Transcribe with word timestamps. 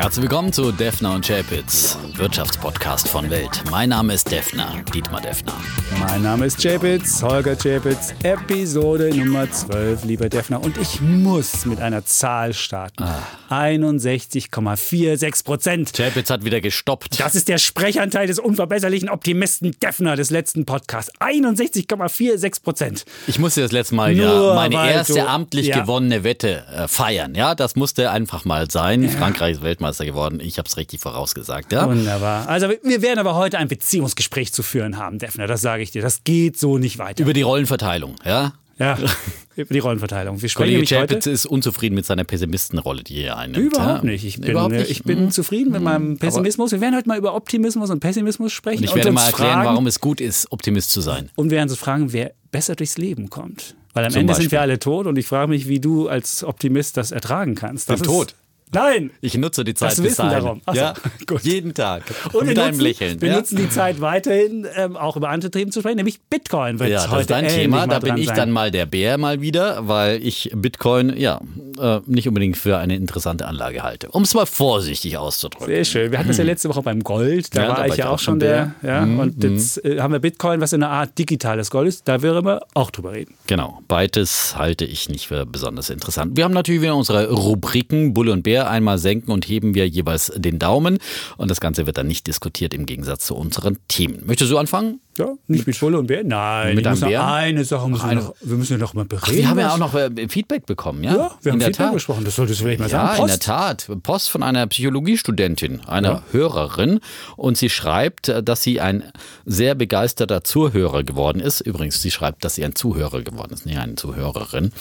Herzlich 0.00 0.22
willkommen 0.22 0.50
zu 0.50 0.72
Defner 0.72 1.14
und 1.14 1.26
Chapitz, 1.26 1.98
Wirtschaftspodcast 2.14 3.06
von 3.06 3.28
Welt. 3.28 3.62
Mein 3.70 3.90
Name 3.90 4.14
ist 4.14 4.30
Defner, 4.30 4.82
Dietmar 4.94 5.20
Defner. 5.20 5.52
Mein 5.98 6.22
Name 6.22 6.46
ist 6.46 6.58
Chapitz, 6.58 7.22
Holger 7.22 7.54
Chapitz, 7.54 8.14
Episode 8.22 9.14
Nummer 9.14 9.50
12, 9.50 10.04
lieber 10.04 10.30
Defner. 10.30 10.62
Und 10.62 10.78
ich 10.78 11.02
muss 11.02 11.66
mit 11.66 11.82
einer 11.82 12.02
Zahl 12.06 12.54
starten. 12.54 13.02
Ah. 13.02 13.18
61,46 13.50 15.44
Prozent. 15.44 15.92
Chapitz 15.94 16.30
hat 16.30 16.44
wieder 16.44 16.60
gestoppt. 16.60 17.20
Das 17.20 17.34
ist 17.34 17.48
der 17.48 17.58
Sprechanteil 17.58 18.26
des 18.26 18.38
unverbesserlichen 18.38 19.08
Optimisten 19.08 19.76
Defner 19.82 20.16
des 20.16 20.30
letzten 20.30 20.64
Podcasts. 20.66 21.12
61,46 21.20 22.62
Prozent. 22.62 23.04
Ich 23.26 23.38
musste 23.38 23.60
das 23.60 23.72
letzte 23.72 23.94
Mal 23.94 24.14
Nur 24.14 24.24
ja 24.24 24.54
meine 24.54 24.74
erste 24.74 25.14
du, 25.14 25.28
amtlich 25.28 25.66
ja. 25.66 25.80
gewonnene 25.80 26.24
Wette 26.24 26.64
äh, 26.74 26.88
feiern. 26.88 27.34
Ja, 27.34 27.54
das 27.54 27.76
musste 27.76 28.10
einfach 28.10 28.44
mal 28.44 28.70
sein. 28.70 29.02
Ja. 29.02 29.10
Frankreich 29.10 29.56
ist 29.56 29.62
Weltmeister 29.62 29.80
Weltmeister 29.80 30.04
geworden. 30.04 30.40
Ich 30.40 30.58
habe 30.58 30.68
es 30.68 30.76
richtig 30.76 31.00
vorausgesagt. 31.00 31.72
Ja? 31.72 31.88
Wunderbar. 31.88 32.48
Also 32.48 32.68
wir 32.82 33.02
werden 33.02 33.18
aber 33.18 33.34
heute 33.34 33.58
ein 33.58 33.68
Beziehungsgespräch 33.68 34.52
zu 34.52 34.62
führen 34.62 34.98
haben, 34.98 35.18
Defner. 35.18 35.46
Das 35.46 35.60
sage 35.60 35.82
ich 35.82 35.90
dir. 35.90 36.02
Das 36.02 36.24
geht 36.24 36.58
so 36.58 36.78
nicht 36.78 36.98
weiter. 36.98 37.22
Über 37.22 37.32
die 37.32 37.42
Rollenverteilung, 37.42 38.16
ja? 38.24 38.52
Ja, 38.80 38.98
über 39.56 39.74
die 39.74 39.78
Rollenverteilung. 39.78 40.40
Wir 40.40 40.48
Kollege 40.48 40.84
Chapitz 40.86 41.26
ist 41.26 41.44
unzufrieden 41.44 41.94
mit 41.94 42.06
seiner 42.06 42.24
Pessimistenrolle, 42.24 43.04
die 43.04 43.22
er 43.22 43.36
einnimmt. 43.36 43.74
Überhaupt 43.74 44.04
nicht. 44.04 44.24
Ich 44.24 44.40
bin, 44.40 44.50
Überhaupt 44.50 44.72
nicht. 44.72 44.90
Ich 44.90 45.04
bin 45.04 45.26
mhm. 45.26 45.30
zufrieden 45.30 45.70
mit 45.70 45.82
meinem 45.82 46.16
Pessimismus. 46.16 46.72
Wir 46.72 46.80
werden 46.80 46.96
heute 46.96 47.06
mal 47.06 47.18
über 47.18 47.34
Optimismus 47.34 47.90
und 47.90 48.00
Pessimismus 48.00 48.52
sprechen. 48.52 48.78
Und 48.78 48.84
ich 48.84 48.94
werde 48.94 49.12
mal 49.12 49.26
erklären, 49.26 49.52
fragen, 49.52 49.68
warum 49.68 49.86
es 49.86 50.00
gut 50.00 50.20
ist, 50.22 50.50
Optimist 50.50 50.90
zu 50.90 51.02
sein. 51.02 51.30
Und 51.36 51.50
wir 51.50 51.58
werden 51.58 51.68
uns 51.68 51.78
fragen, 51.78 52.12
wer 52.14 52.32
besser 52.50 52.74
durchs 52.74 52.96
Leben 52.96 53.28
kommt. 53.28 53.76
Weil 53.92 54.06
am 54.06 54.12
Zum 54.12 54.20
Ende 54.20 54.30
Beispiel. 54.30 54.44
sind 54.44 54.52
wir 54.52 54.60
alle 54.62 54.78
tot 54.78 55.06
und 55.06 55.18
ich 55.18 55.26
frage 55.26 55.50
mich, 55.50 55.68
wie 55.68 55.78
du 55.78 56.08
als 56.08 56.42
Optimist 56.42 56.96
das 56.96 57.10
ertragen 57.10 57.54
kannst. 57.54 57.90
Das 57.90 58.00
Tod. 58.00 58.34
Nein! 58.72 59.10
Ich 59.20 59.36
nutze 59.36 59.64
die 59.64 59.74
Zeit 59.74 59.92
das 59.92 60.00
bis 60.00 60.16
dahin. 60.16 60.42
Darum. 60.42 60.62
Achso, 60.64 60.80
ja, 60.80 60.94
gut. 61.26 61.42
Jeden 61.42 61.74
Tag. 61.74 62.02
Und 62.32 62.46
mit 62.46 62.58
einem 62.58 62.78
Lächeln. 62.78 63.20
Wir 63.20 63.30
ja? 63.30 63.36
nutzen 63.36 63.56
die 63.56 63.68
Zeit 63.68 64.00
weiterhin, 64.00 64.66
ähm, 64.76 64.96
auch 64.96 65.16
über 65.16 65.28
andere 65.30 65.50
Themen 65.50 65.72
zu 65.72 65.80
sprechen, 65.80 65.96
nämlich 65.96 66.20
Bitcoin 66.22 66.78
wird 66.78 66.90
ja, 66.90 67.06
das 67.06 67.22
ist 67.22 67.30
dein 67.30 67.48
Thema. 67.48 67.86
Da 67.86 67.98
bin 67.98 68.16
ich 68.16 68.26
sein. 68.26 68.36
dann 68.36 68.50
mal 68.52 68.70
der 68.70 68.86
Bär 68.86 69.18
mal 69.18 69.40
wieder, 69.40 69.88
weil 69.88 70.24
ich 70.24 70.50
Bitcoin 70.54 71.16
ja 71.16 71.40
äh, 71.78 72.00
nicht 72.06 72.28
unbedingt 72.28 72.56
für 72.56 72.78
eine 72.78 72.94
interessante 72.94 73.46
Anlage 73.46 73.82
halte. 73.82 74.08
Um 74.10 74.22
es 74.22 74.34
mal 74.34 74.46
vorsichtig 74.46 75.16
auszudrücken. 75.16 75.66
Sehr 75.66 75.84
schön. 75.84 76.12
Wir 76.12 76.18
hatten 76.18 76.28
das 76.28 76.38
ja 76.38 76.44
letzte 76.44 76.68
Woche 76.68 76.82
beim 76.82 77.02
Gold. 77.02 77.56
Da 77.56 77.62
ja, 77.62 77.68
war 77.68 77.76
da 77.76 77.86
ich 77.86 77.96
ja 77.96 78.10
auch 78.10 78.18
schon 78.18 78.38
der. 78.38 78.74
der 78.82 78.90
ja, 78.90 79.06
mhm. 79.06 79.18
Und 79.18 79.42
jetzt 79.42 79.84
äh, 79.84 80.00
haben 80.00 80.12
wir 80.12 80.20
Bitcoin, 80.20 80.60
was 80.60 80.72
in 80.72 80.82
einer 80.82 80.92
Art 80.92 81.18
digitales 81.18 81.70
Gold 81.70 81.88
ist. 81.88 82.06
Da 82.06 82.22
werden 82.22 82.44
wir 82.44 82.60
auch 82.74 82.90
drüber 82.90 83.12
reden. 83.12 83.34
Genau. 83.46 83.80
Beides 83.88 84.56
halte 84.56 84.84
ich 84.84 85.08
nicht 85.08 85.26
für 85.26 85.44
besonders 85.46 85.90
interessant. 85.90 86.36
Wir 86.36 86.44
haben 86.44 86.54
natürlich 86.54 86.82
wieder 86.82 86.94
unsere 86.94 87.30
Rubriken 87.30 88.14
Bulle 88.14 88.32
und 88.32 88.42
Bär 88.42 88.59
einmal 88.68 88.98
senken 88.98 89.30
und 89.30 89.48
heben 89.48 89.74
wir 89.74 89.88
jeweils 89.88 90.32
den 90.36 90.58
Daumen. 90.58 90.98
Und 91.36 91.50
das 91.50 91.60
Ganze 91.60 91.86
wird 91.86 91.98
dann 91.98 92.06
nicht 92.06 92.26
diskutiert 92.26 92.74
im 92.74 92.86
Gegensatz 92.86 93.26
zu 93.26 93.36
unseren 93.36 93.78
Themen. 93.88 94.22
Möchtest 94.26 94.50
du 94.50 94.58
anfangen? 94.58 95.00
Ja, 95.20 95.34
nicht 95.48 95.66
mit 95.66 95.78
Bulle 95.78 95.98
und 95.98 96.06
Bär? 96.06 96.24
Nein, 96.24 96.76
mit 96.76 96.86
einem 96.86 96.98
Bär? 96.98 97.26
eine 97.26 97.62
Sache 97.64 97.90
müssen 97.90 98.08
wir, 98.08 98.14
noch, 98.16 98.34
wir 98.40 98.56
müssen 98.56 98.72
ja 98.72 98.78
noch 98.78 98.94
mal 98.94 99.04
bereden. 99.04 99.26
Ach, 99.28 99.32
wir 99.32 99.48
haben 99.48 99.58
ja 99.58 99.74
auch 99.74 99.78
noch 99.78 99.94
äh, 99.94 100.28
Feedback 100.28 100.64
bekommen, 100.64 101.04
ja? 101.04 101.14
Ja, 101.14 101.30
wir 101.42 101.52
haben 101.52 101.60
Feedback 101.60 101.76
Tat. 101.76 101.92
besprochen, 101.92 102.24
das 102.24 102.36
solltest 102.36 102.60
du 102.60 102.64
vielleicht 102.64 102.80
mal 102.80 102.86
ja, 102.86 102.90
sagen. 102.90 103.16
Ja, 103.16 103.22
in 103.22 103.26
der 103.26 103.38
Tat. 103.38 103.90
Post 104.02 104.30
von 104.30 104.42
einer 104.42 104.66
Psychologiestudentin, 104.66 105.80
einer 105.86 106.08
ja. 106.08 106.22
Hörerin. 106.32 107.00
Und 107.36 107.58
sie 107.58 107.68
schreibt, 107.68 108.28
äh, 108.28 108.42
dass 108.42 108.62
sie 108.62 108.80
ein 108.80 109.04
sehr 109.44 109.74
begeisterter 109.74 110.42
Zuhörer 110.42 111.04
geworden 111.04 111.40
ist. 111.40 111.60
Übrigens, 111.60 112.00
sie 112.00 112.10
schreibt, 112.10 112.42
dass 112.42 112.54
sie 112.54 112.64
ein 112.64 112.74
Zuhörer 112.74 113.20
geworden 113.20 113.52
ist, 113.52 113.66
nicht 113.66 113.78
eine 113.78 113.96
Zuhörerin. 113.96 114.72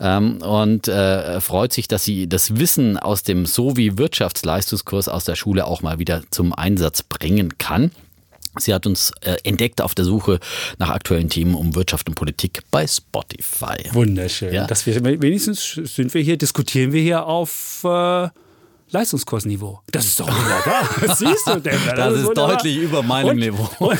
Ähm, 0.00 0.38
und 0.40 0.88
äh, 0.88 1.42
freut 1.42 1.74
sich, 1.74 1.88
dass 1.88 2.04
sie 2.04 2.26
das 2.26 2.56
Wissen 2.56 2.96
aus 2.96 3.22
dem 3.22 3.44
Sowie 3.44 3.98
Wirtschaftsleistungskurs 3.98 5.08
aus 5.08 5.24
der 5.24 5.36
Schule 5.36 5.66
auch 5.66 5.82
mal 5.82 5.98
wieder 5.98 6.22
zum 6.30 6.54
Einsatz 6.54 7.02
bringen 7.02 7.58
kann. 7.58 7.90
Sie 8.58 8.72
hat 8.72 8.86
uns 8.86 9.12
äh, 9.20 9.36
entdeckt 9.44 9.80
auf 9.80 9.94
der 9.94 10.04
Suche 10.04 10.38
nach 10.78 10.90
aktuellen 10.90 11.28
Themen 11.28 11.54
um 11.54 11.74
Wirtschaft 11.74 12.08
und 12.08 12.14
Politik 12.14 12.62
bei 12.70 12.86
Spotify. 12.86 13.90
Wunderschön. 13.92 14.52
Ja. 14.52 14.66
Dass 14.66 14.86
wir 14.86 15.02
wenigstens 15.04 15.72
sind 15.72 16.14
wir 16.14 16.22
hier, 16.22 16.36
diskutieren 16.36 16.92
wir 16.92 17.02
hier 17.02 17.26
auf 17.26 17.82
äh, 17.84 18.28
Leistungskursniveau. 18.94 19.80
Das 19.90 20.06
ist 20.06 20.20
doch 20.20 20.28
wunderbar. 20.28 20.88
Das 21.04 21.18
siehst 21.18 21.46
du 21.46 21.60
denn? 21.60 21.78
Das, 21.84 21.94
das 21.94 22.14
ist, 22.14 22.28
ist 22.28 22.36
deutlich 22.36 22.76
über 22.78 23.02
meinem 23.02 23.30
und, 23.30 23.36
Niveau. 23.36 23.68
Und, 23.84 23.98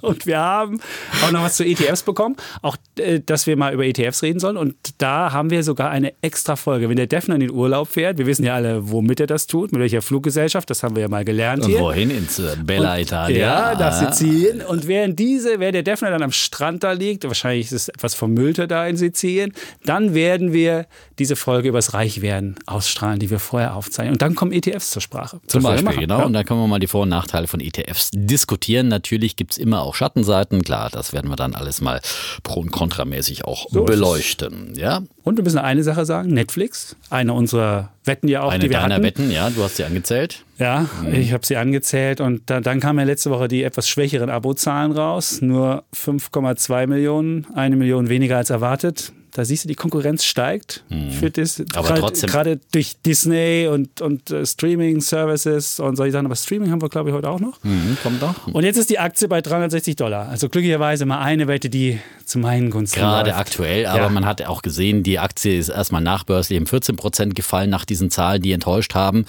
und, 0.00 0.26
wir 0.26 0.38
haben 0.38 0.80
auch 1.24 1.30
noch 1.30 1.42
was 1.42 1.56
zu 1.56 1.64
ETFs 1.64 2.02
bekommen. 2.02 2.36
Auch, 2.60 2.76
äh, 2.98 3.20
dass 3.20 3.46
wir 3.46 3.56
mal 3.56 3.72
über 3.72 3.84
ETFs 3.84 4.22
reden 4.22 4.40
sollen. 4.40 4.56
Und 4.56 4.74
da 4.98 5.32
haben 5.32 5.50
wir 5.50 5.62
sogar 5.62 5.90
eine 5.90 6.12
extra 6.22 6.56
Folge. 6.56 6.88
Wenn 6.88 6.96
der 6.96 7.06
Defner 7.06 7.36
in 7.36 7.40
den 7.40 7.50
Urlaub 7.50 7.88
fährt, 7.88 8.18
wir 8.18 8.26
wissen 8.26 8.44
ja 8.44 8.54
alle, 8.54 8.90
womit 8.90 9.20
er 9.20 9.26
das 9.26 9.46
tut, 9.46 9.72
mit 9.72 9.80
welcher 9.80 10.02
Fluggesellschaft, 10.02 10.68
das 10.68 10.82
haben 10.82 10.96
wir 10.96 11.02
ja 11.02 11.08
mal 11.08 11.24
gelernt 11.24 11.64
hier. 11.64 11.78
Und 11.78 11.82
wohin? 11.84 12.10
Ins 12.10 12.38
äh, 12.38 12.56
Bella 12.62 12.94
und, 12.94 13.00
Italia. 13.00 13.38
Ja, 13.72 13.78
nach 13.78 13.92
Sizilien. 13.92 14.62
Und 14.62 14.88
während 14.88 15.18
diese, 15.18 15.60
während 15.60 15.76
der 15.76 15.84
Defner 15.84 16.10
dann 16.10 16.22
am 16.22 16.32
Strand 16.32 16.82
da 16.82 16.92
liegt, 16.92 17.24
wahrscheinlich 17.24 17.66
ist 17.66 17.72
es 17.72 17.88
etwas 17.88 18.14
vermüllter 18.14 18.66
da 18.66 18.86
in 18.86 18.96
Sizilien, 18.96 19.52
dann 19.84 20.14
werden 20.14 20.52
wir 20.52 20.86
diese 21.18 21.36
Folge 21.36 21.68
übers 21.68 21.94
Reichwerden 21.94 22.56
ausstrahlen, 22.66 23.20
die 23.20 23.30
wir 23.30 23.38
vorher 23.52 23.76
aufzeichnen. 23.76 24.14
Und 24.14 24.22
dann 24.22 24.34
kommen 24.34 24.50
ETFs 24.50 24.90
zur 24.90 25.02
Sprache. 25.02 25.38
Zum 25.46 25.62
Beispiel, 25.62 25.94
genau. 25.94 26.20
Ja. 26.20 26.24
Und 26.24 26.32
dann 26.32 26.46
können 26.46 26.58
wir 26.60 26.66
mal 26.66 26.78
die 26.78 26.86
Vor- 26.86 27.02
und 27.02 27.10
Nachteile 27.10 27.46
von 27.46 27.60
ETFs 27.60 28.08
diskutieren. 28.14 28.88
Natürlich 28.88 29.36
gibt 29.36 29.52
es 29.52 29.58
immer 29.58 29.82
auch 29.82 29.94
Schattenseiten. 29.94 30.62
Klar, 30.62 30.88
das 30.90 31.12
werden 31.12 31.30
wir 31.30 31.36
dann 31.36 31.54
alles 31.54 31.82
mal 31.82 32.00
pro- 32.42 32.60
und 32.60 32.72
kontramäßig 32.72 33.44
auch 33.44 33.66
so 33.68 33.84
beleuchten. 33.84 34.72
Ja? 34.74 35.02
Und 35.22 35.36
wir 35.36 35.44
müssen 35.44 35.58
eine 35.58 35.82
Sache 35.82 36.06
sagen: 36.06 36.30
Netflix, 36.30 36.96
eine 37.10 37.34
unserer 37.34 37.90
Wetten 38.04 38.26
ja 38.26 38.42
auch, 38.42 38.52
eine 38.52 38.64
die 38.64 38.70
wir 38.70 38.78
deiner 38.78 38.94
hatten. 38.94 39.04
Wetten, 39.04 39.30
ja, 39.30 39.50
du 39.50 39.62
hast 39.62 39.76
sie 39.76 39.84
angezählt. 39.84 40.44
Ja, 40.58 40.88
mhm. 41.02 41.12
ich 41.14 41.34
habe 41.34 41.44
sie 41.44 41.56
angezählt 41.56 42.22
und 42.22 42.48
da, 42.48 42.60
dann 42.60 42.80
kamen 42.80 43.00
ja 43.00 43.04
letzte 43.04 43.30
Woche 43.30 43.48
die 43.48 43.64
etwas 43.64 43.86
schwächeren 43.86 44.30
Abozahlen 44.30 44.92
raus. 44.92 45.42
Nur 45.42 45.84
5,2 45.94 46.86
Millionen, 46.86 47.46
eine 47.54 47.76
Million 47.76 48.08
weniger 48.08 48.38
als 48.38 48.48
erwartet. 48.48 49.12
Da 49.34 49.46
siehst 49.46 49.64
du, 49.64 49.68
die 49.68 49.74
Konkurrenz 49.74 50.24
steigt 50.24 50.84
hm. 50.88 51.10
für 51.10 51.30
das. 51.30 51.62
Aber 51.74 51.88
grad, 51.88 51.98
trotzdem. 52.00 52.28
Gerade 52.28 52.60
durch 52.72 52.96
Disney 53.04 53.66
und, 53.66 54.02
und 54.02 54.30
uh, 54.30 54.44
Streaming-Services 54.44 55.80
und 55.80 55.96
solche 55.96 56.12
Sachen. 56.12 56.26
Aber 56.26 56.36
Streaming 56.36 56.70
haben 56.70 56.82
wir, 56.82 56.90
glaube 56.90 57.08
ich, 57.08 57.16
heute 57.16 57.30
auch 57.30 57.40
noch. 57.40 57.62
Hm, 57.62 57.96
kommt 58.02 58.22
doch. 58.22 58.46
Und 58.48 58.64
jetzt 58.64 58.76
ist 58.76 58.90
die 58.90 58.98
Aktie 58.98 59.28
bei 59.28 59.40
360 59.40 59.96
Dollar. 59.96 60.28
Also 60.28 60.50
glücklicherweise 60.50 61.06
mal 61.06 61.20
eine 61.20 61.48
Wette, 61.48 61.70
die 61.70 61.98
zu 62.26 62.38
meinen 62.38 62.70
Gunsten 62.70 62.98
Gerade 62.98 63.30
läuft. 63.30 63.40
aktuell, 63.40 63.86
aber 63.86 64.04
ja. 64.04 64.08
man 64.08 64.24
hat 64.24 64.42
auch 64.42 64.62
gesehen, 64.62 65.02
die 65.02 65.18
Aktie 65.18 65.58
ist 65.58 65.68
erstmal 65.68 66.00
nachbörslich 66.00 66.58
um 66.58 66.66
14 66.66 66.96
Prozent 66.96 67.34
gefallen 67.34 67.70
nach 67.70 67.84
diesen 67.84 68.10
Zahlen, 68.10 68.42
die 68.42 68.52
enttäuscht 68.52 68.94
haben. 68.94 69.26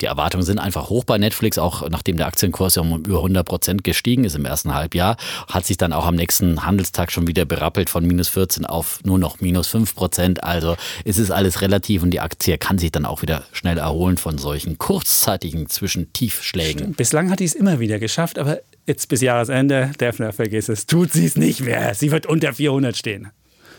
Die 0.00 0.06
Erwartungen 0.06 0.44
sind 0.44 0.58
einfach 0.58 0.88
hoch 0.88 1.04
bei 1.04 1.18
Netflix, 1.18 1.58
auch 1.58 1.88
nachdem 1.88 2.16
der 2.16 2.26
Aktienkurs 2.26 2.76
ja 2.76 2.82
um 2.82 2.98
über 2.98 3.18
100 3.18 3.46
Prozent 3.46 3.84
gestiegen 3.84 4.24
ist 4.24 4.34
im 4.34 4.44
ersten 4.44 4.74
Halbjahr, 4.74 5.16
hat 5.48 5.66
sich 5.66 5.76
dann 5.76 5.92
auch 5.92 6.06
am 6.06 6.14
nächsten 6.14 6.64
Handelstag 6.64 7.10
schon 7.10 7.26
wieder 7.26 7.44
berappelt 7.44 7.90
von 7.90 8.06
minus 8.06 8.28
14 8.28 8.66
auf 8.66 9.00
nur 9.04 9.18
noch 9.18 9.35
minus 9.40 9.68
5 9.68 9.94
Prozent. 9.94 10.44
Also 10.44 10.76
es 11.04 11.18
ist 11.18 11.30
alles 11.30 11.60
relativ 11.60 12.02
und 12.02 12.10
die 12.10 12.20
Aktie 12.20 12.58
kann 12.58 12.78
sich 12.78 12.92
dann 12.92 13.04
auch 13.04 13.22
wieder 13.22 13.44
schnell 13.52 13.78
erholen 13.78 14.16
von 14.16 14.38
solchen 14.38 14.78
kurzzeitigen 14.78 15.68
Zwischentiefschlägen. 15.68 16.78
Stimmt. 16.78 16.96
Bislang 16.96 17.30
hat 17.30 17.40
die 17.40 17.44
es 17.44 17.54
immer 17.54 17.80
wieder 17.80 17.98
geschafft, 17.98 18.38
aber 18.38 18.60
jetzt 18.86 19.08
bis 19.08 19.20
Jahresende, 19.20 19.92
Defner 20.00 20.32
vergiss 20.32 20.68
es, 20.68 20.86
tut 20.86 21.12
sie 21.12 21.26
es 21.26 21.36
nicht 21.36 21.60
mehr. 21.60 21.94
Sie 21.94 22.10
wird 22.10 22.26
unter 22.26 22.52
400 22.52 22.96
stehen. 22.96 23.30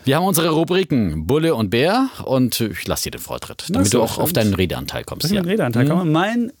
Wir 0.04 0.16
haben 0.16 0.24
unsere 0.24 0.50
Rubriken 0.50 1.26
Bulle 1.26 1.54
und 1.54 1.70
Bär 1.70 2.08
und 2.24 2.60
ich 2.60 2.86
lasse 2.86 3.04
dir 3.04 3.10
den 3.12 3.20
Vortritt, 3.20 3.64
damit 3.68 3.92
du 3.92 4.00
auch 4.00 4.12
stimmt. 4.12 4.22
auf 4.22 4.32
deinen 4.32 4.54
Redeanteil 4.54 5.04
kommst. 5.04 5.24
Dass 5.24 5.30
ich 5.30 5.44
Redeanteil 5.44 5.84
mhm. 5.84 5.88
komme. 5.88 6.04
Mein 6.06 6.52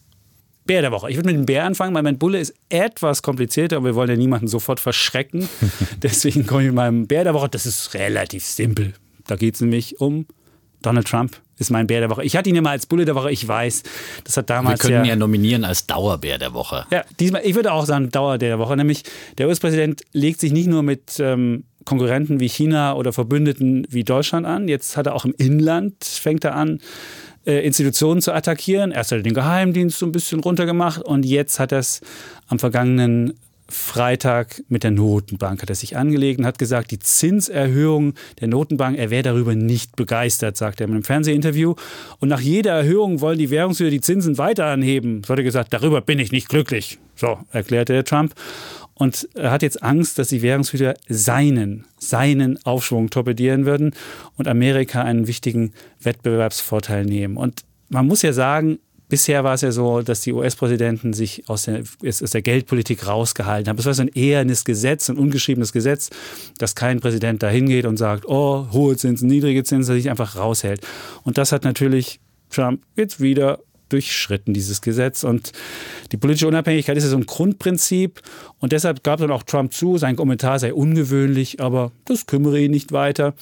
Bär 0.68 0.82
der 0.82 0.92
Woche. 0.92 1.10
Ich 1.10 1.16
würde 1.16 1.26
mit 1.26 1.36
dem 1.36 1.46
Bär 1.46 1.64
anfangen, 1.64 1.94
weil 1.94 2.04
mein 2.04 2.18
Bulle 2.18 2.38
ist 2.38 2.54
etwas 2.68 3.22
komplizierter, 3.22 3.78
aber 3.78 3.86
wir 3.86 3.94
wollen 3.96 4.10
ja 4.10 4.16
niemanden 4.16 4.46
sofort 4.46 4.78
verschrecken. 4.78 5.48
Deswegen 6.02 6.46
komme 6.46 6.62
ich 6.62 6.66
mit 6.66 6.76
meinem 6.76 7.08
Bär 7.08 7.24
der 7.24 7.34
Woche. 7.34 7.48
Das 7.48 7.66
ist 7.66 7.94
relativ 7.94 8.44
simpel. 8.44 8.94
Da 9.26 9.34
geht 9.34 9.56
es 9.56 9.60
nämlich 9.60 10.00
um 10.00 10.26
Donald 10.82 11.08
Trump 11.08 11.40
ist 11.58 11.70
mein 11.70 11.86
Bär 11.86 12.00
der 12.00 12.10
Woche. 12.10 12.24
Ich 12.24 12.36
hatte 12.36 12.48
ihn 12.48 12.54
ja 12.54 12.62
mal 12.62 12.70
als 12.70 12.86
Bulle 12.86 13.04
der 13.04 13.14
Woche, 13.14 13.30
ich 13.30 13.46
weiß. 13.46 13.82
Das 14.24 14.36
hat 14.36 14.48
damals. 14.48 14.82
Wir 14.82 14.90
können 14.90 15.04
ja, 15.04 15.10
ja 15.10 15.16
nominieren 15.16 15.64
als 15.64 15.86
Dauerbär 15.86 16.38
der 16.38 16.54
Woche. 16.54 16.86
Ja, 16.90 17.04
diesmal, 17.18 17.42
ich 17.44 17.54
würde 17.54 17.72
auch 17.72 17.84
sagen 17.84 18.10
Dauerbär 18.10 18.50
der 18.50 18.58
Woche. 18.58 18.76
Nämlich 18.76 19.02
der 19.38 19.48
US-Präsident 19.48 20.02
legt 20.12 20.40
sich 20.40 20.52
nicht 20.52 20.68
nur 20.68 20.82
mit 20.82 21.18
ähm, 21.18 21.64
Konkurrenten 21.84 22.38
wie 22.38 22.48
China 22.48 22.94
oder 22.94 23.12
Verbündeten 23.12 23.86
wie 23.90 24.04
Deutschland 24.04 24.46
an. 24.46 24.68
Jetzt 24.68 24.96
hat 24.96 25.06
er 25.06 25.14
auch 25.14 25.24
im 25.24 25.34
Inland, 25.36 26.04
fängt 26.04 26.44
er 26.44 26.54
an, 26.54 26.80
äh, 27.46 27.64
Institutionen 27.64 28.20
zu 28.20 28.32
attackieren. 28.32 28.92
Erst 28.92 29.12
hat 29.12 29.18
er 29.18 29.22
den 29.22 29.34
Geheimdienst 29.34 29.98
so 29.98 30.06
ein 30.06 30.12
bisschen 30.12 30.40
runtergemacht 30.40 31.02
und 31.02 31.24
jetzt 31.24 31.58
hat 31.58 31.72
er 31.72 31.78
es 31.78 32.00
am 32.46 32.58
vergangenen 32.58 33.34
Freitag 33.70 34.62
mit 34.68 34.82
der 34.82 34.90
Notenbank 34.90 35.60
hat 35.60 35.68
er 35.68 35.74
sich 35.74 35.96
angelegt 35.96 36.38
und 36.38 36.46
hat 36.46 36.58
gesagt, 36.58 36.90
die 36.90 36.98
Zinserhöhung 36.98 38.14
der 38.40 38.48
Notenbank, 38.48 38.96
er 38.96 39.10
wäre 39.10 39.22
darüber 39.22 39.54
nicht 39.54 39.94
begeistert, 39.94 40.56
sagt 40.56 40.80
er 40.80 40.86
in 40.86 40.94
einem 40.94 41.04
Fernsehinterview. 41.04 41.74
Und 42.18 42.30
nach 42.30 42.40
jeder 42.40 42.72
Erhöhung 42.72 43.20
wollen 43.20 43.38
die 43.38 43.50
Währungshöhe 43.50 43.90
die 43.90 44.00
Zinsen 44.00 44.38
weiter 44.38 44.66
anheben. 44.66 45.22
So 45.22 45.32
hat 45.32 45.38
er 45.38 45.44
gesagt, 45.44 45.74
darüber 45.74 46.00
bin 46.00 46.18
ich 46.18 46.32
nicht 46.32 46.48
glücklich. 46.48 46.98
So 47.14 47.38
erklärte 47.52 47.92
der 47.92 48.04
Trump. 48.04 48.34
Und 48.98 49.28
er 49.34 49.52
hat 49.52 49.62
jetzt 49.62 49.82
Angst, 49.82 50.18
dass 50.18 50.28
die 50.28 50.42
Währungshüter 50.42 50.94
seinen, 51.08 51.86
seinen 51.98 52.62
Aufschwung 52.64 53.10
torpedieren 53.10 53.64
würden 53.64 53.94
und 54.36 54.48
Amerika 54.48 55.02
einen 55.02 55.28
wichtigen 55.28 55.72
Wettbewerbsvorteil 56.00 57.04
nehmen. 57.04 57.36
Und 57.36 57.62
man 57.88 58.06
muss 58.06 58.22
ja 58.22 58.32
sagen, 58.32 58.80
Bisher 59.08 59.42
war 59.42 59.54
es 59.54 59.62
ja 59.62 59.72
so, 59.72 60.02
dass 60.02 60.20
die 60.20 60.34
US-Präsidenten 60.34 61.14
sich 61.14 61.48
aus 61.48 61.62
der, 61.62 61.82
aus 62.06 62.30
der 62.30 62.42
Geldpolitik 62.42 63.06
rausgehalten 63.06 63.70
haben. 63.70 63.78
Es 63.78 63.86
war 63.86 63.94
so 63.94 64.02
ein 64.02 64.08
ehernes 64.08 64.66
Gesetz, 64.66 65.08
ein 65.08 65.16
ungeschriebenes 65.16 65.72
Gesetz, 65.72 66.10
dass 66.58 66.74
kein 66.74 67.00
Präsident 67.00 67.42
da 67.42 67.48
hingeht 67.48 67.86
und 67.86 67.96
sagt, 67.96 68.26
oh, 68.26 68.68
hohe 68.70 68.98
Zinsen, 68.98 69.28
niedrige 69.28 69.64
Zinsen, 69.64 69.94
sich 69.94 70.10
einfach 70.10 70.36
raushält. 70.36 70.86
Und 71.22 71.38
das 71.38 71.52
hat 71.52 71.64
natürlich 71.64 72.20
Trump 72.50 72.82
jetzt 72.96 73.18
wieder 73.18 73.60
durchschritten, 73.88 74.54
dieses 74.54 74.80
Gesetz. 74.80 75.24
Und 75.24 75.52
die 76.12 76.16
politische 76.16 76.48
Unabhängigkeit 76.48 76.96
ist 76.96 77.04
ja 77.04 77.10
so 77.10 77.16
ein 77.16 77.26
Grundprinzip. 77.26 78.22
Und 78.58 78.72
deshalb 78.72 79.04
gab 79.04 79.20
dann 79.20 79.30
auch 79.30 79.42
Trump 79.42 79.72
zu, 79.72 79.98
sein 79.98 80.16
Kommentar 80.16 80.58
sei 80.58 80.72
ungewöhnlich, 80.72 81.60
aber 81.60 81.92
das 82.04 82.26
kümmere 82.26 82.60
ihn 82.60 82.70
nicht 82.70 82.92
weiter. 82.92 83.34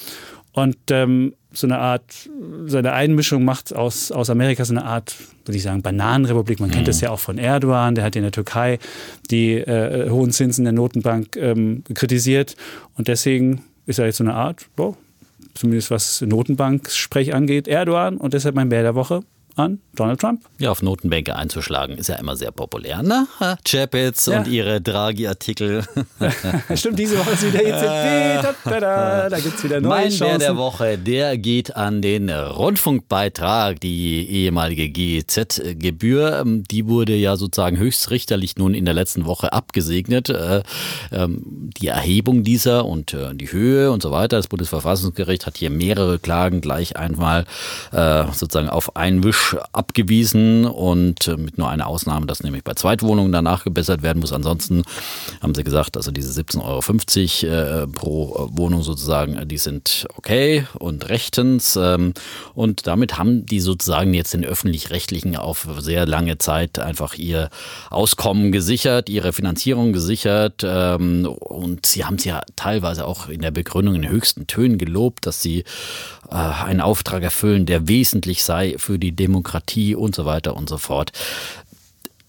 Und 0.52 0.76
ähm, 0.90 1.34
so 1.52 1.66
eine 1.66 1.78
Art, 1.78 2.30
seine 2.66 2.92
Einmischung 2.92 3.44
macht 3.44 3.74
aus, 3.74 4.10
aus 4.10 4.30
Amerika 4.30 4.64
so 4.64 4.72
eine 4.72 4.84
Art, 4.84 5.14
würde 5.44 5.56
ich 5.56 5.62
sagen, 5.62 5.82
Bananenrepublik. 5.82 6.60
Man 6.60 6.70
mhm. 6.70 6.74
kennt 6.74 6.88
das 6.88 7.00
ja 7.00 7.10
auch 7.10 7.18
von 7.18 7.38
Erdogan, 7.38 7.94
der 7.94 8.04
hat 8.04 8.16
in 8.16 8.22
der 8.22 8.32
Türkei 8.32 8.78
die 9.30 9.54
äh, 9.54 10.08
hohen 10.10 10.32
Zinsen 10.32 10.64
der 10.64 10.72
Notenbank 10.72 11.36
ähm, 11.36 11.82
kritisiert. 11.92 12.56
Und 12.96 13.08
deswegen 13.08 13.62
ist 13.86 13.98
er 13.98 14.06
jetzt 14.06 14.16
so 14.16 14.24
eine 14.24 14.34
Art, 14.34 14.66
boah, 14.76 14.96
zumindest 15.54 15.90
was 15.90 16.20
Notenbanksprech 16.20 17.34
angeht, 17.34 17.68
Erdogan. 17.68 18.16
Und 18.16 18.34
deshalb 18.34 18.54
mein 18.54 18.68
Bär 18.68 18.82
der 18.82 18.94
Woche, 18.94 19.22
an 19.56 19.80
Donald 19.94 20.20
Trump. 20.20 20.42
Ja, 20.58 20.70
auf 20.70 20.82
Notenbänke 20.82 21.34
einzuschlagen 21.34 21.96
ist 21.96 22.08
ja 22.08 22.16
immer 22.16 22.36
sehr 22.36 22.50
populär, 22.50 23.02
ne? 23.02 23.26
Chapitz 23.66 24.26
ja. 24.26 24.38
und 24.38 24.48
ihre 24.48 24.82
Draghi-Artikel. 24.82 25.84
Stimmt, 26.74 26.98
diese 26.98 27.18
Woche 27.18 27.30
ist 27.30 27.46
wieder 27.46 27.62
EZB. 27.64 28.54
da, 28.64 28.80
da, 28.80 29.28
da 29.30 29.40
gibt 29.40 29.56
es 29.56 29.64
wieder 29.64 29.80
neue 29.80 29.88
Mein 29.88 30.10
Chancen. 30.10 30.38
Bär 30.38 30.38
der 30.38 30.56
Woche, 30.58 30.98
der 30.98 31.38
geht 31.38 31.74
an 31.74 32.02
den 32.02 32.28
Rundfunkbeitrag, 32.28 33.80
die 33.80 34.28
ehemalige 34.28 34.90
GEZ-Gebühr. 34.90 36.44
Die 36.44 36.86
wurde 36.86 37.14
ja 37.14 37.36
sozusagen 37.36 37.78
höchstrichterlich 37.78 38.56
nun 38.56 38.74
in 38.74 38.84
der 38.84 38.94
letzten 38.94 39.24
Woche 39.24 39.54
abgesegnet. 39.54 40.28
Äh, 40.28 40.62
ähm, 41.12 41.70
die 41.78 41.88
Erhebung 41.88 42.44
dieser 42.44 42.84
und 42.84 43.14
äh, 43.14 43.34
die 43.34 43.50
Höhe 43.50 43.90
und 43.90 44.02
so 44.02 44.10
weiter. 44.10 44.36
Das 44.36 44.48
Bundesverfassungsgericht 44.48 45.46
hat 45.46 45.56
hier 45.56 45.70
mehrere 45.70 46.18
Klagen 46.18 46.60
gleich 46.60 46.96
einmal 46.96 47.46
äh, 47.92 48.24
sozusagen 48.32 48.68
auf 48.68 48.96
einen 48.96 49.24
Wisch 49.24 49.45
abgewiesen 49.72 50.64
und 50.64 51.28
äh, 51.28 51.36
mit 51.36 51.58
nur 51.58 51.68
einer 51.68 51.86
Ausnahme, 51.86 52.26
dass 52.26 52.42
nämlich 52.42 52.64
bei 52.64 52.74
Zweitwohnungen 52.74 53.32
danach 53.32 53.64
gebessert 53.64 54.02
werden 54.02 54.20
muss. 54.20 54.32
Ansonsten 54.32 54.82
haben 55.40 55.54
sie 55.54 55.64
gesagt, 55.64 55.96
also 55.96 56.10
diese 56.10 56.40
17,50 56.40 57.48
Euro 57.48 57.82
äh, 57.82 57.86
pro 57.86 58.48
Wohnung 58.52 58.82
sozusagen, 58.82 59.46
die 59.48 59.58
sind 59.58 60.06
okay 60.16 60.66
und 60.78 61.08
rechtens. 61.08 61.76
Ähm, 61.76 62.14
und 62.54 62.86
damit 62.86 63.18
haben 63.18 63.46
die 63.46 63.60
sozusagen 63.60 64.14
jetzt 64.14 64.34
den 64.34 64.44
öffentlich-rechtlichen 64.44 65.36
auf 65.36 65.66
sehr 65.78 66.06
lange 66.06 66.38
Zeit 66.38 66.78
einfach 66.78 67.14
ihr 67.14 67.50
Auskommen 67.90 68.52
gesichert, 68.52 69.08
ihre 69.08 69.32
Finanzierung 69.32 69.92
gesichert. 69.92 70.62
Ähm, 70.64 71.26
und 71.26 71.86
sie 71.86 72.04
haben 72.04 72.16
es 72.16 72.24
ja 72.24 72.42
teilweise 72.56 73.06
auch 73.06 73.28
in 73.28 73.40
der 73.40 73.50
Begründung 73.50 73.94
in 73.94 74.08
höchsten 74.08 74.46
Tönen 74.46 74.78
gelobt, 74.78 75.26
dass 75.26 75.42
sie 75.42 75.64
äh, 76.30 76.34
einen 76.34 76.80
Auftrag 76.80 77.22
erfüllen, 77.22 77.66
der 77.66 77.88
wesentlich 77.88 78.44
sei 78.44 78.74
für 78.78 78.98
die 78.98 79.14
Demokratie 79.14 79.35
und 79.94 80.14
so 80.14 80.24
weiter 80.24 80.56
und 80.56 80.68
so 80.68 80.78
fort. 80.78 81.12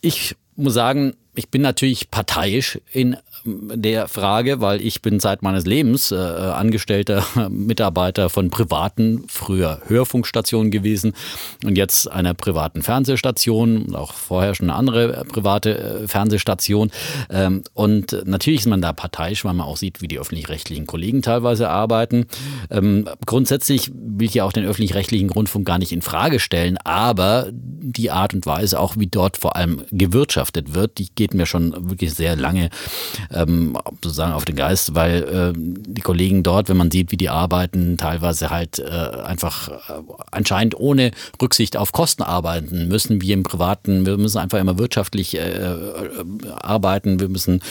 Ich 0.01 0.35
muss 0.55 0.73
sagen, 0.73 1.15
ich 1.35 1.49
bin 1.49 1.61
natürlich 1.61 2.09
parteiisch 2.09 2.79
in 2.91 3.17
der 3.47 4.07
Frage, 4.07 4.61
weil 4.61 4.81
ich 4.81 5.01
bin 5.01 5.19
seit 5.19 5.41
meines 5.41 5.65
Lebens 5.65 6.11
äh, 6.11 6.15
angestellter 6.15 7.23
Mitarbeiter 7.49 8.29
von 8.29 8.49
privaten, 8.49 9.23
früher 9.27 9.81
Hörfunkstationen 9.87 10.71
gewesen 10.71 11.13
und 11.63 11.77
jetzt 11.77 12.11
einer 12.11 12.33
privaten 12.33 12.81
Fernsehstation, 12.81 13.95
auch 13.95 14.13
vorher 14.13 14.55
schon 14.55 14.69
eine 14.69 14.77
andere 14.77 15.25
private 15.25 15.77
äh, 15.77 16.07
Fernsehstation. 16.07 16.91
Ähm, 17.29 17.63
und 17.73 18.23
natürlich 18.25 18.61
ist 18.61 18.67
man 18.67 18.81
da 18.81 18.93
parteiisch, 18.93 19.45
weil 19.45 19.53
man 19.53 19.65
auch 19.65 19.77
sieht, 19.77 20.01
wie 20.01 20.07
die 20.07 20.19
öffentlich-rechtlichen 20.19 20.87
Kollegen 20.87 21.21
teilweise 21.21 21.69
arbeiten. 21.69 22.25
Ähm, 22.69 23.07
grundsätzlich 23.25 23.91
will 23.93 24.27
ich 24.27 24.33
ja 24.33 24.43
auch 24.43 24.53
den 24.53 24.65
öffentlich-rechtlichen 24.65 25.29
Rundfunk 25.29 25.65
gar 25.65 25.77
nicht 25.77 25.91
in 25.91 26.01
Frage 26.01 26.39
stellen, 26.39 26.77
aber 26.83 27.47
die 27.51 28.11
Art 28.11 28.33
und 28.33 28.45
Weise, 28.45 28.79
auch 28.79 28.97
wie 28.97 29.07
dort 29.07 29.37
vor 29.37 29.55
allem 29.55 29.83
gewirtschaftet 29.91 30.73
wird, 30.73 30.97
die 30.97 31.07
geht 31.13 31.33
mir 31.33 31.45
schon 31.45 31.89
wirklich 31.89 32.13
sehr 32.13 32.35
lange 32.35 32.69
ähm, 33.37 33.77
sozusagen 34.03 34.33
auf 34.33 34.45
den 34.45 34.55
Geist, 34.55 34.95
weil 34.95 35.23
äh, 35.23 35.53
die 35.55 36.01
Kollegen 36.01 36.43
dort, 36.43 36.69
wenn 36.69 36.77
man 36.77 36.91
sieht, 36.91 37.11
wie 37.11 37.17
die 37.17 37.29
arbeiten, 37.29 37.97
teilweise 37.97 38.49
halt 38.49 38.79
äh, 38.79 38.83
einfach 38.83 39.69
äh, 39.69 40.01
anscheinend 40.31 40.79
ohne 40.79 41.11
Rücksicht 41.41 41.77
auf 41.77 41.91
Kosten 41.91 42.23
arbeiten 42.23 42.87
müssen, 42.87 43.21
wie 43.21 43.31
im 43.31 43.43
Privaten. 43.43 44.05
Wir 44.05 44.17
müssen 44.17 44.37
einfach 44.37 44.59
immer 44.59 44.77
wirtschaftlich 44.77 45.37
äh, 45.37 45.39
äh, 45.39 45.73
arbeiten, 46.59 47.19
wir 47.19 47.29
müssen 47.29 47.61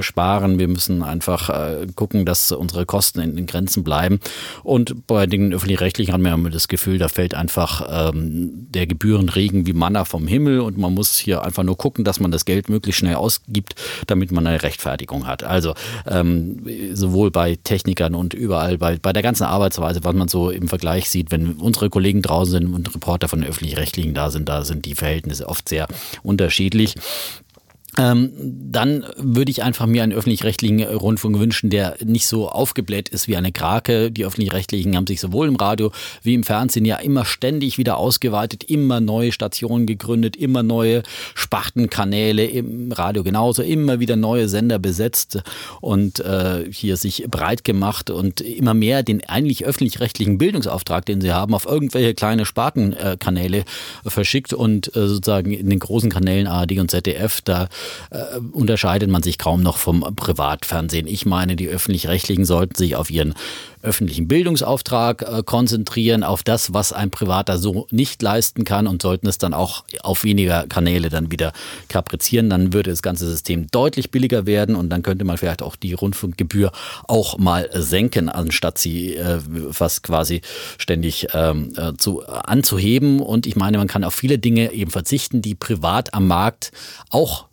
sparen, 0.00 0.58
wir 0.58 0.68
müssen 0.68 1.02
einfach 1.02 1.50
äh, 1.50 1.86
gucken, 1.94 2.24
dass 2.24 2.52
unsere 2.52 2.86
Kosten 2.86 3.20
in 3.20 3.36
den 3.36 3.46
Grenzen 3.46 3.84
bleiben. 3.84 4.20
Und 4.62 5.06
bei 5.06 5.26
den 5.26 5.52
öffentlich-rechtlichen 5.52 6.12
haben 6.12 6.24
wir 6.24 6.32
immer 6.32 6.50
das 6.50 6.68
Gefühl, 6.68 6.98
da 6.98 7.08
fällt 7.08 7.34
einfach 7.34 8.10
ähm, 8.12 8.66
der 8.70 8.86
Gebührenregen 8.86 9.66
wie 9.66 9.72
Manna 9.72 10.04
vom 10.04 10.26
Himmel 10.26 10.60
und 10.60 10.78
man 10.78 10.94
muss 10.94 11.16
hier 11.18 11.42
einfach 11.42 11.62
nur 11.62 11.76
gucken, 11.76 12.04
dass 12.04 12.20
man 12.20 12.30
das 12.30 12.44
Geld 12.44 12.68
möglichst 12.68 13.00
schnell 13.00 13.16
ausgibt, 13.16 13.74
damit 14.06 14.32
man 14.32 14.46
eine 14.46 14.62
Rechtfertigung 14.62 15.15
Wirkung 15.16 15.26
hat. 15.26 15.42
Also 15.44 15.74
ähm, 16.06 16.64
sowohl 16.92 17.30
bei 17.30 17.56
Technikern 17.62 18.14
und 18.14 18.34
überall 18.34 18.78
bei, 18.78 18.98
bei 18.98 19.12
der 19.12 19.22
ganzen 19.22 19.44
Arbeitsweise, 19.44 20.04
was 20.04 20.14
man 20.14 20.28
so 20.28 20.50
im 20.50 20.68
Vergleich 20.68 21.08
sieht, 21.10 21.30
wenn 21.30 21.54
unsere 21.54 21.90
Kollegen 21.90 22.22
draußen 22.22 22.52
sind 22.52 22.74
und 22.74 22.94
Reporter 22.94 23.28
von 23.28 23.42
öffentlich-rechtlichen 23.42 24.14
da 24.14 24.30
sind, 24.30 24.48
da 24.48 24.62
sind 24.62 24.84
die 24.84 24.94
Verhältnisse 24.94 25.48
oft 25.48 25.68
sehr 25.68 25.86
unterschiedlich. 26.22 26.94
Ähm, 27.98 28.30
dann 28.70 29.06
würde 29.16 29.50
ich 29.50 29.62
einfach 29.62 29.86
mir 29.86 30.02
einen 30.02 30.12
öffentlich-rechtlichen 30.12 30.82
Rundfunk 30.82 31.38
wünschen, 31.38 31.70
der 31.70 31.96
nicht 32.04 32.26
so 32.26 32.48
aufgebläht 32.48 33.08
ist 33.08 33.26
wie 33.26 33.36
eine 33.36 33.52
Krake. 33.52 34.10
Die 34.10 34.26
öffentlich-rechtlichen 34.26 34.96
haben 34.96 35.06
sich 35.06 35.20
sowohl 35.20 35.48
im 35.48 35.56
Radio 35.56 35.92
wie 36.22 36.34
im 36.34 36.44
Fernsehen 36.44 36.84
ja 36.84 36.96
immer 36.96 37.24
ständig 37.24 37.78
wieder 37.78 37.96
ausgeweitet, 37.96 38.64
immer 38.64 39.00
neue 39.00 39.32
Stationen 39.32 39.86
gegründet, 39.86 40.36
immer 40.36 40.62
neue 40.62 41.02
Spartenkanäle 41.34 42.44
im 42.44 42.92
Radio 42.92 43.24
genauso, 43.24 43.62
immer 43.62 43.98
wieder 43.98 44.16
neue 44.16 44.48
Sender 44.48 44.78
besetzt 44.78 45.42
und 45.80 46.20
äh, 46.20 46.64
hier 46.70 46.98
sich 46.98 47.24
breit 47.30 47.64
gemacht 47.64 48.10
und 48.10 48.42
immer 48.42 48.74
mehr 48.74 49.02
den 49.02 49.24
eigentlich 49.24 49.64
öffentlich-rechtlichen 49.64 50.36
Bildungsauftrag, 50.36 51.06
den 51.06 51.22
sie 51.22 51.32
haben, 51.32 51.54
auf 51.54 51.64
irgendwelche 51.64 52.14
kleine 52.14 52.44
Spartenkanäle 52.44 53.64
verschickt 54.04 54.52
und 54.52 54.94
äh, 54.94 55.08
sozusagen 55.08 55.52
in 55.52 55.70
den 55.70 55.78
großen 55.78 56.10
Kanälen 56.10 56.46
ARD 56.46 56.72
und 56.78 56.90
ZDF 56.90 57.40
da 57.40 57.68
äh, 58.10 58.38
unterscheidet 58.52 59.10
man 59.10 59.22
sich 59.22 59.38
kaum 59.38 59.62
noch 59.62 59.76
vom 59.76 60.00
Privatfernsehen. 60.16 61.06
Ich 61.06 61.26
meine, 61.26 61.56
die 61.56 61.68
öffentlich-rechtlichen 61.68 62.44
sollten 62.44 62.74
sich 62.74 62.96
auf 62.96 63.10
ihren 63.10 63.34
öffentlichen 63.86 64.28
Bildungsauftrag 64.28 65.22
äh, 65.22 65.42
konzentrieren, 65.44 66.24
auf 66.24 66.42
das, 66.42 66.74
was 66.74 66.92
ein 66.92 67.10
Privater 67.10 67.58
so 67.58 67.86
nicht 67.90 68.20
leisten 68.20 68.64
kann 68.64 68.86
und 68.86 69.00
sollten 69.00 69.28
es 69.28 69.38
dann 69.38 69.54
auch 69.54 69.84
auf 70.02 70.24
weniger 70.24 70.66
Kanäle 70.66 71.08
dann 71.08 71.30
wieder 71.30 71.52
kaprizieren, 71.88 72.50
dann 72.50 72.72
würde 72.72 72.90
das 72.90 73.02
ganze 73.02 73.28
System 73.28 73.68
deutlich 73.70 74.10
billiger 74.10 74.46
werden 74.46 74.74
und 74.74 74.90
dann 74.90 75.02
könnte 75.02 75.24
man 75.24 75.38
vielleicht 75.38 75.62
auch 75.62 75.76
die 75.76 75.92
Rundfunkgebühr 75.92 76.72
auch 77.06 77.38
mal 77.38 77.70
senken, 77.72 78.28
anstatt 78.28 78.78
sie 78.78 79.16
äh, 79.16 79.38
fast 79.70 80.02
quasi 80.02 80.42
ständig 80.78 81.28
ähm, 81.32 81.72
äh, 81.76 81.92
zu, 81.96 82.26
anzuheben. 82.26 83.20
Und 83.20 83.46
ich 83.46 83.56
meine, 83.56 83.78
man 83.78 83.86
kann 83.86 84.04
auf 84.04 84.14
viele 84.14 84.38
Dinge 84.38 84.72
eben 84.72 84.90
verzichten, 84.90 85.42
die 85.42 85.54
privat 85.54 86.12
am 86.14 86.26
Markt 86.26 86.72
auch 87.10 87.46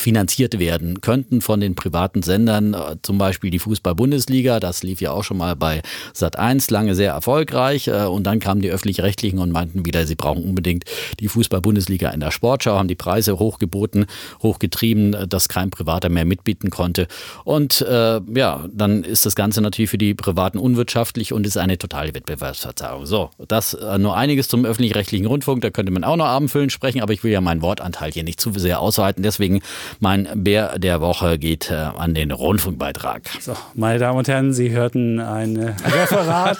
finanziert 0.00 0.58
werden 0.58 1.00
könnten 1.00 1.40
von 1.40 1.60
den 1.60 1.74
privaten 1.74 2.22
Sendern, 2.22 2.74
äh, 2.74 2.96
zum 3.02 3.18
Beispiel 3.18 3.50
die 3.50 3.58
Fußball-Bundesliga, 3.58 4.58
das 4.58 4.82
lief 4.82 5.00
ja 5.00 5.12
auch 5.12 5.24
schon 5.24 5.36
mal 5.36 5.54
bei 5.56 5.82
Sat1 6.14 6.72
lange 6.72 6.94
sehr 6.94 7.12
erfolgreich. 7.12 7.88
Äh, 7.88 8.06
und 8.06 8.24
dann 8.24 8.40
kamen 8.40 8.62
die 8.62 8.70
öffentlich-rechtlichen 8.70 9.38
und 9.38 9.52
meinten 9.52 9.84
wieder, 9.84 10.06
sie 10.06 10.14
brauchen 10.14 10.42
unbedingt 10.42 10.84
die 11.20 11.28
Fußball-Bundesliga 11.28 12.10
in 12.10 12.20
der 12.20 12.30
Sportschau, 12.30 12.78
haben 12.78 12.88
die 12.88 12.94
Preise 12.94 13.38
hochgeboten, 13.38 14.06
hochgetrieben, 14.42 15.14
äh, 15.14 15.28
dass 15.28 15.48
kein 15.48 15.70
Privater 15.70 16.08
mehr 16.08 16.24
mitbieten 16.24 16.70
konnte. 16.70 17.06
Und 17.44 17.82
äh, 17.82 18.20
ja, 18.34 18.66
dann 18.72 19.04
ist 19.04 19.26
das 19.26 19.36
Ganze 19.36 19.60
natürlich 19.60 19.90
für 19.90 19.98
die 19.98 20.14
Privaten 20.14 20.58
unwirtschaftlich 20.58 21.32
und 21.32 21.46
ist 21.46 21.58
eine 21.58 21.76
totale 21.76 22.14
Wettbewerbsverzerrung. 22.14 23.04
So, 23.04 23.30
das 23.48 23.76
nur 23.98 24.16
einiges 24.16 24.48
zum 24.48 24.64
öffentlich-rechtlichen 24.64 25.26
Rundfunk, 25.26 25.62
da 25.62 25.70
könnte 25.70 25.92
man 25.92 26.04
auch 26.04 26.16
noch 26.16 26.26
abendfüllend 26.26 26.72
sprechen, 26.72 27.00
aber 27.00 27.12
ich 27.12 27.22
will 27.22 27.32
ja 27.32 27.40
meinen 27.40 27.62
Wortanteil 27.62 28.12
hier 28.12 28.24
nicht 28.24 28.40
zu 28.40 28.52
sehr 28.52 28.80
ausweiten, 28.80 29.22
deswegen 29.22 29.60
Mein 29.98 30.28
Bär 30.34 30.78
der 30.78 31.00
Woche 31.00 31.38
geht 31.38 31.70
äh, 31.70 31.74
an 31.74 32.14
den 32.14 32.30
Rundfunkbeitrag. 32.30 33.22
So, 33.40 33.54
meine 33.74 33.98
Damen 33.98 34.18
und 34.18 34.28
Herren, 34.28 34.52
Sie 34.52 34.70
hörten 34.70 35.18
ein 35.20 35.56
äh, 35.56 35.72
Referat 35.84 36.58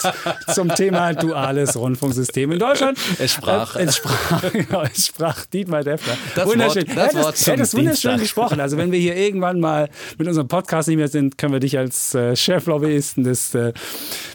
zum 0.52 0.74
Thema 0.74 1.12
duales 1.14 1.76
Rundfunksystem 1.76 2.50
in 2.52 2.58
Deutschland. 2.58 2.98
Es 3.18 3.32
sprach. 3.32 3.76
Äh, 3.76 3.84
es 3.84 3.96
sprach, 3.96 4.42
genau, 4.52 4.82
es 4.82 5.06
sprach 5.06 5.46
Dietmar 5.46 5.84
Deffler. 5.84 6.14
Das 6.34 6.46
wunderschön. 6.46 6.86
Wort- 6.88 6.96
das 6.96 7.14
Wort 7.14 7.36
zum 7.36 7.52
hättest 7.54 7.76
wunderschön 7.76 8.18
gesprochen. 8.18 8.60
Also 8.60 8.76
wenn 8.76 8.92
wir 8.92 8.98
hier 8.98 9.16
irgendwann 9.16 9.60
mal 9.60 9.88
mit 10.18 10.26
unserem 10.28 10.48
Podcast 10.48 10.88
nicht 10.88 10.98
mehr 10.98 11.08
sind, 11.08 11.38
können 11.38 11.52
wir 11.52 11.60
dich 11.60 11.78
als 11.78 12.14
äh, 12.14 12.34
Cheflobbyisten 12.36 13.24
des 13.24 13.54
äh, 13.54 13.72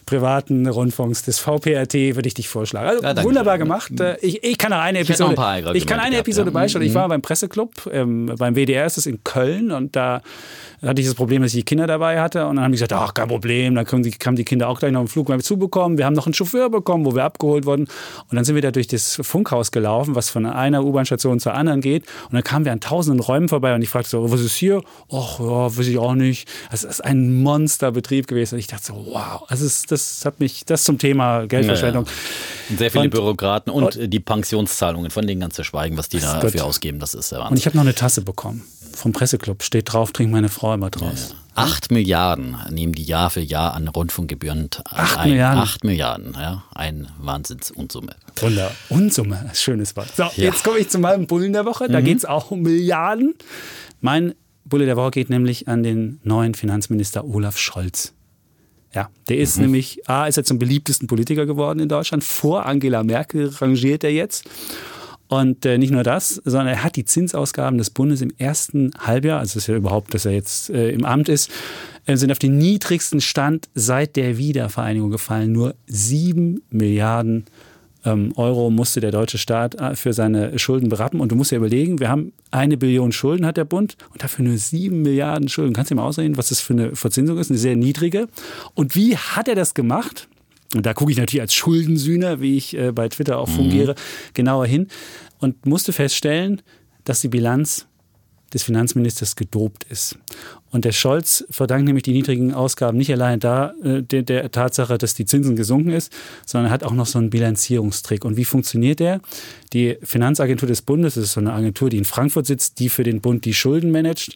privaten 0.05 0.67
Rundfunks, 0.67 1.23
des 1.23 1.39
VPRT, 1.39 1.93
würde 2.15 2.27
ich 2.27 2.33
dich 2.35 2.47
vorschlagen. 2.47 2.87
Also 2.87 3.03
Ja, 3.03 3.23
wunderbar 3.23 3.57
gemacht. 3.57 3.99
Äh, 3.99 4.17
Ich, 4.21 4.43
ich 4.43 4.57
kann 4.57 4.71
eine 4.73 4.99
Episode, 4.99 5.31
ein 5.31 5.35
paar 5.35 5.47
Argumente 5.53 5.77
ich 5.77 5.87
kann 5.87 5.99
eine 5.99 6.11
gehabt, 6.11 6.27
Episode 6.27 6.49
ja. 6.49 6.53
beisteuern. 6.53 6.85
Ich 6.85 6.93
war 6.93 7.07
beim 7.07 7.21
Presseclub, 7.21 7.89
ähm, 7.91 8.31
beim 8.37 8.55
WDR 8.55 8.84
ist 8.85 8.97
es 8.97 9.05
in 9.05 9.23
Köln 9.23 9.71
und 9.71 9.95
da 9.95 10.21
hatte 10.81 11.01
ich 11.01 11.07
das 11.07 11.15
Problem, 11.15 11.41
dass 11.41 11.51
ich 11.53 11.59
die 11.61 11.63
Kinder 11.65 11.87
dabei 11.87 12.19
hatte 12.21 12.45
und 12.45 12.57
dann 12.57 12.65
haben 12.65 12.71
die 12.71 12.75
gesagt, 12.77 12.93
ach, 12.93 13.13
kein 13.13 13.27
Problem, 13.27 13.75
dann 13.75 13.85
die, 14.03 14.11
haben 14.25 14.35
die 14.35 14.43
Kinder 14.45 14.67
auch 14.69 14.79
gleich 14.79 14.91
noch 14.91 14.99
einen 14.99 15.07
Flug 15.07 15.29
mal 15.29 15.41
zubekommen. 15.41 15.97
Wir 15.97 16.05
haben 16.05 16.13
noch 16.13 16.27
einen 16.27 16.33
Chauffeur 16.33 16.69
bekommen, 16.69 17.05
wo 17.05 17.15
wir 17.15 17.23
abgeholt 17.23 17.65
wurden 17.65 17.85
und 18.29 18.35
dann 18.35 18.45
sind 18.45 18.55
wir 18.55 18.61
da 18.61 18.71
durch 18.71 18.87
das 18.87 19.19
Funkhaus 19.23 19.71
gelaufen, 19.71 20.15
was 20.15 20.29
von 20.29 20.45
einer 20.45 20.83
U-Bahn-Station 20.83 21.39
zur 21.39 21.53
anderen 21.53 21.81
geht 21.81 22.03
und 22.25 22.33
dann 22.33 22.43
kamen 22.43 22.65
wir 22.65 22.71
an 22.71 22.79
tausenden 22.81 23.19
Räumen 23.19 23.49
vorbei 23.49 23.73
und 23.73 23.81
ich 23.81 23.89
fragte 23.89 24.09
so, 24.09 24.31
was 24.31 24.41
ist 24.41 24.55
hier? 24.55 24.83
Ach 25.11 25.39
ja, 25.39 25.77
weiß 25.77 25.87
ich 25.87 25.97
auch 25.97 26.13
nicht. 26.15 26.47
Das 26.71 26.83
ist 26.83 27.03
ein 27.03 27.41
Monsterbetrieb 27.41 28.27
gewesen 28.27 28.55
und 28.55 28.59
ich 28.59 28.67
dachte 28.67 28.85
so, 28.85 29.05
wow, 29.11 29.43
das, 29.49 29.61
ist, 29.61 29.91
das 29.91 30.23
hat 30.25 30.39
mich, 30.39 30.65
das 30.65 30.83
zum 30.83 30.97
Thema 30.97 31.45
Geldverschwendung. 31.47 32.05
Sehr 32.77 32.91
viele 32.91 33.05
Und- 33.05 33.09
Bürokraten 33.11 33.71
und, 33.71 33.95
äh, 33.95 34.07
die 34.07 34.19
Pensionszahlungen, 34.19 35.11
von 35.11 35.25
denen 35.25 35.41
ganz 35.41 35.55
zu 35.55 35.63
schweigen, 35.63 35.97
was 35.97 36.09
die 36.09 36.19
dafür 36.19 36.65
ausgeben, 36.65 36.99
das 36.99 37.13
ist 37.13 37.31
der 37.31 37.39
Und 37.39 37.45
Wahnsinn. 37.45 37.57
ich 37.57 37.65
habe 37.67 37.77
noch 37.77 37.83
eine 37.83 37.95
Tasse 37.95 38.21
bekommen 38.21 38.63
vom 38.93 39.11
Presseclub. 39.11 39.63
Steht 39.63 39.93
drauf, 39.93 40.11
trinkt 40.11 40.31
meine 40.31 40.49
Frau 40.49 40.73
immer 40.73 40.89
draus. 40.89 41.35
Acht 41.55 41.89
Milliarden 41.89 42.57
nehmen 42.69 42.91
die 42.93 43.03
Jahr 43.03 43.29
für 43.29 43.39
Jahr 43.39 43.75
an 43.75 43.87
Rundfunkgebühren 43.87 44.69
Acht 44.83 45.17
ein. 45.17 45.29
Milliarden? 45.29 45.61
Acht 45.61 45.83
Milliarden, 45.85 46.33
ja. 46.33 46.63
Ein 46.73 47.07
Wahnsinnsunsumme. 47.17 48.15
Wunder. 48.35 48.71
Unsumme, 48.89 49.51
schönes 49.53 49.95
Wort. 49.95 50.13
So, 50.15 50.25
jetzt 50.35 50.65
komme 50.65 50.79
ich 50.79 50.89
zu 50.89 50.99
meinem 50.99 51.27
Bullen 51.27 51.53
der 51.53 51.65
Woche. 51.65 51.87
Da 51.87 52.01
geht 52.01 52.17
es 52.17 52.25
auch 52.25 52.51
um 52.51 52.61
Milliarden. 52.61 53.35
Mein 54.01 54.35
Bulle 54.65 54.85
der 54.85 54.97
Woche 54.97 55.11
geht 55.11 55.29
nämlich 55.29 55.69
an 55.69 55.83
den 55.83 56.19
neuen 56.23 56.55
Finanzminister 56.55 57.23
Olaf 57.23 57.57
Scholz. 57.57 58.13
Ja, 58.93 59.09
der 59.29 59.37
ist 59.37 59.57
nämlich, 59.57 60.09
A, 60.09 60.25
ist 60.25 60.37
er 60.37 60.45
zum 60.45 60.57
beliebtesten 60.57 61.07
Politiker 61.07 61.45
geworden 61.45 61.79
in 61.79 61.89
Deutschland. 61.89 62.23
Vor 62.23 62.65
Angela 62.65 63.03
Merkel 63.03 63.49
rangiert 63.49 64.03
er 64.03 64.11
jetzt. 64.11 64.45
Und 65.27 65.65
äh, 65.65 65.77
nicht 65.77 65.91
nur 65.91 66.03
das, 66.03 66.41
sondern 66.45 66.67
er 66.67 66.83
hat 66.83 66.95
die 66.95 67.05
Zinsausgaben 67.05 67.77
des 67.77 67.89
Bundes 67.89 68.21
im 68.21 68.31
ersten 68.37 68.91
Halbjahr, 68.99 69.39
also 69.39 69.57
ist 69.57 69.67
ja 69.67 69.75
überhaupt, 69.75 70.13
dass 70.13 70.25
er 70.25 70.33
jetzt 70.33 70.69
äh, 70.69 70.89
im 70.89 71.03
Amt 71.03 71.29
ist, 71.29 71.49
äh, 72.05 72.15
sind 72.15 72.31
auf 72.31 72.39
den 72.39 72.57
niedrigsten 72.57 73.21
Stand 73.21 73.67
seit 73.73 74.15
der 74.15 74.37
Wiedervereinigung 74.37 75.09
gefallen. 75.09 75.51
Nur 75.51 75.75
sieben 75.87 76.61
Milliarden 76.69 77.45
ähm, 78.05 78.33
Euro 78.35 78.69
musste 78.69 79.01
der 79.01 79.11
deutsche 79.11 79.37
Staat 79.37 79.75
äh, 79.75 79.95
für 79.95 80.13
seine 80.13 80.57
Schulden 80.59 80.89
berappen. 80.89 81.19
Und 81.19 81.31
du 81.31 81.35
musst 81.35 81.51
dir 81.51 81.57
überlegen, 81.57 81.99
wir 81.99 82.09
haben 82.09 82.31
eine 82.51 82.77
Billion 82.77 83.11
Schulden 83.11 83.45
hat 83.45 83.57
der 83.57 83.65
Bund 83.65 83.97
und 84.13 84.23
dafür 84.23 84.45
nur 84.45 84.57
sieben 84.57 85.01
Milliarden 85.01 85.49
Schulden. 85.49 85.73
Kannst 85.73 85.89
du 85.91 85.95
dir 85.95 86.01
mal 86.01 86.07
ausrechnen, 86.07 86.37
was 86.37 86.49
das 86.49 86.61
für 86.61 86.73
eine 86.73 86.95
Verzinsung 86.95 87.37
ist? 87.39 87.49
Eine 87.49 87.57
sehr 87.57 87.75
niedrige. 87.75 88.27
Und 88.75 88.95
wie 88.95 89.17
hat 89.17 89.47
er 89.47 89.55
das 89.55 89.73
gemacht? 89.73 90.27
Und 90.75 90.85
da 90.85 90.93
gucke 90.93 91.11
ich 91.11 91.17
natürlich 91.17 91.41
als 91.41 91.53
Schuldensühner, 91.53 92.41
wie 92.41 92.57
ich 92.57 92.75
äh, 92.75 92.91
bei 92.91 93.07
Twitter 93.07 93.39
auch 93.39 93.47
fungiere, 93.47 93.95
genauer 94.33 94.65
hin 94.65 94.87
und 95.39 95.65
musste 95.65 95.93
feststellen, 95.93 96.61
dass 97.05 97.21
die 97.21 97.29
Bilanz 97.29 97.87
des 98.53 98.63
Finanzministers 98.63 99.35
gedopt 99.35 99.85
ist. 99.89 100.17
Und 100.71 100.85
der 100.85 100.91
Scholz 100.91 101.45
verdankt 101.49 101.85
nämlich 101.85 102.03
die 102.03 102.11
niedrigen 102.11 102.53
Ausgaben 102.53 102.97
nicht 102.97 103.11
allein 103.11 103.39
da 103.39 103.73
äh, 103.83 104.01
der, 104.01 104.23
der 104.23 104.51
Tatsache, 104.51 104.97
dass 104.97 105.13
die 105.13 105.25
Zinsen 105.25 105.55
gesunken 105.55 105.91
ist, 105.91 106.11
sondern 106.45 106.71
hat 106.71 106.83
auch 106.83 106.93
noch 106.93 107.05
so 107.05 107.17
einen 107.17 107.29
Bilanzierungstrick. 107.29 108.25
Und 108.25 108.37
wie 108.37 108.45
funktioniert 108.45 108.99
der? 108.99 109.21
Die 109.73 109.97
Finanzagentur 110.03 110.67
des 110.67 110.81
Bundes, 110.81 111.15
das 111.15 111.25
ist 111.25 111.33
so 111.33 111.39
eine 111.39 111.53
Agentur, 111.53 111.89
die 111.89 111.97
in 111.97 112.05
Frankfurt 112.05 112.45
sitzt, 112.45 112.79
die 112.79 112.89
für 112.89 113.03
den 113.03 113.21
Bund 113.21 113.45
die 113.45 113.53
Schulden 113.53 113.91
managt, 113.91 114.35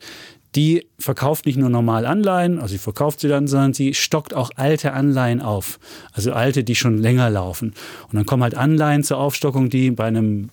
die 0.56 0.88
verkauft 0.98 1.46
nicht 1.46 1.58
nur 1.58 1.70
normal 1.70 2.06
Anleihen, 2.06 2.58
also 2.58 2.72
sie 2.72 2.80
verkauft 2.80 3.20
sie 3.20 3.28
dann, 3.28 3.48
sondern 3.48 3.74
sie 3.74 3.94
stockt 3.94 4.34
auch 4.34 4.50
alte 4.56 4.94
Anleihen 4.94 5.42
auf. 5.42 5.80
Also 6.12 6.34
alte, 6.34 6.63
die 6.63 6.75
schon 6.75 6.98
länger 6.98 7.30
laufen. 7.30 7.74
Und 8.08 8.16
dann 8.16 8.25
kommen 8.25 8.44
halt 8.44 8.56
Anleihen 8.56 9.04
zur 9.04 9.18
Aufstockung, 9.18 9.70
die 9.70 9.92
bei 9.92 10.06
einem 10.06 10.50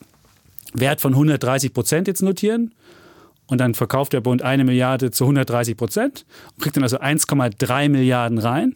Wert 0.75 1.01
von 1.01 1.15
130 1.15 1.73
Prozent 1.73 2.09
jetzt 2.09 2.23
notieren. 2.23 2.73
Und 3.47 3.59
dann 3.61 3.75
verkauft 3.75 4.13
der 4.13 4.21
Bund 4.21 4.43
eine 4.43 4.65
Milliarde 4.65 5.11
zu 5.11 5.25
130 5.25 5.77
Prozent 5.77 6.27
und 6.55 6.63
kriegt 6.63 6.77
dann 6.77 6.83
also 6.83 6.99
1,3 6.99 7.89
Milliarden 7.89 8.39
rein. 8.39 8.75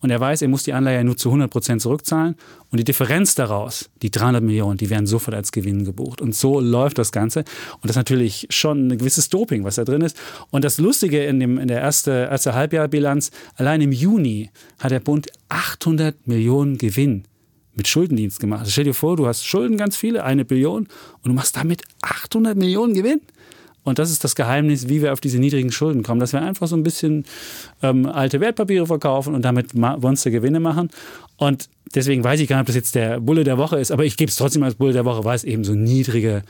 Und 0.00 0.10
er 0.10 0.20
weiß, 0.20 0.42
er 0.42 0.48
muss 0.48 0.62
die 0.62 0.72
Anleihe 0.72 1.02
nur 1.04 1.16
zu 1.16 1.30
100 1.30 1.50
Prozent 1.50 1.82
zurückzahlen. 1.82 2.36
Und 2.70 2.78
die 2.78 2.84
Differenz 2.84 3.34
daraus, 3.34 3.88
die 4.02 4.10
300 4.10 4.42
Millionen, 4.42 4.76
die 4.76 4.90
werden 4.90 5.06
sofort 5.06 5.34
als 5.34 5.52
Gewinn 5.52 5.84
gebucht. 5.84 6.20
Und 6.20 6.34
so 6.34 6.60
läuft 6.60 6.98
das 6.98 7.12
Ganze. 7.12 7.40
Und 7.40 7.84
das 7.84 7.92
ist 7.92 7.96
natürlich 7.96 8.46
schon 8.50 8.88
ein 8.88 8.98
gewisses 8.98 9.30
Doping, 9.30 9.64
was 9.64 9.76
da 9.76 9.84
drin 9.84 10.02
ist. 10.02 10.16
Und 10.50 10.64
das 10.64 10.78
Lustige 10.78 11.24
in, 11.24 11.40
dem, 11.40 11.58
in 11.58 11.68
der 11.68 11.80
ersten 11.80 12.10
erste 12.10 12.54
Halbjahrbilanz, 12.54 13.30
allein 13.56 13.80
im 13.80 13.92
Juni 13.92 14.50
hat 14.78 14.90
der 14.90 15.00
Bund 15.00 15.28
800 15.48 16.26
Millionen 16.26 16.76
Gewinn 16.76 17.24
mit 17.74 17.88
Schuldendienst 17.88 18.38
gemacht. 18.38 18.60
Also 18.60 18.72
stell 18.72 18.84
dir 18.84 18.94
vor, 18.94 19.16
du 19.16 19.26
hast 19.26 19.46
Schulden 19.46 19.76
ganz 19.76 19.96
viele, 19.96 20.24
eine 20.24 20.44
Billion, 20.44 20.84
und 20.84 21.26
du 21.26 21.32
machst 21.32 21.56
damit 21.56 21.82
800 22.02 22.56
Millionen 22.56 22.94
Gewinn. 22.94 23.20
Und 23.86 24.00
das 24.00 24.10
ist 24.10 24.24
das 24.24 24.34
Geheimnis, 24.34 24.88
wie 24.88 25.00
wir 25.00 25.12
auf 25.12 25.20
diese 25.20 25.38
niedrigen 25.38 25.70
Schulden 25.70 26.02
kommen, 26.02 26.18
dass 26.18 26.32
wir 26.32 26.42
einfach 26.42 26.66
so 26.66 26.76
ein 26.76 26.82
bisschen 26.82 27.24
ähm, 27.84 28.06
alte 28.06 28.40
Wertpapiere 28.40 28.84
verkaufen 28.84 29.32
und 29.32 29.44
damit 29.44 29.74
Monstergewinne 29.74 30.58
machen. 30.58 30.90
Und 31.36 31.68
deswegen 31.94 32.24
weiß 32.24 32.40
ich 32.40 32.48
gar 32.48 32.56
nicht, 32.56 32.62
ob 32.62 32.66
das 32.66 32.74
jetzt 32.74 32.96
der 32.96 33.20
Bulle 33.20 33.44
der 33.44 33.58
Woche 33.58 33.78
ist, 33.78 33.92
aber 33.92 34.04
ich 34.04 34.16
gebe 34.16 34.28
es 34.28 34.34
trotzdem 34.34 34.64
als 34.64 34.74
Bulle 34.74 34.92
der 34.92 35.04
Woche, 35.04 35.24
weil 35.24 35.36
es 35.36 35.44
eben 35.44 35.62
so 35.62 35.74
niedrige 35.74 36.42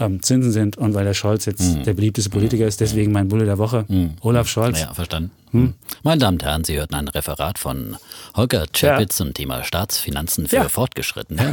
ähm, 0.00 0.22
Zinsen 0.22 0.52
sind 0.52 0.76
und 0.78 0.94
weil 0.94 1.04
der 1.04 1.14
Scholz 1.14 1.44
jetzt 1.46 1.84
der 1.86 1.94
beliebteste 1.94 2.30
Politiker 2.30 2.66
ist. 2.66 2.80
Deswegen 2.80 3.12
mein 3.12 3.28
Bulle 3.28 3.44
der 3.44 3.58
Woche, 3.58 3.84
Olaf 4.20 4.48
Scholz. 4.48 4.80
Ja, 4.80 4.94
verstanden. 4.94 5.30
Meine 6.02 6.18
Damen 6.20 6.34
und 6.36 6.42
Herren, 6.44 6.64
Sie 6.64 6.76
hörten 6.76 6.94
ein 6.94 7.08
Referat 7.08 7.58
von 7.58 7.96
Holger 8.36 8.66
Czapitz 8.70 9.16
zum 9.16 9.32
Thema 9.32 9.64
Staatsfinanzen 9.64 10.46
für 10.46 10.56
Ja. 10.56 10.68
Fortgeschrittene. 10.68 11.52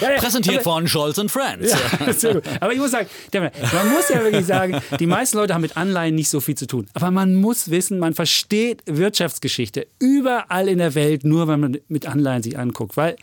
Ja, 0.00 0.10
ja, 0.14 0.18
Präsentiert 0.18 0.56
aber- 0.56 0.64
von 0.64 0.88
Scholz 0.88 1.16
and 1.20 1.30
Friends. 1.30 1.72
Ja. 1.72 2.40
Aber 2.60 2.72
ich 2.72 2.78
muss 2.80 2.90
sagen, 2.90 3.06
man 3.32 3.90
muss 3.92 4.08
ja 4.08 4.20
wirklich 4.24 4.44
sagen, 4.44 4.80
die 4.98 5.06
meisten 5.06 5.36
Leute 5.36 5.54
haben 5.54 5.60
mit 5.62 5.76
Anleihen 5.76 6.16
nicht 6.16 6.28
so 6.30 6.40
viel 6.40 6.56
zu 6.56 6.66
tun. 6.66 6.88
Aber 6.94 7.12
man 7.12 7.36
muss 7.36 7.70
wissen, 7.70 8.00
man 8.00 8.12
versteht 8.14 8.82
Wirtschaftsgeschichte 8.86 9.86
überall 10.00 10.68
in 10.68 10.78
der 10.78 10.96
Welt, 10.96 11.24
nur 11.24 11.46
wenn 11.46 11.60
man 11.60 11.78
mit 11.88 12.06
Anleihen 12.06 12.42
sich 12.42 12.58
anguckt. 12.58 12.96
Weil 12.96 13.14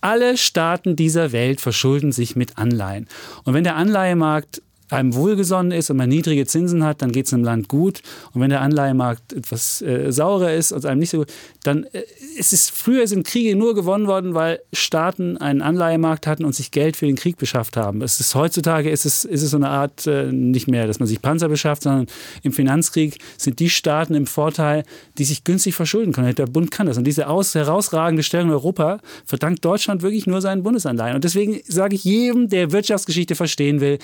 alle 0.00 0.36
Staaten 0.36 0.96
dieser 0.96 1.32
Welt 1.32 1.60
verschulden 1.60 2.12
sich 2.12 2.36
mit 2.36 2.58
Anleihen. 2.58 3.08
Und 3.44 3.54
wenn 3.54 3.64
der 3.64 3.76
Anleihemarkt 3.76 4.62
einem 4.90 5.14
wohlgesonnen 5.14 5.72
ist 5.72 5.90
und 5.90 5.96
man 5.96 6.08
niedrige 6.08 6.46
Zinsen 6.46 6.84
hat, 6.84 7.02
dann 7.02 7.12
geht 7.12 7.26
es 7.26 7.34
einem 7.34 7.44
Land 7.44 7.68
gut. 7.68 8.02
Und 8.32 8.40
wenn 8.40 8.50
der 8.50 8.60
Anleihemarkt 8.60 9.32
etwas 9.32 9.82
äh, 9.82 10.12
saurer 10.12 10.54
ist 10.54 10.72
und 10.72 10.86
einem 10.86 11.00
nicht 11.00 11.10
so 11.10 11.18
gut, 11.18 11.32
dann 11.64 11.84
äh, 11.92 12.02
ist 12.36 12.52
es 12.52 12.70
früher 12.70 13.06
sind 13.06 13.26
Kriege 13.26 13.56
nur 13.56 13.74
gewonnen 13.74 14.06
worden, 14.06 14.34
weil 14.34 14.60
Staaten 14.72 15.36
einen 15.36 15.62
Anleihemarkt 15.62 16.26
hatten 16.26 16.44
und 16.44 16.54
sich 16.54 16.70
Geld 16.70 16.96
für 16.96 17.06
den 17.06 17.16
Krieg 17.16 17.36
beschafft 17.36 17.76
haben. 17.76 18.02
Es 18.02 18.20
ist 18.20 18.34
heutzutage 18.34 18.90
ist 18.90 19.06
es, 19.06 19.24
ist 19.24 19.42
es 19.42 19.50
so 19.50 19.56
eine 19.56 19.68
Art 19.68 20.06
äh, 20.06 20.30
nicht 20.30 20.68
mehr, 20.68 20.86
dass 20.86 21.00
man 21.00 21.08
sich 21.08 21.20
Panzer 21.20 21.48
beschafft, 21.48 21.82
sondern 21.82 22.06
im 22.42 22.52
Finanzkrieg 22.52 23.18
sind 23.36 23.58
die 23.58 23.70
Staaten 23.70 24.14
im 24.14 24.26
Vorteil, 24.26 24.84
die 25.18 25.24
sich 25.24 25.44
günstig 25.44 25.74
verschulden 25.74 26.12
können. 26.12 26.34
Der 26.34 26.46
Bund 26.46 26.70
kann 26.70 26.86
das. 26.86 26.98
Und 26.98 27.04
diese 27.04 27.28
aus, 27.28 27.54
herausragende 27.54 28.22
Stellung 28.22 28.48
in 28.48 28.54
Europa 28.54 29.00
verdankt 29.24 29.64
Deutschland 29.64 30.02
wirklich 30.02 30.26
nur 30.26 30.40
seinen 30.40 30.62
Bundesanleihen. 30.62 31.16
Und 31.16 31.24
deswegen 31.24 31.60
sage 31.66 31.94
ich 31.94 32.04
jedem, 32.04 32.48
der 32.48 32.72
Wirtschaftsgeschichte 32.72 33.34
verstehen 33.34 33.80
will, 33.80 33.98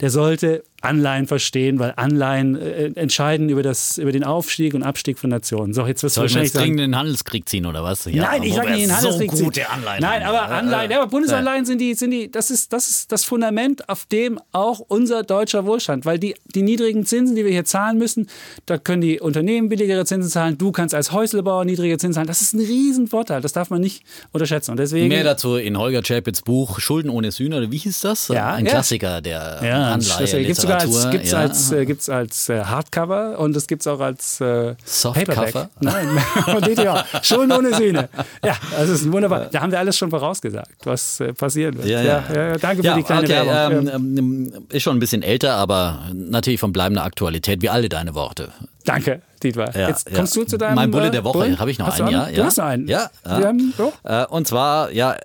der 0.00 0.10
sollte 0.24 0.64
Anleihen 0.84 1.26
verstehen, 1.26 1.78
weil 1.78 1.94
Anleihen 1.96 2.56
äh, 2.56 2.90
entscheiden 2.94 3.48
über, 3.48 3.62
das, 3.62 3.98
über 3.98 4.12
den 4.12 4.24
Aufstieg 4.24 4.74
und 4.74 4.82
Abstieg 4.82 5.18
von 5.18 5.30
Nationen. 5.30 5.72
So, 5.74 5.86
jetzt 5.86 6.02
wirst 6.02 6.16
du 6.16 6.20
wahrscheinlich 6.22 6.52
jetzt 6.52 6.64
in 6.64 6.76
den 6.76 6.96
Handelskrieg 6.96 7.48
ziehen 7.48 7.66
oder 7.66 7.82
was? 7.82 8.04
Ja, 8.04 8.24
Nein, 8.24 8.42
ich 8.42 8.54
sage 8.54 8.70
nicht 8.72 8.84
in 8.84 8.96
Handelskrieg. 8.96 9.30
So 9.30 9.36
ziehen. 9.36 9.44
gute 9.46 9.70
Anleihen. 9.70 10.00
Nein, 10.02 10.22
aber 10.22 10.48
Anleihen, 10.48 10.90
ja, 10.90 11.00
aber 11.00 11.10
Bundesanleihen 11.10 11.64
sind 11.64 11.78
die, 11.80 11.94
sind 11.94 12.10
die, 12.10 12.30
das 12.30 12.50
ist, 12.50 12.72
das 12.72 12.88
ist 12.88 13.12
das 13.12 13.24
Fundament, 13.24 13.88
auf 13.88 14.06
dem 14.06 14.38
auch 14.52 14.80
unser 14.80 15.22
deutscher 15.22 15.66
Wohlstand, 15.66 16.04
weil 16.04 16.18
die, 16.18 16.34
die 16.54 16.62
niedrigen 16.62 17.06
Zinsen, 17.06 17.36
die 17.36 17.44
wir 17.44 17.52
hier 17.52 17.64
zahlen 17.64 17.98
müssen, 17.98 18.28
da 18.66 18.78
können 18.78 19.02
die 19.02 19.20
Unternehmen 19.20 19.68
billigere 19.68 20.04
Zinsen 20.04 20.30
zahlen, 20.30 20.58
du 20.58 20.72
kannst 20.72 20.94
als 20.94 21.12
Häuslebauer 21.12 21.64
niedrige 21.64 21.98
Zinsen 21.98 22.14
zahlen. 22.14 22.26
Das 22.28 22.42
ist 22.42 22.54
ein 22.54 22.60
Riesenvorteil, 22.60 23.40
das 23.40 23.52
darf 23.52 23.70
man 23.70 23.80
nicht 23.80 24.04
unterschätzen. 24.32 24.72
Und 24.72 24.78
deswegen. 24.78 25.08
Mehr 25.08 25.24
dazu 25.24 25.56
in 25.56 25.78
Holger 25.78 26.02
Chapitz 26.02 26.42
Buch 26.42 26.78
Schulden 26.80 27.10
ohne 27.10 27.32
Sühne, 27.32 27.58
oder 27.58 27.70
wie 27.70 27.78
hieß 27.78 28.00
das? 28.00 28.28
Ja, 28.28 28.54
Ein 28.54 28.66
ja. 28.66 28.72
Klassiker 28.72 29.20
der 29.20 29.60
Ja, 29.62 29.92
Anleihe. 29.92 30.44
Das 30.78 30.84
gibt 30.84 30.94
sogar 30.94 31.12
Literatur. 31.12 31.12
Gibt 31.12 31.24
es 31.24 31.30
ja. 31.32 31.38
als, 31.38 31.72
äh, 31.72 31.86
gibt's 31.86 32.08
als 32.08 32.48
äh, 32.48 32.64
Hardcover 32.64 33.38
und 33.38 33.56
es 33.56 33.66
gibt 33.66 33.82
es 33.82 33.86
auch 33.86 34.00
als 34.00 34.40
äh, 34.40 34.74
Softcover? 34.84 35.34
Paperback. 35.34 35.70
Nein, 35.80 36.08
von 36.44 36.62
DTA. 36.62 37.04
Schon 37.22 37.50
ohne 37.52 37.74
Sühne. 37.74 38.08
Ja, 38.44 38.56
also 38.76 38.92
es 38.92 39.02
ist 39.02 39.12
wunderbar. 39.12 39.46
Da 39.50 39.60
haben 39.60 39.72
wir 39.72 39.78
alles 39.78 39.96
schon 39.96 40.10
vorausgesagt, 40.10 40.84
was 40.84 41.20
äh, 41.20 41.32
passieren 41.32 41.76
wird. 41.78 41.88
Ja, 41.88 42.02
ja. 42.02 42.24
ja, 42.34 42.58
danke 42.58 42.82
für 42.82 42.94
die 42.94 43.02
kleine 43.02 43.22
okay, 43.22 43.46
Werbung. 43.46 43.88
ähm, 43.88 44.18
ähm, 44.18 44.66
ist 44.68 44.82
schon 44.82 44.96
ein 44.96 45.00
bisschen 45.00 45.22
älter, 45.22 45.54
aber 45.54 46.08
natürlich 46.12 46.60
von 46.60 46.72
bleibender 46.72 47.04
Aktualität, 47.04 47.62
wie 47.62 47.68
alle 47.68 47.88
deine 47.88 48.14
Worte. 48.14 48.52
Danke, 48.84 49.22
Dietmar. 49.42 49.74
Ja, 49.76 49.88
Jetzt 49.88 50.08
ja. 50.08 50.16
kommst 50.16 50.34
du 50.36 50.44
zu 50.44 50.56
deinem 50.58 50.74
Mein 50.76 50.90
Bulle 50.90 51.08
äh, 51.08 51.10
der 51.10 51.24
Woche. 51.24 51.38
Bullen? 51.38 51.58
Habe 51.58 51.70
ich 51.70 51.78
noch 51.78 51.88
einen? 51.88 52.10
Ja, 52.10 52.26
Du 52.26 52.32
ja. 52.38 52.44
hast 52.44 52.58
einen. 52.58 52.88
Ja, 52.88 53.10
ja. 53.24 53.30
Haben, 53.44 53.74
so. 53.76 53.92
Äh, 54.04 54.24
Und 54.26 54.46
zwar, 54.48 54.90
ja, 54.92 55.16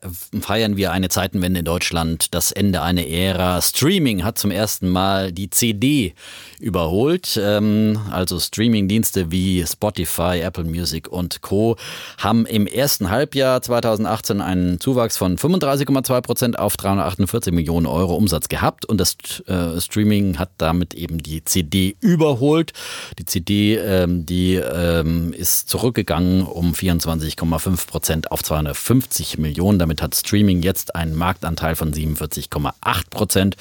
feiern 0.41 0.75
wir 0.77 0.91
eine 0.91 1.09
Zeitenwende 1.09 1.59
in 1.59 1.65
Deutschland, 1.65 2.33
das 2.33 2.51
Ende 2.51 2.81
einer 2.81 3.05
Ära. 3.07 3.61
Streaming 3.61 4.23
hat 4.23 4.37
zum 4.37 4.51
ersten 4.51 4.89
Mal 4.89 5.31
die 5.31 5.49
CD 5.49 6.13
überholt. 6.59 7.39
Ähm, 7.41 7.99
Also 8.11 8.39
Streamingdienste 8.39 9.31
wie 9.31 9.65
Spotify, 9.65 10.39
Apple 10.41 10.65
Music 10.65 11.07
und 11.07 11.41
Co. 11.41 11.77
haben 12.17 12.45
im 12.45 12.67
ersten 12.67 13.09
Halbjahr 13.09 13.61
2018 13.61 14.41
einen 14.41 14.79
Zuwachs 14.79 15.17
von 15.17 15.37
35,2 15.37 16.21
Prozent 16.21 16.59
auf 16.59 16.75
348 16.77 17.53
Millionen 17.53 17.85
Euro 17.85 18.15
Umsatz 18.15 18.49
gehabt. 18.49 18.85
Und 18.85 18.99
das 18.99 19.15
äh, 19.47 19.79
Streaming 19.79 20.37
hat 20.37 20.49
damit 20.57 20.93
eben 20.93 21.17
die 21.19 21.43
CD 21.45 21.95
überholt. 22.01 22.73
Die 23.17 23.25
CD, 23.25 23.48
ähm, 23.49 24.25
die 24.25 24.55
ähm, 24.55 25.33
ist 25.33 25.69
zurückgegangen 25.69 26.43
um 26.43 26.73
24,5 26.73 27.87
Prozent 27.87 28.31
auf 28.31 28.43
250 28.43 29.37
Millionen. 29.37 29.79
Damit 29.79 30.01
hat 30.01 30.15
Streaming 30.15 30.61
jetzt 30.61 30.95
einen 30.95 31.15
Marktanteil 31.15 31.75
von 31.75 31.93
47,8 31.93 33.09
Prozent 33.09 33.57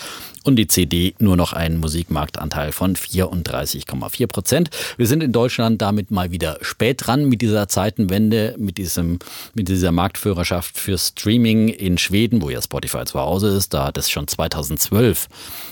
und 0.49 0.57
die 0.57 0.67
CD 0.67 1.15
nur 1.19 1.37
noch 1.37 1.53
einen 1.53 1.79
Musikmarktanteil 1.79 2.73
von 2.73 2.97
34,4 2.97 4.27
Prozent. 4.27 4.71
Wir 4.97 5.07
sind 5.07 5.23
in 5.23 5.31
Deutschland 5.31 5.83
damit 5.83 6.11
mal 6.11 6.33
wieder 6.33 6.59
spät 6.63 7.07
dran 7.07 7.27
mit 7.27 7.43
dieser 7.43 7.69
Zeitenwende, 7.69 8.55
mit, 8.59 8.79
diesem, 8.79 9.19
mit 9.55 9.69
dieser 9.69 9.93
Marktführerschaft 9.93 10.79
für 10.79 10.97
Streaming 10.97 11.69
in 11.69 11.99
Schweden, 11.99 12.41
wo 12.41 12.49
ja 12.49 12.63
Spotify 12.63 13.05
zu 13.05 13.21
Hause 13.21 13.49
ist. 13.49 13.75
Da 13.75 13.85
hat 13.85 13.99
es 13.99 14.09
schon 14.11 14.27
2012 14.27 15.29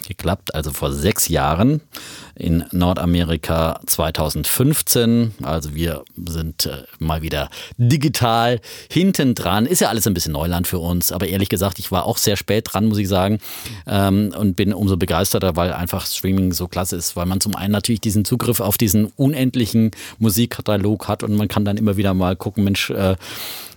geklappt, 0.06 0.54
also 0.54 0.71
vor 0.73 0.92
sechs 0.92 1.28
Jahren. 1.28 1.80
In 2.35 2.64
Nordamerika 2.71 3.80
2015. 3.87 5.33
Also 5.42 5.75
wir 5.75 6.04
sind 6.26 6.66
äh, 6.66 6.83
mal 6.99 7.23
wieder 7.23 7.49
digital 7.78 8.61
hinten 8.90 9.35
dran. 9.35 9.64
Ist 9.64 9.80
ja 9.80 9.88
alles 9.88 10.06
ein 10.06 10.12
bisschen 10.12 10.33
Neuland 10.33 10.66
für 10.66 10.78
uns, 10.78 11.12
aber 11.12 11.28
ehrlich 11.28 11.49
gesagt, 11.49 11.78
ich 11.78 11.90
war 11.90 12.04
auch 12.04 12.18
sehr 12.18 12.37
spät 12.37 12.66
dran, 12.71 12.88
muss 12.88 12.99
ich 12.99 13.09
sagen. 13.09 13.38
Ähm, 13.87 14.35
und 14.37 14.54
bin 14.54 14.65
umso 14.73 14.96
begeisterter, 14.96 15.56
weil 15.56 15.73
einfach 15.73 16.06
Streaming 16.06 16.52
so 16.52 16.68
klasse 16.68 16.96
ist, 16.96 17.16
weil 17.16 17.26
man 17.26 17.40
zum 17.40 17.54
einen 17.54 17.73
natürlich 17.73 18.00
diesen 18.00 18.25
Zugriff 18.25 18.61
auf 18.61 18.78
diesen 18.78 19.06
unendlichen 19.16 19.90
Musikkatalog 20.18 21.08
hat 21.08 21.23
und 21.23 21.35
man 21.35 21.49
kann 21.49 21.64
dann 21.64 21.76
immer 21.76 21.96
wieder 21.96 22.14
mal 22.14 22.37
gucken, 22.37 22.64
Mensch, 22.64 22.90
äh, 22.90 23.16